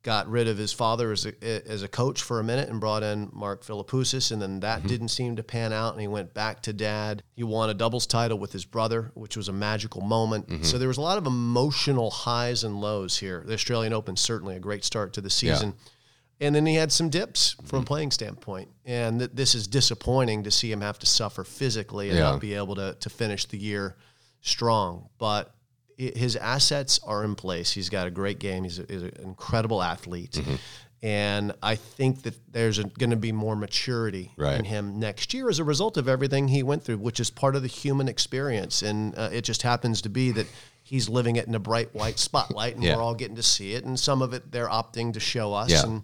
got 0.10 0.28
rid 0.28 0.48
of 0.48 0.58
his 0.58 0.74
father 0.74 1.12
as 1.12 1.28
a, 1.28 1.70
as 1.72 1.84
a 1.84 1.88
coach 1.88 2.24
for 2.24 2.40
a 2.40 2.44
minute 2.44 2.68
and 2.68 2.80
brought 2.80 3.04
in 3.04 3.30
Mark 3.32 3.64
Philippoussis, 3.64 4.32
and 4.32 4.42
then 4.42 4.60
that 4.62 4.80
mm-hmm. 4.80 4.88
didn't 4.88 5.10
seem 5.10 5.36
to 5.36 5.44
pan 5.44 5.72
out, 5.72 5.94
and 5.94 6.02
he 6.02 6.08
went 6.08 6.34
back 6.34 6.64
to 6.64 6.74
dad. 6.74 7.22
He 7.36 7.44
won 7.44 7.70
a 7.70 7.76
doubles 7.76 8.08
title 8.08 8.40
with 8.40 8.52
his 8.52 8.66
brother, 8.66 9.12
which 9.14 9.38
was 9.38 9.50
a 9.50 9.54
magical 9.54 10.02
moment. 10.02 10.48
Mm-hmm. 10.48 10.64
So 10.64 10.80
there 10.80 10.88
was 10.88 10.98
a 10.98 11.02
lot 11.02 11.20
of 11.20 11.28
emotional 11.28 12.10
highs 12.10 12.64
and 12.64 12.82
lows 12.82 13.20
here. 13.20 13.44
The 13.46 13.54
Australian 13.54 13.94
Open 13.94 14.16
certainly 14.16 14.56
a 14.56 14.60
great 14.60 14.84
start 14.84 15.14
to 15.14 15.22
the 15.22 15.30
season. 15.30 15.76
Yeah. 15.78 16.48
And 16.48 16.56
then 16.56 16.66
he 16.66 16.74
had 16.74 16.92
some 16.92 17.10
dips 17.10 17.56
from 17.66 17.78
a 17.78 17.82
mm-hmm. 17.82 17.86
playing 17.86 18.12
standpoint. 18.12 18.70
And 18.86 19.20
th- 19.20 19.32
this 19.36 19.54
is 19.54 19.68
disappointing 19.68 20.46
to 20.46 20.50
see 20.50 20.72
him 20.72 20.82
have 20.82 20.98
to 21.00 21.06
suffer 21.06 21.44
physically 21.44 22.10
and 22.10 22.18
yeah. 22.18 22.32
not 22.32 22.40
be 22.40 22.56
able 22.56 22.74
to, 22.76 22.98
to 23.00 23.10
finish 23.12 23.46
the 23.46 23.60
year 23.60 23.96
strong. 24.42 25.10
But 25.20 25.54
his 26.00 26.36
assets 26.38 27.00
are 27.06 27.24
in 27.24 27.36
place. 27.36 27.72
He's 27.72 27.90
got 27.90 28.08
a 28.08 28.12
great 28.12 28.40
game. 28.40 28.64
He's, 28.64 28.80
a, 28.80 28.86
he's 28.88 29.04
an 29.04 29.12
incredible 29.22 29.84
athlete. 29.84 30.32
Mm-hmm. 30.32 30.56
And 31.02 31.54
I 31.64 31.76
think 31.76 32.24
that 32.24 32.36
there's 32.52 32.80
going 32.80 33.10
to 33.12 33.16
be 33.16 33.32
more 33.32 33.56
maturity 33.56 34.34
right. 34.38 34.60
in 34.60 34.66
him 34.66 35.00
next 35.00 35.34
year 35.34 35.50
as 35.50 35.60
a 35.60 35.64
result 35.64 35.98
of 35.98 36.10
everything 36.10 36.48
he 36.48 36.64
went 36.64 36.84
through, 36.84 36.98
which 36.98 37.20
is 37.20 37.30
part 37.30 37.56
of 37.56 37.62
the 37.62 37.70
human 37.70 38.10
experience. 38.10 38.82
And 38.82 39.18
uh, 39.18 39.30
it 39.32 39.44
just 39.44 39.62
happens 39.62 40.02
to 40.02 40.10
be 40.10 40.32
that 40.32 40.48
he's 40.84 41.08
living 41.08 41.38
it 41.38 41.48
in 41.48 41.56
a 41.56 41.60
bright 41.60 41.94
white 41.94 42.20
spotlight, 42.20 42.76
and 42.76 42.84
yeah. 42.84 42.96
we're 42.96 43.02
all 43.02 43.16
getting 43.16 43.38
to 43.38 43.44
see 43.44 43.76
it. 43.76 43.86
And 43.86 43.98
some 43.98 44.22
of 44.22 44.34
it 44.34 44.52
they're 44.52 44.68
opting 44.68 45.14
to 45.14 45.20
show 45.22 45.54
us. 45.54 45.72
Yeah. 45.72 45.84
And 45.84 46.02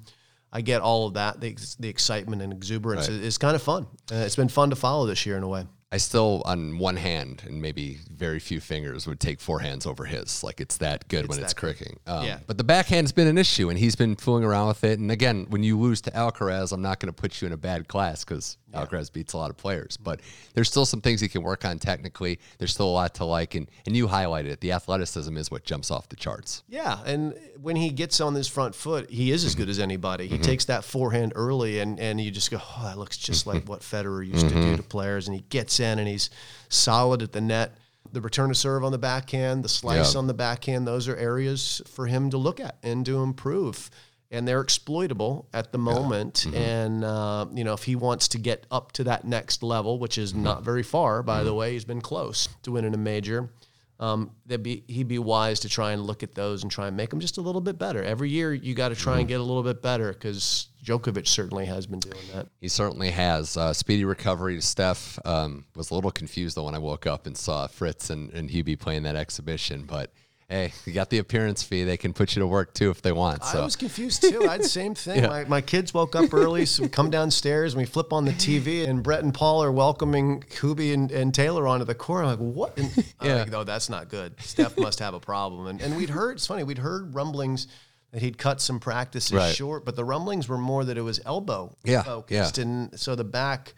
I 0.53 0.61
get 0.61 0.81
all 0.81 1.07
of 1.07 1.15
that. 1.15 1.41
The, 1.41 1.57
the 1.79 1.89
excitement 1.89 2.41
and 2.41 2.53
exuberance 2.53 3.09
right. 3.09 3.19
is, 3.19 3.37
kind 3.37 3.55
of 3.55 3.61
fun. 3.61 3.87
Uh, 4.09 4.15
it's 4.15 4.37
been 4.37 4.47
fun 4.47 4.69
to 4.69 4.77
follow 4.77 5.05
this 5.05 5.25
year 5.25 5.35
in 5.35 5.43
a 5.43 5.47
way. 5.49 5.65
I 5.95 5.97
still, 5.97 6.41
on 6.43 6.77
one 6.77 6.97
hand 6.97 7.43
and 7.45 7.61
maybe 7.61 7.99
very 8.11 8.39
few 8.39 8.59
fingers, 8.59 9.07
would 9.07 9.21
take 9.21 9.39
forehands 9.39 9.87
over 9.87 10.03
his. 10.03 10.43
Like 10.43 10.59
it's 10.59 10.75
that 10.77 11.07
good 11.07 11.23
it's 11.23 11.29
when 11.29 11.41
it's 11.41 11.53
cricking. 11.53 12.01
Um, 12.05 12.25
yeah. 12.25 12.39
But 12.45 12.57
the 12.57 12.65
backhand's 12.65 13.13
been 13.13 13.27
an 13.27 13.37
issue, 13.37 13.69
and 13.69 13.79
he's 13.79 13.95
been 13.95 14.17
fooling 14.17 14.43
around 14.43 14.67
with 14.67 14.83
it. 14.83 14.99
And 14.99 15.09
again, 15.09 15.45
when 15.47 15.63
you 15.63 15.79
lose 15.79 16.01
to 16.01 16.11
Alcaraz, 16.11 16.73
I'm 16.73 16.81
not 16.81 16.99
going 16.99 17.07
to 17.07 17.13
put 17.13 17.41
you 17.41 17.45
in 17.45 17.53
a 17.53 17.57
bad 17.57 17.87
class 17.87 18.25
because 18.25 18.57
yeah. 18.75 18.85
Alcaraz 18.85 19.11
beats 19.11 19.33
a 19.33 19.37
lot 19.37 19.49
of 19.49 19.57
players. 19.57 19.97
But 19.97 20.21
there's 20.53 20.69
still 20.69 20.85
some 20.85 21.01
things 21.01 21.21
he 21.21 21.27
can 21.27 21.41
work 21.41 21.65
on 21.65 21.79
technically. 21.79 22.39
There's 22.57 22.73
still 22.73 22.87
a 22.87 22.91
lot 22.91 23.15
to 23.15 23.25
like, 23.25 23.55
and 23.55 23.69
and 23.85 23.95
you 23.95 24.07
highlighted 24.07 24.47
it. 24.47 24.61
The 24.61 24.71
athleticism 24.73 25.35
is 25.37 25.49
what 25.49 25.63
jumps 25.63 25.91
off 25.91 26.09
the 26.09 26.15
charts. 26.15 26.63
Yeah, 26.67 26.99
and 27.05 27.33
when 27.61 27.75
he 27.75 27.89
gets 27.89 28.21
on 28.21 28.35
his 28.35 28.47
front 28.47 28.75
foot, 28.75 29.09
he 29.09 29.31
is 29.31 29.45
as 29.45 29.55
good 29.55 29.69
as 29.69 29.79
anybody. 29.79 30.27
He 30.27 30.35
mm-hmm. 30.35 30.43
takes 30.43 30.65
that 30.65 30.83
forehand 30.83 31.33
early, 31.35 31.79
and 31.79 31.99
and 31.99 32.19
you 32.19 32.31
just 32.31 32.51
go, 32.51 32.59
oh, 32.61 32.83
that 32.83 32.97
looks 32.97 33.17
just 33.17 33.47
like 33.47 33.67
what 33.67 33.81
Federer 33.81 34.25
used 34.25 34.45
mm-hmm. 34.45 34.49
to 34.49 34.53
do 34.53 34.67
mm-hmm. 34.67 34.75
to 34.75 34.83
players. 34.83 35.27
And 35.27 35.35
he 35.35 35.43
gets 35.49 35.79
in, 35.79 35.99
and 35.99 36.07
he's 36.07 36.29
solid 36.69 37.21
at 37.21 37.31
the 37.31 37.41
net. 37.41 37.77
The 38.11 38.21
return 38.21 38.49
to 38.49 38.55
serve 38.55 38.83
on 38.83 38.91
the 38.91 38.97
backhand, 38.97 39.63
the 39.63 39.69
slice 39.69 40.13
yeah. 40.13 40.19
on 40.19 40.27
the 40.27 40.33
backhand, 40.33 40.87
those 40.87 41.07
are 41.07 41.15
areas 41.17 41.81
for 41.87 42.05
him 42.05 42.29
to 42.29 42.37
look 42.37 42.59
at 42.59 42.77
and 42.83 43.05
to 43.07 43.21
improve. 43.23 43.89
And 44.35 44.47
they're 44.47 44.61
exploitable 44.61 45.47
at 45.53 45.71
the 45.71 45.77
moment. 45.77 46.45
Yeah. 46.45 46.51
Mm-hmm. 46.51 46.69
And, 46.69 47.03
uh, 47.03 47.45
you 47.53 47.63
know, 47.63 47.73
if 47.73 47.83
he 47.83 47.95
wants 47.95 48.27
to 48.29 48.37
get 48.37 48.65
up 48.69 48.91
to 48.93 49.05
that 49.05 49.23
next 49.25 49.63
level, 49.63 49.97
which 49.97 50.17
is 50.17 50.33
mm-hmm. 50.33 50.43
not 50.43 50.63
very 50.63 50.83
far, 50.83 51.23
by 51.23 51.37
mm-hmm. 51.37 51.45
the 51.45 51.53
way, 51.53 51.71
he's 51.73 51.85
been 51.85 52.01
close 52.01 52.49
to 52.63 52.71
winning 52.71 52.93
a 52.93 52.97
major. 52.97 53.49
Um, 53.97 54.31
be, 54.45 54.83
he'd 54.87 55.07
be 55.07 55.19
wise 55.19 55.61
to 55.61 55.69
try 55.69 55.93
and 55.93 56.01
look 56.01 56.21
at 56.21 56.35
those 56.35 56.63
and 56.63 56.71
try 56.71 56.87
and 56.87 56.97
make 56.97 57.11
them 57.11 57.21
just 57.21 57.37
a 57.37 57.41
little 57.41 57.61
bit 57.61 57.77
better. 57.77 58.03
Every 58.03 58.29
year, 58.29 58.53
you 58.53 58.73
got 58.73 58.89
to 58.89 58.95
try 58.95 59.13
mm-hmm. 59.13 59.19
and 59.21 59.27
get 59.29 59.39
a 59.39 59.43
little 59.43 59.63
bit 59.63 59.81
better 59.81 60.11
because 60.11 60.67
Djokovic 60.83 61.27
certainly 61.27 61.65
has 61.65 61.87
been 61.87 62.01
doing 62.01 62.19
that. 62.33 62.47
He 62.59 62.67
certainly 62.67 63.11
has. 63.11 63.55
Uh, 63.55 63.71
speedy 63.71 64.03
recovery 64.03 64.55
to 64.55 64.61
Steph. 64.61 65.17
Um, 65.23 65.63
was 65.77 65.91
a 65.91 65.95
little 65.95 66.11
confused 66.11 66.57
though 66.57 66.65
when 66.65 66.75
I 66.75 66.79
woke 66.79 67.07
up 67.07 67.25
and 67.25 67.37
saw 67.37 67.67
Fritz 67.67 68.09
and, 68.09 68.33
and 68.33 68.49
Hubie 68.49 68.77
playing 68.77 69.03
that 69.03 69.15
exhibition, 69.15 69.85
but 69.85 70.11
hey, 70.49 70.73
you 70.85 70.93
got 70.93 71.09
the 71.09 71.17
appearance 71.17 71.63
fee. 71.63 71.83
They 71.83 71.97
can 71.97 72.13
put 72.13 72.35
you 72.35 72.41
to 72.41 72.47
work 72.47 72.73
too 72.73 72.89
if 72.89 73.01
they 73.01 73.11
want. 73.11 73.43
So. 73.43 73.61
I 73.61 73.63
was 73.63 73.75
confused 73.75 74.21
too. 74.21 74.45
I 74.47 74.53
had 74.53 74.61
the 74.61 74.69
same 74.69 74.95
thing. 74.95 75.19
yeah. 75.23 75.27
my, 75.27 75.45
my 75.45 75.61
kids 75.61 75.93
woke 75.93 76.15
up 76.15 76.33
early, 76.33 76.65
so 76.65 76.83
we 76.83 76.89
come 76.89 77.09
downstairs 77.09 77.73
and 77.73 77.81
we 77.81 77.85
flip 77.85 78.13
on 78.13 78.25
the 78.25 78.31
TV, 78.31 78.87
and 78.87 79.01
Brett 79.03 79.23
and 79.23 79.33
Paul 79.33 79.63
are 79.63 79.71
welcoming 79.71 80.43
Kubi 80.49 80.93
and, 80.93 81.11
and 81.11 81.33
Taylor 81.33 81.67
onto 81.67 81.85
the 81.85 81.95
court. 81.95 82.25
I'm 82.25 82.31
like, 82.31 82.39
what? 82.39 82.77
And 82.77 82.91
yeah. 83.21 83.35
Like, 83.35 83.51
no, 83.51 83.63
that's 83.63 83.89
not 83.89 84.09
good. 84.09 84.39
Steph 84.41 84.77
must 84.77 84.99
have 84.99 85.13
a 85.13 85.19
problem. 85.19 85.67
And, 85.67 85.81
and 85.81 85.97
we'd 85.97 86.09
heard, 86.09 86.37
it's 86.37 86.47
funny, 86.47 86.63
we'd 86.63 86.77
heard 86.77 87.13
rumblings– 87.15 87.67
that 88.15 88.21
he'd 88.21 88.37
cut 88.37 88.61
some 88.61 88.79
practices 88.79 89.33
right. 89.33 89.53
short, 89.53 89.83
but 89.83 89.97
the 89.97 90.05
rumblings 90.05 90.47
were 90.47 90.57
more 90.57 90.85
that 90.85 90.97
it 90.97 91.01
was 91.01 91.19
elbow 91.25 91.75
yeah, 91.83 92.01
focused, 92.01 92.57
yeah. 92.57 92.63
and 92.63 92.97
so 92.97 93.13
the 93.13 93.25
back. 93.25 93.73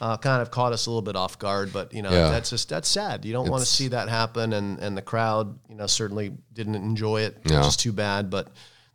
Uh, 0.00 0.16
kind 0.18 0.42
of 0.42 0.50
caught 0.50 0.72
us 0.72 0.86
a 0.86 0.90
little 0.90 1.00
bit 1.02 1.16
off 1.16 1.38
guard. 1.38 1.72
But 1.72 1.92
you 1.94 2.02
know, 2.02 2.10
Yeah. 2.10 2.30
that's 2.30 2.50
just 2.50 2.68
that's 2.68 2.88
sad. 2.88 3.24
You 3.24 3.32
don't 3.32 3.48
want 3.48 3.62
to 3.62 3.66
see 3.68 3.88
that 3.88 4.08
happen, 4.08 4.52
and 4.52 4.78
and 4.78 4.96
the 4.96 5.02
crowd, 5.02 5.58
you 5.68 5.74
know, 5.76 5.86
certainly 5.86 6.32
didn't 6.52 6.74
enjoy 6.74 7.22
it, 7.22 7.38
Yeah. 7.46 7.58
which 7.60 7.68
is 7.68 7.76
too 7.76 7.92
bad. 7.92 8.28
But 8.30 8.48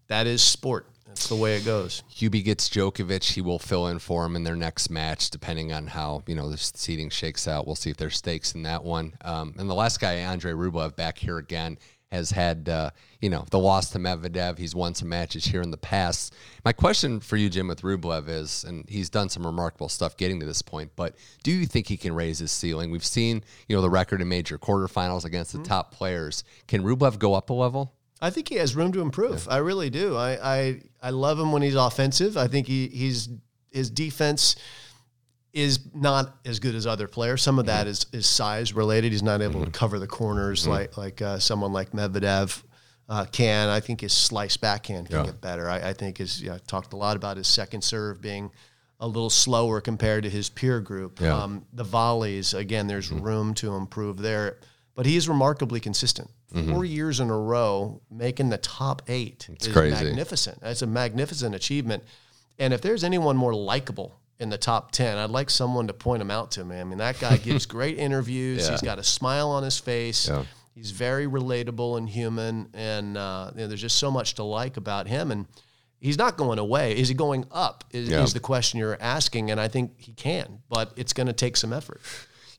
that 0.08 0.28
is 0.28 0.42
sport. 0.44 0.88
That's 1.08 1.28
the 1.28 1.36
way 1.36 1.58
it 1.58 1.66
goes. 1.66 2.04
Hubie 2.10 2.42
gets 2.44 2.70
Djokovic. 2.70 3.34
He 3.34 3.42
will 3.42 3.60
fill 3.60 3.88
in 3.88 4.00
for 4.00 4.26
him 4.26 4.36
in 4.38 4.44
their 4.46 4.56
next 4.56 4.90
match, 4.90 5.30
depending 5.30 5.74
on 5.74 5.88
how 5.88 6.24
you 6.28 6.36
know 6.36 6.50
the 6.50 6.58
seating 6.58 7.10
shakes 7.10 7.48
out. 7.48 7.66
We'll 7.66 7.76
see 7.76 7.90
if 7.90 7.98
there's 7.98 8.16
stakes 8.18 8.54
in 8.56 8.64
that 8.64 8.84
one. 8.84 9.14
Um, 9.26 9.54
and 9.58 9.70
the 9.70 9.74
last 9.76 10.00
guy, 10.00 10.14
Andrey 10.14 10.54
Rublev, 10.54 10.96
back 10.96 11.18
here 11.18 11.38
again, 11.38 11.78
has 12.12 12.32
had 12.32 12.68
uh, 12.68 12.92
you 13.22 13.30
know 13.30 13.46
the 13.52 13.60
loss 13.60 13.90
to 13.92 14.00
Medvedev. 14.00 14.58
He's 14.58 14.76
won 14.76 14.94
some 14.94 15.10
matches 15.10 15.46
here 15.46 15.62
in 15.62 15.72
the 15.72 15.78
past. 15.78 16.34
My 16.66 16.74
question 16.74 17.20
for 17.20 17.38
you, 17.38 17.50
Jim, 17.50 17.68
with 17.68 17.82
Rublev 17.82 18.28
is, 18.28 18.64
and 18.64 18.88
he's 18.90 19.10
done 19.10 19.30
some 19.30 19.46
remarkable 19.46 19.90
stuff 19.90 20.18
getting 20.18 20.40
to 20.40 20.46
this 20.46 20.62
point, 20.62 20.92
but 20.96 21.16
do 21.44 21.52
you 21.52 21.66
think 21.66 21.88
he 21.88 21.98
can 21.98 22.14
raise 22.14 22.40
his 22.40 22.52
ceiling? 22.52 22.92
We've 22.92 23.06
seen 23.06 23.44
you 23.68 23.76
know 23.76 23.82
the 23.82 23.90
record 23.90 24.22
in 24.22 24.28
major 24.28 24.58
quarterfinals 24.58 25.26
against 25.26 25.54
the 25.54 25.64
top 25.64 25.94
players. 25.94 26.44
Can 26.68 26.84
Rublev 26.84 27.20
go 27.20 27.34
up 27.34 27.50
a 27.50 27.54
level? 27.54 27.94
I 28.22 28.30
think 28.30 28.50
he 28.50 28.56
has 28.56 28.76
room 28.76 28.92
to 28.92 29.02
improve. 29.02 29.48
I 29.50 29.58
really 29.58 29.90
do. 29.90 30.16
I, 30.16 30.58
I 30.58 30.82
I 31.02 31.10
love 31.10 31.40
him 31.40 31.52
when 31.52 31.62
he's 31.64 31.76
offensive. 31.76 32.38
I 32.38 32.48
think 32.48 32.68
he 32.68 32.88
he's 32.88 33.30
his 33.72 33.90
defense 33.90 34.56
is 35.54 35.80
not 35.94 36.38
as 36.46 36.60
good 36.60 36.76
as 36.76 36.88
other 36.88 37.08
players. 37.08 37.42
Some 37.42 37.60
of 37.60 37.66
that 37.66 37.88
is 37.88 38.06
is 38.14 38.26
size 38.26 38.74
related. 38.74 39.12
He's 39.12 39.24
not 39.24 39.42
able 39.42 39.66
to 39.66 39.72
cover 39.72 40.00
the 40.00 40.08
corners 40.08 40.68
like 40.68 40.98
like 40.98 41.22
uh, 41.22 41.40
someone 41.40 41.74
like 41.74 41.92
Medvedev 41.92 42.64
uh, 43.10 43.26
can. 43.32 43.68
I 43.70 43.80
think 43.82 44.02
his 44.02 44.14
slice 44.14 44.58
backhand 44.58 45.10
can 45.10 45.18
Yeah. 45.20 45.26
get 45.26 45.42
better. 45.42 45.70
I, 45.70 45.90
I 45.90 45.94
think 45.94 46.18
his 46.20 46.42
yeah, 46.42 46.56
I 46.56 46.58
talked 46.68 46.94
a 46.94 46.98
lot 46.98 47.16
about 47.18 47.38
his 47.38 47.48
second 47.48 47.84
serve 47.84 48.22
being 48.22 48.52
a 49.00 49.08
little 49.08 49.30
slower 49.32 49.82
compared 49.82 50.24
to 50.24 50.30
his 50.30 50.50
peer 50.50 50.80
group. 50.80 51.20
Yeah. 51.20 51.36
Um, 51.36 51.66
the 51.74 51.84
volleys 51.84 52.54
again, 52.54 52.88
there's 52.88 53.12
room 53.12 53.54
to 53.56 53.76
improve 53.76 54.18
there. 54.20 54.58
But 54.94 55.06
he 55.06 55.16
is 55.18 55.28
remarkably 55.28 55.80
consistent. 55.80 56.30
Four 56.68 56.84
years 56.84 57.22
in 57.22 57.30
a 57.30 57.38
row, 57.38 58.02
making 58.12 58.50
the 58.50 58.58
top 58.58 59.02
eight 59.08 59.48
is 59.62 59.70
crazy. 59.70 60.04
magnificent. 60.04 60.60
That's 60.60 60.82
a 60.82 60.88
magnificent 60.88 61.56
achievement. 61.56 62.04
And 62.60 62.74
if 62.74 62.82
there's 62.82 63.06
anyone 63.06 63.38
more 63.38 63.56
likable 63.56 64.20
in 64.42 64.50
the 64.50 64.58
top 64.58 64.92
10, 64.92 65.18
I'd 65.18 65.30
like 65.30 65.50
someone 65.50 65.88
to 65.88 65.94
point 65.94 66.22
him 66.22 66.32
out 66.32 66.52
to 66.52 66.66
me. 66.66 66.80
I 66.80 66.84
mean, 66.84 66.98
that 66.98 67.20
guy 67.20 67.38
gives 67.38 67.66
great 67.78 67.98
interviews. 68.00 68.66
Yeah. 68.66 68.72
He's 68.72 68.82
got 68.82 68.98
a 69.00 69.04
smile 69.04 69.50
on 69.52 69.64
his 69.64 69.78
face. 69.80 70.28
Yeah. 70.28 70.44
He's 70.74 70.92
very 70.92 71.28
relatable 71.28 71.98
and 71.98 72.10
human. 72.10 72.70
And 72.74 73.18
uh, 73.18 73.52
you 73.54 73.62
know, 73.62 73.68
there's 73.68 73.82
just 73.82 74.00
so 74.00 74.10
much 74.10 74.36
to 74.36 74.44
like 74.44 74.78
about 74.78 75.08
him. 75.08 75.30
And 75.32 75.46
he's 76.00 76.18
not 76.18 76.38
going 76.38 76.58
away. 76.60 76.98
Is 76.98 77.08
he 77.08 77.14
going 77.14 77.46
up? 77.52 77.84
Is, 77.92 78.10
Yeah. 78.10 78.24
is 78.24 78.34
the 78.34 78.40
question 78.40 78.80
you're 78.80 78.98
asking. 79.00 79.52
And 79.52 79.60
I 79.62 79.68
think 79.68 80.00
he 80.00 80.12
can, 80.14 80.60
but 80.70 80.92
it's 80.96 81.14
going 81.14 81.28
to 81.28 81.34
take 81.34 81.56
some 81.56 81.72
effort. 81.72 82.02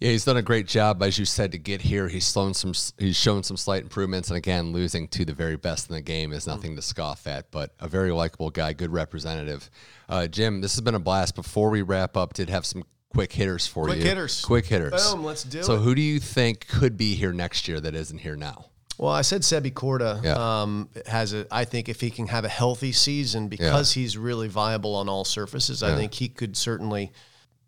Yeah, 0.03 0.11
he's 0.11 0.25
done 0.25 0.37
a 0.37 0.43
great 0.43 0.67
job, 0.67 1.01
as 1.01 1.17
you 1.17 1.25
said, 1.25 1.53
to 1.53 1.59
get 1.59 1.81
here. 1.81 2.09
He's 2.09 2.29
shown 2.33 2.55
some 2.55 2.73
he's 2.99 3.15
shown 3.17 3.45
some 3.45 3.57
slight 3.57 3.83
improvements, 3.85 4.31
and 4.31 4.37
again, 4.37 4.73
losing 4.73 5.07
to 5.09 5.25
the 5.25 5.33
very 5.33 5.57
best 5.57 5.89
in 5.89 5.95
the 5.95 6.01
game 6.03 6.33
is 6.33 6.45
nothing 6.45 6.75
to 6.75 6.83
scoff 6.83 7.29
at. 7.29 7.53
But 7.53 7.73
a 7.79 7.87
very 7.87 8.11
likable 8.11 8.51
guy, 8.51 8.73
good 8.73 8.93
representative. 8.93 9.71
Uh, 10.09 10.27
Jim, 10.27 10.61
this 10.61 10.75
has 10.75 10.81
been 10.81 10.97
a 10.97 10.99
blast. 10.99 11.37
Before 11.37 11.71
we 11.71 11.83
wrap 11.83 12.17
up, 12.17 12.33
did 12.35 12.51
have 12.51 12.67
some 12.67 12.83
quick 13.15 13.33
hitters 13.33 13.69
for 13.69 13.85
Quick 13.85 13.99
you. 13.99 14.05
hitters. 14.05 14.45
quick 14.45 14.67
hitters. 14.67 15.13
Boom, 15.13 15.23
let's 15.23 15.45
do 15.45 15.63
so, 15.63 15.75
it. 15.77 15.81
who 15.83 15.95
do 15.95 16.03
you 16.03 16.19
think 16.19 16.67
could 16.67 16.97
be 16.97 17.15
here 17.15 17.33
next 17.33 17.69
year 17.69 17.79
that 17.79 17.95
isn't 17.95 18.19
here 18.19 18.35
now? 18.35 18.65
Well, 18.99 19.13
I 19.13 19.23
said 19.23 19.43
Sebi 19.43 19.73
Korda 19.73 20.23
Yeah. 20.25 20.63
um, 20.63 20.89
has 21.07 21.33
a. 21.33 21.47
I 21.51 21.65
think 21.65 21.89
if 21.89 22.01
he 22.01 22.11
can 22.11 22.27
have 22.27 22.45
a 22.45 22.49
healthy 22.49 22.91
season 22.91 23.47
because 23.49 23.93
he's 23.93 24.19
really 24.19 24.49
viable 24.49 24.97
on 24.97 25.09
all 25.09 25.25
surfaces, 25.25 25.83
I 25.85 25.95
think 25.95 26.13
he 26.15 26.29
could 26.29 26.57
certainly, 26.57 27.13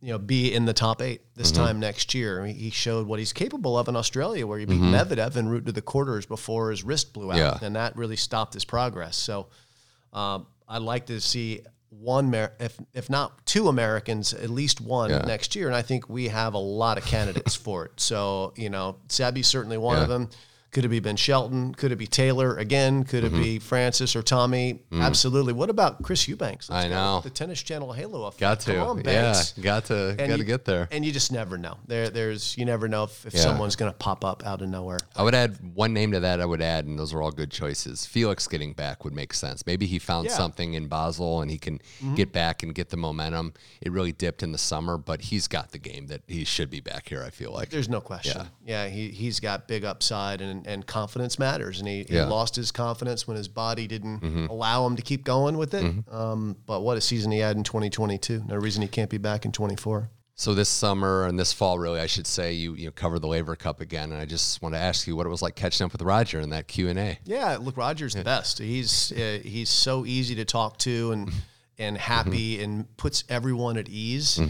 you 0.05 0.13
know, 0.13 0.19
be 0.19 0.53
in 0.53 0.67
the 0.67 0.75
top 0.75 1.01
eight 1.01 1.23
this 1.35 1.51
Mm-hmm. 1.51 1.65
time 1.65 1.81
next 1.81 2.13
year. 2.13 2.43
I 2.43 2.47
mean, 2.49 2.57
he 2.57 2.69
showed 2.69 3.07
what 3.07 3.19
he's 3.19 3.33
capable 3.33 3.79
of 3.79 3.89
in 3.89 3.97
Australia, 3.97 4.47
where 4.47 4.59
he 4.59 4.67
beat 4.67 4.81
Mm-hmm. 4.81 4.95
Medvedev 4.95 5.35
en 5.37 5.49
route 5.49 5.65
to 5.67 5.73
the 5.73 5.81
quarters 5.81 6.27
before 6.27 6.71
his 6.71 6.85
wrist 6.85 7.15
blew 7.15 7.33
out, 7.33 7.39
Yeah. 7.39 7.59
and 7.63 7.75
that 7.77 7.97
really 7.97 8.17
stopped 8.17 8.53
his 8.53 8.65
progress. 8.67 9.17
So, 9.17 9.47
um, 10.13 10.47
I'd 10.69 10.83
like 10.83 11.07
to 11.07 11.21
see 11.21 11.61
one, 11.89 12.35
if 12.61 12.79
if 12.93 13.09
not 13.09 13.47
two 13.47 13.69
Americans, 13.69 14.35
at 14.35 14.51
least 14.51 14.81
one 14.81 15.09
Yeah. 15.11 15.19
next 15.21 15.57
year, 15.57 15.69
and 15.69 15.77
I 15.77 15.83
think 15.83 16.09
we 16.09 16.29
have 16.29 16.53
a 16.55 16.59
lot 16.59 16.99
of 16.99 17.05
candidates 17.07 17.55
for 17.55 17.87
it. 17.87 17.93
So, 17.99 18.53
you 18.57 18.69
know, 18.69 18.97
Sebi's 19.09 19.47
certainly 19.47 19.79
one 19.79 20.03
of 20.03 20.09
them. 20.09 20.29
Could 20.75 20.85
it 20.85 20.89
be 20.89 21.01
Ben 21.01 21.17
Shelton? 21.17 21.73
Could 21.75 21.93
it 21.93 21.97
be 21.97 22.07
Taylor 22.07 22.57
again? 22.59 23.05
Could 23.05 23.25
Mm-hmm. 23.25 23.37
it 23.37 23.43
be 23.43 23.59
Frances 23.61 24.15
or 24.15 24.23
Tommy? 24.23 24.81
Absolutely. 24.93 25.53
What 25.55 25.71
about 25.71 26.03
Chris 26.03 26.29
Eubanks? 26.29 26.69
Let's 26.69 26.85
Mm. 26.85 26.87
I 26.87 26.91
know. 26.91 27.21
the 27.21 27.31
Tennis 27.31 27.63
Channel 27.63 27.93
Halo 27.93 28.25
effect. 28.27 28.41
Got 28.41 28.61
to, 28.61 28.79
on, 28.81 29.03
yeah, 29.05 29.41
got 29.63 29.85
to, 29.87 30.17
And 30.19 30.29
got 30.29 30.37
to 30.39 30.45
get 30.45 30.65
there. 30.67 30.89
And 30.91 31.05
you 31.05 31.13
just 31.13 31.33
never 31.33 31.57
know. 31.57 31.79
There, 31.87 32.11
there's 32.11 32.59
you 32.59 32.65
never 32.65 32.89
know 32.89 33.05
if, 33.05 33.25
if 33.25 33.35
Yeah. 33.35 33.41
someone's 33.41 33.77
going 33.77 33.91
to 33.91 33.97
pop 33.97 34.25
up 34.25 34.45
out 34.45 34.61
of 34.63 34.69
nowhere. 34.69 34.99
I 35.17 35.23
would 35.23 35.35
add 35.35 35.57
one 35.75 35.93
name 35.95 36.11
to 36.13 36.21
that. 36.21 36.41
I 36.41 36.45
would 36.45 36.61
add, 36.61 36.87
and 36.87 36.99
those 36.99 37.15
are 37.15 37.23
all 37.23 37.31
good 37.31 37.51
choices. 37.53 38.05
Felix 38.05 38.47
getting 38.49 38.73
back 38.73 39.05
would 39.05 39.15
make 39.15 39.33
sense. 39.33 39.65
Maybe 39.67 39.87
he 39.87 39.99
found 40.01 40.25
Yeah. 40.27 40.33
Mm-hmm. 40.33 40.37
something 40.43 40.75
in 40.75 40.89
Basel 40.89 41.41
and 41.41 41.51
he 41.51 41.59
can 41.59 41.81
get 42.17 42.33
back 42.33 42.63
and 42.65 42.75
get 42.75 42.91
the 42.91 42.97
momentum. 42.97 43.55
It 43.81 43.93
really 43.93 44.13
dipped 44.13 44.43
in 44.43 44.51
the 44.53 44.59
summer, 44.59 44.99
but 44.99 45.23
he's 45.23 45.47
got 45.47 45.71
the 45.71 45.79
game 45.79 46.09
that 46.09 46.23
he 46.27 46.45
should 46.45 46.69
be 46.69 46.81
back 46.81 47.09
here. 47.09 47.23
I 47.23 47.31
feel 47.31 47.53
like. 47.53 47.71
There's 47.71 47.89
no 47.89 48.01
question. 48.01 48.49
Yeah, 48.67 48.89
he 48.89 49.09
he's 49.11 49.39
got 49.39 49.69
big 49.69 49.85
upside 49.85 50.41
and 50.41 50.64
and 50.65 50.87
confidence 50.87 51.39
matters. 51.39 51.79
And 51.79 51.89
he, 51.89 52.05
he 52.09 52.15
Yeah. 52.15 52.23
Mm-hmm. 52.23 52.31
lost 52.31 52.57
his 52.57 52.71
confidence 52.71 53.27
when 53.29 53.37
his 53.37 53.49
body 53.49 53.87
didn't 53.87 54.49
allow 54.51 54.87
him 54.87 54.97
to 54.97 55.03
keep 55.03 55.25
going 55.25 55.57
with 55.59 55.75
it. 55.75 55.85
Um, 56.11 56.57
but 56.67 56.81
what 56.83 56.97
a 56.97 57.01
season 57.01 57.31
he 57.33 57.39
had 57.39 57.57
in 57.57 57.63
2022. 57.65 58.45
No 58.49 58.57
reason 58.57 58.83
he 58.83 58.89
can't 58.89 59.11
be 59.11 59.19
back 59.19 59.45
in 59.45 59.53
24. 59.53 60.11
So 60.37 60.53
this 60.53 60.69
summer 60.69 61.27
and 61.27 61.39
this 61.39 61.53
fall, 61.53 61.79
really, 61.79 62.01
I 62.01 62.07
should 62.07 62.27
say, 62.27 62.55
you 62.55 62.75
you 62.75 62.91
covered 62.91 63.21
the 63.21 63.29
Laver 63.29 63.55
Cup 63.55 63.81
again, 63.81 64.11
and 64.11 64.21
I 64.21 64.25
just 64.25 64.61
want 64.63 64.75
to 64.75 64.81
ask 64.81 65.07
you 65.07 65.15
what 65.15 65.27
it 65.27 65.29
was 65.29 65.43
like 65.43 65.55
catching 65.55 65.85
up 65.85 65.93
with 65.93 66.03
Roger 66.03 66.41
in 66.41 66.51
that 66.51 66.67
Q 66.67 66.89
and 66.89 66.99
A. 66.99 67.19
Yeah, 67.25 67.57
look, 67.61 67.77
Roger's 67.77 68.15
the 68.15 68.25
best. 68.25 68.59
He's 68.59 69.13
uh, 69.13 69.39
he's 69.45 69.71
so 69.71 70.05
easy 70.05 70.35
to 70.35 70.45
talk 70.45 70.79
to 70.79 71.13
and 71.13 71.31
and 71.79 71.97
happy 71.97 72.61
and 72.61 72.97
puts 72.97 73.23
everyone 73.29 73.77
at 73.77 73.89
ease. 73.89 74.41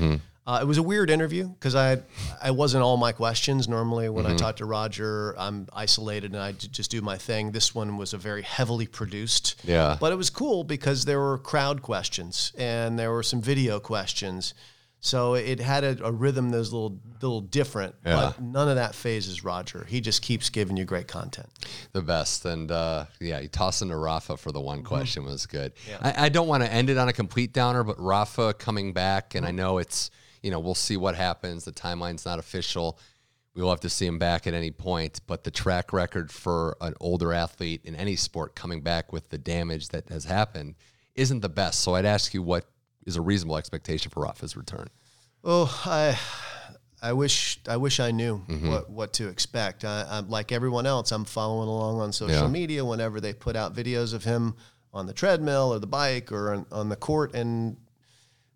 Uh, 0.46 0.58
it 0.60 0.66
was 0.66 0.76
a 0.76 0.82
weird 0.82 1.08
interview 1.08 1.48
because 1.48 1.74
I 1.74 2.02
I 2.42 2.50
wasn't 2.50 2.82
all 2.84 2.96
my 2.98 3.12
questions. 3.12 3.66
Normally, 3.66 4.08
when 4.10 4.26
I 4.26 4.34
talk 4.36 4.56
to 4.56 4.66
Roger, 4.66 5.34
I'm 5.38 5.68
isolated 5.72 6.32
and 6.32 6.42
I 6.42 6.52
j- 6.52 6.68
just 6.68 6.90
do 6.90 7.00
my 7.00 7.16
thing. 7.16 7.52
This 7.52 7.74
one 7.74 7.96
was 7.96 8.12
a 8.12 8.18
very 8.18 8.42
heavily 8.42 8.86
produced. 8.86 9.54
Yeah. 9.64 9.96
but 9.98 10.12
it 10.12 10.16
was 10.16 10.28
cool 10.28 10.62
because 10.62 11.06
there 11.06 11.18
were 11.18 11.38
crowd 11.38 11.80
questions 11.80 12.52
and 12.58 12.98
there 12.98 13.10
were 13.10 13.22
some 13.22 13.40
video 13.40 13.80
questions. 13.80 14.52
So 15.00 15.34
it 15.34 15.60
had 15.60 15.84
a, 15.84 16.02
a 16.06 16.10
rhythm 16.12 16.48
that 16.50 16.56
was 16.58 16.72
a 16.72 16.76
little, 16.76 16.98
little 17.20 17.40
different, 17.42 17.94
but 18.02 18.40
none 18.40 18.70
of 18.70 18.76
that 18.76 18.94
phases 18.94 19.44
Roger. 19.44 19.84
He 19.86 20.00
just 20.00 20.22
keeps 20.22 20.48
giving 20.48 20.78
you 20.78 20.86
great 20.86 21.08
content. 21.08 21.48
the 21.92 22.00
best. 22.00 22.46
And 22.46 22.70
uh, 22.70 23.04
yeah, 23.20 23.38
you 23.40 23.48
toss 23.48 23.82
into 23.82 23.96
Rafa 23.96 24.36
for 24.38 24.50
the 24.50 24.60
one 24.60 24.78
Mm-hmm. 24.78 24.86
question 24.86 25.24
was 25.26 25.44
good. 25.46 25.72
I, 26.00 26.26
I 26.26 26.28
don't 26.30 26.48
want 26.48 26.62
to 26.64 26.72
end 26.72 26.88
it 26.88 26.96
on 26.96 27.08
a 27.08 27.12
complete 27.12 27.52
downer, 27.52 27.84
but 27.84 28.00
Rafa 28.00 28.54
coming 28.54 28.92
back, 28.94 29.34
and 29.34 29.44
I 29.44 29.48
Mm-hmm. 29.48 29.56
know 29.56 29.78
it's, 29.78 30.10
you 30.44 30.50
know, 30.50 30.60
we'll 30.60 30.74
see 30.74 30.96
what 30.96 31.14
happens. 31.14 31.64
The 31.64 31.72
timeline's 31.72 32.26
not 32.26 32.38
official. 32.38 32.98
We'll 33.54 33.70
have 33.70 33.80
to 33.80 33.88
see 33.88 34.04
him 34.06 34.18
back 34.18 34.46
at 34.46 34.52
any 34.54 34.70
point. 34.70 35.20
But 35.26 35.42
the 35.44 35.50
track 35.50 35.92
record 35.92 36.30
for 36.30 36.76
an 36.80 36.94
older 37.00 37.32
athlete 37.32 37.80
in 37.84 37.94
any 37.94 38.14
sport 38.16 38.54
coming 38.54 38.82
back 38.82 39.12
with 39.12 39.30
the 39.30 39.38
damage 39.38 39.88
that 39.88 40.08
has 40.10 40.24
happened 40.24 40.74
isn't 41.14 41.40
the 41.40 41.48
best. 41.48 41.80
So 41.80 41.94
I'd 41.94 42.04
ask 42.04 42.34
you 42.34 42.42
what 42.42 42.66
is 43.06 43.16
a 43.16 43.20
reasonable 43.22 43.56
expectation 43.56 44.10
for 44.10 44.24
Rafa's 44.24 44.56
return? 44.56 44.88
Oh, 45.42 45.82
I, 45.86 46.18
I 47.02 47.12
wish 47.12 47.60
I 47.68 47.76
wish 47.76 48.00
I 48.00 48.10
knew 48.10 48.38
Mm-hmm. 48.48 48.70
what, 48.70 48.90
what 48.90 49.12
to 49.14 49.28
expect. 49.28 49.84
I, 49.84 50.06
I'm 50.10 50.28
like 50.28 50.52
everyone 50.52 50.84
else. 50.86 51.12
I'm 51.12 51.24
following 51.24 51.68
along 51.68 52.00
on 52.00 52.12
social 52.12 52.42
Yeah. 52.42 52.48
media 52.48 52.84
whenever 52.84 53.20
they 53.20 53.32
put 53.32 53.56
out 53.56 53.74
videos 53.74 54.12
of 54.14 54.24
him 54.24 54.56
on 54.92 55.06
the 55.06 55.12
treadmill 55.12 55.72
or 55.72 55.78
the 55.78 55.86
bike 55.86 56.32
or 56.32 56.54
on, 56.54 56.66
on 56.72 56.88
the 56.88 56.96
court. 56.96 57.34
And 57.34 57.76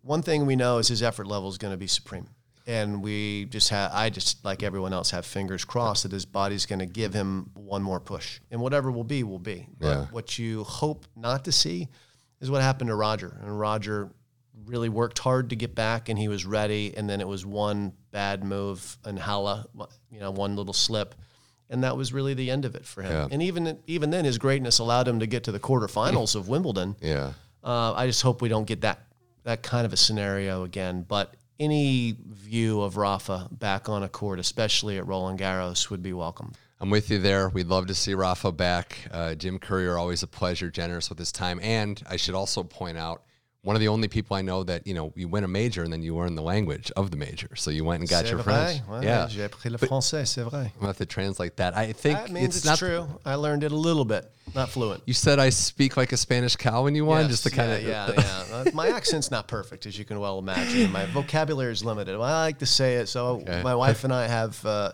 one 0.09 0.23
thing 0.23 0.47
we 0.47 0.57
know 0.57 0.79
is 0.79 0.89
his 0.89 1.03
effort 1.03 1.27
level 1.27 1.51
is 1.51 1.59
going 1.59 1.73
to 1.73 1.77
be 1.77 1.87
supreme. 1.87 2.27
And 2.67 3.03
we 3.03 3.45
just 3.47 3.69
have, 3.69 3.91
I 3.93 4.09
just 4.11 4.43
like 4.45 4.63
everyone 4.63 4.93
else, 4.95 5.11
have 5.11 5.27
fingers 5.27 5.65
crossed 5.67 6.03
that 6.05 6.13
his 6.13 6.25
body's 6.25 6.65
going 6.67 6.79
to 6.79 6.87
give 6.87 7.13
him 7.13 7.51
one 7.55 7.83
more 7.83 8.01
push. 8.01 8.41
And 8.51 8.61
whatever 8.61 8.91
will 8.91 9.05
be, 9.05 9.23
will 9.23 9.39
be. 9.39 9.67
But 9.79 9.87
Yeah. 9.87 10.07
what 10.11 10.39
you 10.39 10.65
hope 10.65 11.07
not 11.15 11.45
to 11.45 11.53
see 11.53 11.89
is 12.41 12.51
what 12.51 12.63
happened 12.63 12.89
to 12.89 12.95
Roger. 12.95 13.39
And 13.43 13.59
Roger 13.59 14.11
really 14.65 14.89
worked 14.89 15.19
hard 15.19 15.51
to 15.51 15.57
get 15.57 15.75
back 15.75 16.09
and 16.09 16.19
he 16.19 16.29
was 16.29 16.47
ready. 16.47 16.95
And 16.97 17.09
then 17.09 17.21
it 17.21 17.29
was 17.29 17.45
one 17.45 17.93
bad 18.11 18.45
move 18.45 18.97
and 19.05 19.19
Hala, 19.19 19.67
you 20.11 20.21
know, 20.21 20.31
one 20.31 20.57
little 20.57 20.75
slip. 20.75 21.15
And 21.71 21.85
that 21.85 21.99
was 21.99 22.15
really 22.15 22.33
the 22.33 22.51
end 22.51 22.65
of 22.65 22.75
it 22.75 22.87
for 22.87 23.03
him. 23.03 23.13
Yeah. 23.13 23.29
And 23.31 23.43
even 23.43 23.79
even 23.87 24.09
then, 24.11 24.25
his 24.25 24.39
greatness 24.39 24.79
allowed 24.79 25.07
him 25.07 25.21
to 25.21 25.27
get 25.27 25.45
to 25.45 25.53
the 25.53 25.61
quarterfinals 25.61 26.35
of 26.35 26.49
Wimbledon. 26.49 26.97
Yeah. 27.03 27.33
Uh, 27.63 27.93
I 27.93 28.07
just 28.07 28.23
hope 28.23 28.41
we 28.41 28.49
don't 28.49 28.67
get 28.67 28.81
that 28.83 29.01
that 29.49 29.63
kind 29.63 29.87
of 29.87 29.95
a 29.95 29.97
scenario 29.97 30.63
again. 30.63 31.07
But 31.09 31.35
any 31.59 32.15
view 32.23 32.83
of 32.83 32.99
Rafa 32.99 33.49
back 33.51 33.89
on 33.89 34.03
a 34.03 34.09
court, 34.09 34.39
especially 34.39 34.99
at 34.99 35.07
Roland 35.07 35.39
Garros, 35.41 35.89
would 35.89 36.03
be 36.03 36.13
welcome. 36.13 36.53
I'm 36.81 36.91
with 36.91 37.11
you 37.11 37.19
there. 37.19 37.49
We'd 37.49 37.67
love 37.67 37.87
to 37.87 37.95
see 37.95 38.13
Rafa 38.13 38.53
back. 38.53 39.09
Uh, 39.11 39.35
Jim 39.35 39.59
Courier, 39.59 39.97
always 39.97 40.23
a 40.23 40.27
pleasure, 40.27 40.71
generous 40.71 41.09
with 41.09 41.19
his 41.19 41.33
time. 41.33 41.61
And 41.63 42.01
I 42.07 42.17
should 42.17 42.35
also 42.35 42.63
point 42.63 42.99
out, 42.99 43.23
one 43.63 43.75
of 43.75 43.81
the 43.81 43.89
only 43.89 44.07
people 44.09 44.37
I 44.37 44.43
know 44.43 44.63
that 44.65 44.87
you 44.87 44.95
know 44.95 45.13
you 45.17 45.29
win 45.29 45.43
a 45.45 45.49
major 45.49 45.83
and 45.83 45.93
then 45.93 46.03
you 46.03 46.17
learn 46.17 46.35
the 46.37 46.43
language 46.43 46.93
of 46.97 47.11
the 47.11 47.17
major. 47.17 47.49
So 47.57 47.71
you 47.71 47.85
went 47.85 48.01
and 48.01 48.09
got 48.09 48.25
C'est 48.25 48.31
your 48.31 48.39
vrai. 48.43 48.79
French. 48.79 48.83
Ouais, 48.89 49.05
yeah, 49.05 49.27
J'ai 49.29 49.43
appris 49.45 49.71
le 49.71 49.79
français, 49.79 50.27
c'est 50.27 50.43
vrai. 50.45 50.67
I'm 50.67 50.81
gonna 50.81 50.87
have 50.89 50.99
to 50.99 51.07
translate 51.07 51.57
that. 51.57 51.77
I 51.77 51.93
think 51.93 52.19
That 52.19 52.31
means 52.31 52.57
it's, 52.57 52.65
not 52.65 52.79
true. 52.79 53.07
I 53.25 53.35
learned 53.35 53.65
it 53.65 53.73
a 53.73 53.77
little 53.77 54.05
bit, 54.05 54.31
not 54.55 54.69
fluent. 54.71 55.03
You 55.07 55.13
said 55.15 55.39
I 55.41 55.51
speak 55.51 55.97
like 55.97 56.13
a 56.13 56.17
Spanish 56.17 56.55
cow 56.57 56.85
when 56.85 56.95
you 56.95 57.05
won, 57.05 57.23
Yes, 57.23 57.31
just 57.31 57.43
to 57.45 57.51
kind 57.51 57.83
yeah, 57.83 58.07
of 58.09 58.15
yeah, 58.17 58.23
yeah. 58.51 58.57
Uh, 58.57 58.65
my 58.75 58.89
accent's 58.89 59.31
not 59.31 59.49
perfect, 59.49 59.87
as 59.87 59.99
you 59.99 60.05
can 60.05 60.21
well 60.21 60.39
imagine. 60.39 60.91
My 60.93 61.07
vocabulary 61.07 61.73
is 61.73 61.85
limited. 61.85 62.17
Well, 62.17 62.23
I 62.29 62.43
like 62.45 62.59
to 62.61 62.67
say 62.67 62.97
it. 62.97 63.09
So 63.09 63.41
Okay. 63.43 63.61
my 63.63 63.75
wife 63.75 64.05
and 64.05 64.13
I 64.13 64.29
have 64.29 64.65
uh, 64.65 64.93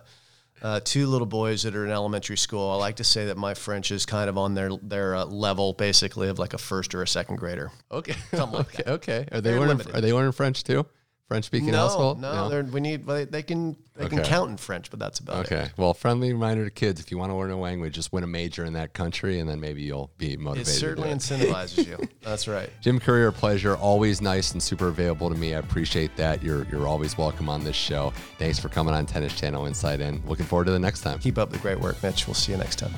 uh, 0.65 0.81
two 0.83 1.07
little 1.07 1.27
boys 1.27 1.63
that 1.65 1.77
are 1.77 1.85
in 1.85 1.91
elementary 1.93 2.39
school. 2.39 2.71
I 2.71 2.77
like 2.77 2.97
to 2.97 3.05
say 3.05 3.27
that 3.27 3.37
my 3.37 3.53
French 3.53 3.91
is 3.91 4.07
kind 4.07 4.31
of 4.31 4.39
on 4.39 4.55
their 4.55 4.71
their 4.83 5.15
uh, 5.15 5.25
level, 5.27 5.75
basically, 5.75 6.29
of 6.29 6.39
like 6.39 6.55
a 6.55 6.59
first 6.59 6.95
or 6.95 7.03
a 7.03 7.07
second 7.07 7.37
grader. 7.37 7.71
Okay. 7.93 8.17
Like 8.33 8.55
okay. 8.55 8.83
Okay. 8.87 9.29
Are 9.31 9.43
they 9.43 9.51
Very 9.51 9.61
learning? 9.61 9.77
limited. 9.77 9.95
Are 9.95 10.01
they 10.01 10.13
learning 10.13 10.33
French 10.33 10.65
too? 10.65 10.87
French 11.29 11.47
speaking 11.47 11.71
No, 11.71 11.79
household? 11.79 12.21
no, 12.21 12.51
they're 12.51 12.63
we 12.65 12.81
need. 12.81 13.07
They, 13.07 13.25
they 13.25 13.43
can 13.43 13.77
they 13.97 14.09
can 14.09 14.23
count 14.23 14.51
in 14.51 14.57
French, 14.59 14.91
but 14.91 14.99
that's 14.99 15.21
about 15.21 15.47
it. 15.51 15.53
Okay. 15.53 15.71
Well, 15.79 15.95
friendly 15.95 16.33
reminder 16.33 16.65
to 16.67 16.71
kids: 16.71 17.01
if 17.01 17.11
you 17.11 17.17
want 17.17 17.31
to 17.33 17.37
learn 17.37 17.51
a 17.51 17.59
language, 17.59 17.95
just 17.95 18.13
win 18.13 18.25
a 18.25 18.27
major 18.27 18.65
in 18.67 18.75
that 18.75 18.93
country, 18.93 19.41
and 19.41 19.49
then 19.49 19.59
maybe 19.59 19.81
you'll 19.83 20.11
be 20.19 20.35
It 20.35 20.41
motivated. 20.41 20.67
to 20.75 20.79
certainly 20.79 21.09
incentivizes 21.09 21.87
you. 21.87 21.99
That's 22.23 22.47
right. 22.47 22.69
Jim 22.83 23.01
Courier, 23.01 23.29
a 23.29 23.33
pleasure. 23.33 23.75
Always 23.77 24.21
nice 24.21 24.53
and 24.53 24.63
super 24.63 24.89
available 24.89 25.31
to 25.31 25.35
me. 25.37 25.55
I 25.55 25.59
appreciate 25.61 26.15
that. 26.17 26.43
You're 26.43 26.65
you're 26.71 26.87
always 26.87 27.17
welcome 27.17 27.49
on 27.49 27.65
this 27.65 27.77
show. 27.77 28.13
Thanks 28.39 28.59
for 28.59 28.69
coming 28.69 28.93
on 28.95 29.07
Tennis 29.07 29.35
Channel 29.35 29.65
Inside 29.65 30.01
In. 30.03 30.23
Looking 30.27 30.45
forward 30.47 30.67
to 30.67 30.73
the 30.73 30.79
next 30.79 31.01
time. 31.01 31.19
Keep 31.21 31.39
up 31.39 31.51
the 31.51 31.59
great 31.59 31.81
work, 31.81 32.03
Mitch. 32.03 32.27
We'll 32.27 32.35
see 32.35 32.53
you 32.53 32.59
next 32.59 32.77
time. 32.81 32.93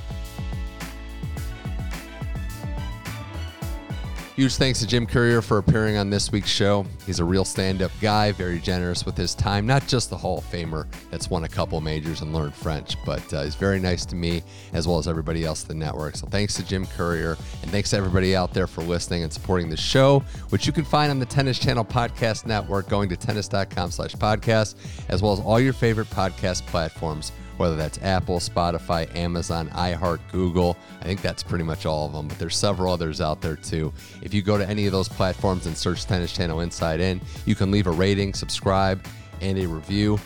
Huge 4.36 4.56
thanks 4.56 4.80
to 4.80 4.86
Jim 4.86 5.06
Courier 5.06 5.40
for 5.40 5.56
appearing 5.56 5.96
on 5.96 6.10
this 6.10 6.30
week's 6.30 6.50
show. 6.50 6.84
He's 7.06 7.20
a 7.20 7.24
real 7.24 7.46
stand 7.46 7.80
up 7.80 7.90
guy, 8.02 8.32
very 8.32 8.58
generous 8.58 9.06
with 9.06 9.16
his 9.16 9.34
time, 9.34 9.66
not 9.66 9.86
just 9.86 10.10
the 10.10 10.16
Hall 10.18 10.36
of 10.36 10.44
Famer 10.44 10.86
that's 11.10 11.30
won 11.30 11.44
a 11.44 11.48
couple 11.48 11.80
majors 11.80 12.20
and 12.20 12.34
learned 12.34 12.54
French, 12.54 13.02
but 13.06 13.32
uh, 13.32 13.44
he's 13.44 13.54
very 13.54 13.80
nice 13.80 14.04
to 14.04 14.14
me 14.14 14.42
as 14.74 14.86
well 14.86 14.98
as 14.98 15.08
everybody 15.08 15.46
else 15.46 15.62
at 15.62 15.68
the 15.68 15.74
network. 15.74 16.16
So 16.16 16.26
thanks 16.26 16.52
to 16.56 16.66
Jim 16.66 16.84
Courier 16.84 17.38
and 17.62 17.70
thanks 17.70 17.88
to 17.90 17.96
everybody 17.96 18.36
out 18.36 18.52
there 18.52 18.66
for 18.66 18.82
listening 18.82 19.22
and 19.22 19.32
supporting 19.32 19.70
the 19.70 19.76
show, 19.78 20.18
which 20.50 20.66
you 20.66 20.72
can 20.74 20.84
find 20.84 21.10
on 21.10 21.18
the 21.18 21.24
Tennis 21.24 21.58
Channel 21.58 21.86
Podcast 21.86 22.44
Network, 22.44 22.90
going 22.90 23.08
to 23.08 23.16
tennis.com 23.16 23.90
slash 23.90 24.12
podcast, 24.16 24.74
as 25.08 25.22
well 25.22 25.32
as 25.32 25.40
all 25.40 25.58
your 25.58 25.72
favorite 25.72 26.10
podcast 26.10 26.66
platforms 26.66 27.32
whether 27.56 27.76
that's 27.76 27.98
Apple, 28.02 28.38
Spotify, 28.38 29.14
Amazon, 29.16 29.68
iHeart, 29.70 30.20
Google. 30.30 30.76
I 31.00 31.04
think 31.04 31.22
that's 31.22 31.42
pretty 31.42 31.64
much 31.64 31.86
all 31.86 32.06
of 32.06 32.12
them, 32.12 32.28
but 32.28 32.38
there's 32.38 32.56
several 32.56 32.92
others 32.92 33.20
out 33.20 33.40
there 33.40 33.56
too. 33.56 33.92
If 34.22 34.34
you 34.34 34.42
go 34.42 34.58
to 34.58 34.68
any 34.68 34.86
of 34.86 34.92
those 34.92 35.08
platforms 35.08 35.66
and 35.66 35.76
search 35.76 36.04
Tennis 36.04 36.32
Channel 36.32 36.60
Inside 36.60 37.00
In, 37.00 37.20
you 37.44 37.54
can 37.54 37.70
leave 37.70 37.86
a 37.86 37.90
rating, 37.90 38.34
subscribe, 38.34 39.04
and 39.40 39.58
a 39.58 39.66
review. 39.66 40.18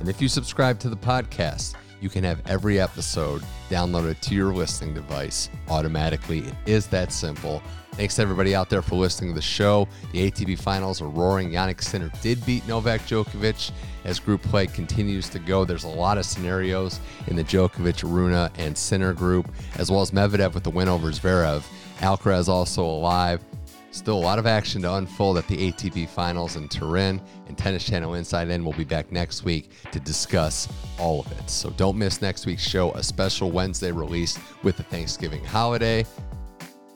And 0.00 0.08
if 0.08 0.22
you 0.22 0.28
subscribe 0.28 0.78
to 0.80 0.88
the 0.88 0.96
podcast, 0.96 1.74
you 2.00 2.08
can 2.08 2.22
have 2.24 2.40
every 2.46 2.80
episode 2.80 3.42
downloaded 3.68 4.20
to 4.20 4.34
your 4.34 4.54
listening 4.54 4.94
device 4.94 5.50
automatically. 5.68 6.38
It 6.38 6.54
is 6.66 6.86
that 6.88 7.12
simple. 7.12 7.62
Thanks 7.98 8.14
to 8.14 8.22
everybody 8.22 8.54
out 8.54 8.70
there 8.70 8.80
for 8.80 8.94
listening 8.94 9.30
to 9.30 9.34
the 9.34 9.42
show. 9.42 9.88
The 10.12 10.30
ATP 10.30 10.60
finals 10.60 11.02
are 11.02 11.08
roaring. 11.08 11.50
Jannik 11.50 11.82
Sinner 11.82 12.12
did 12.22 12.46
beat 12.46 12.64
Novak 12.68 13.00
Djokovic 13.00 13.72
as 14.04 14.20
group 14.20 14.40
play 14.40 14.68
continues 14.68 15.28
to 15.30 15.40
go. 15.40 15.64
There's 15.64 15.82
a 15.82 15.88
lot 15.88 16.16
of 16.16 16.24
scenarios 16.24 17.00
in 17.26 17.34
the 17.34 17.42
Djokovic, 17.42 18.08
Rune, 18.08 18.52
and 18.56 18.78
Sinner 18.78 19.12
group, 19.12 19.50
as 19.78 19.90
well 19.90 20.00
as 20.00 20.12
Medvedev 20.12 20.54
with 20.54 20.62
the 20.62 20.70
win 20.70 20.86
over 20.86 21.10
Zverev. 21.10 21.64
Alcaraz 21.98 22.46
also 22.46 22.84
alive. 22.84 23.42
Still 23.90 24.16
a 24.16 24.20
lot 24.20 24.38
of 24.38 24.46
action 24.46 24.82
to 24.82 24.94
unfold 24.94 25.36
at 25.36 25.48
the 25.48 25.72
ATP 25.72 26.08
finals 26.08 26.54
in 26.54 26.68
Turin. 26.68 27.20
And 27.48 27.58
Tennis 27.58 27.84
Channel 27.84 28.14
Inside 28.14 28.48
In 28.48 28.64
will 28.64 28.74
be 28.74 28.84
back 28.84 29.10
next 29.10 29.42
week 29.42 29.70
to 29.90 29.98
discuss 29.98 30.68
all 31.00 31.22
of 31.22 31.32
it. 31.32 31.50
So 31.50 31.70
don't 31.70 31.98
miss 31.98 32.22
next 32.22 32.46
week's 32.46 32.62
show, 32.62 32.92
a 32.92 33.02
special 33.02 33.50
Wednesday 33.50 33.90
release 33.90 34.38
with 34.62 34.76
the 34.76 34.84
Thanksgiving 34.84 35.44
holiday. 35.44 36.06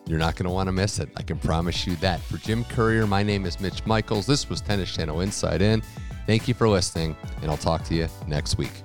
You're 0.06 0.18
not 0.18 0.36
going 0.36 0.44
to 0.44 0.50
want 0.50 0.66
to 0.66 0.72
miss 0.72 0.98
it. 0.98 1.08
I 1.16 1.22
can 1.22 1.38
promise 1.38 1.86
you 1.86 1.96
that. 1.96 2.20
For 2.20 2.36
Jim 2.38 2.64
Courier, 2.64 3.06
my 3.06 3.22
name 3.22 3.46
is 3.46 3.60
Mitch 3.60 3.86
Michals. 3.86 4.26
This 4.26 4.48
was 4.48 4.60
Tennis 4.60 4.92
Channel 4.92 5.20
Inside 5.20 5.62
In. 5.62 5.82
Thank 6.26 6.48
you 6.48 6.54
for 6.54 6.68
listening, 6.68 7.16
and 7.40 7.50
I'll 7.50 7.56
talk 7.56 7.84
to 7.84 7.94
you 7.94 8.08
next 8.26 8.58
week. 8.58 8.82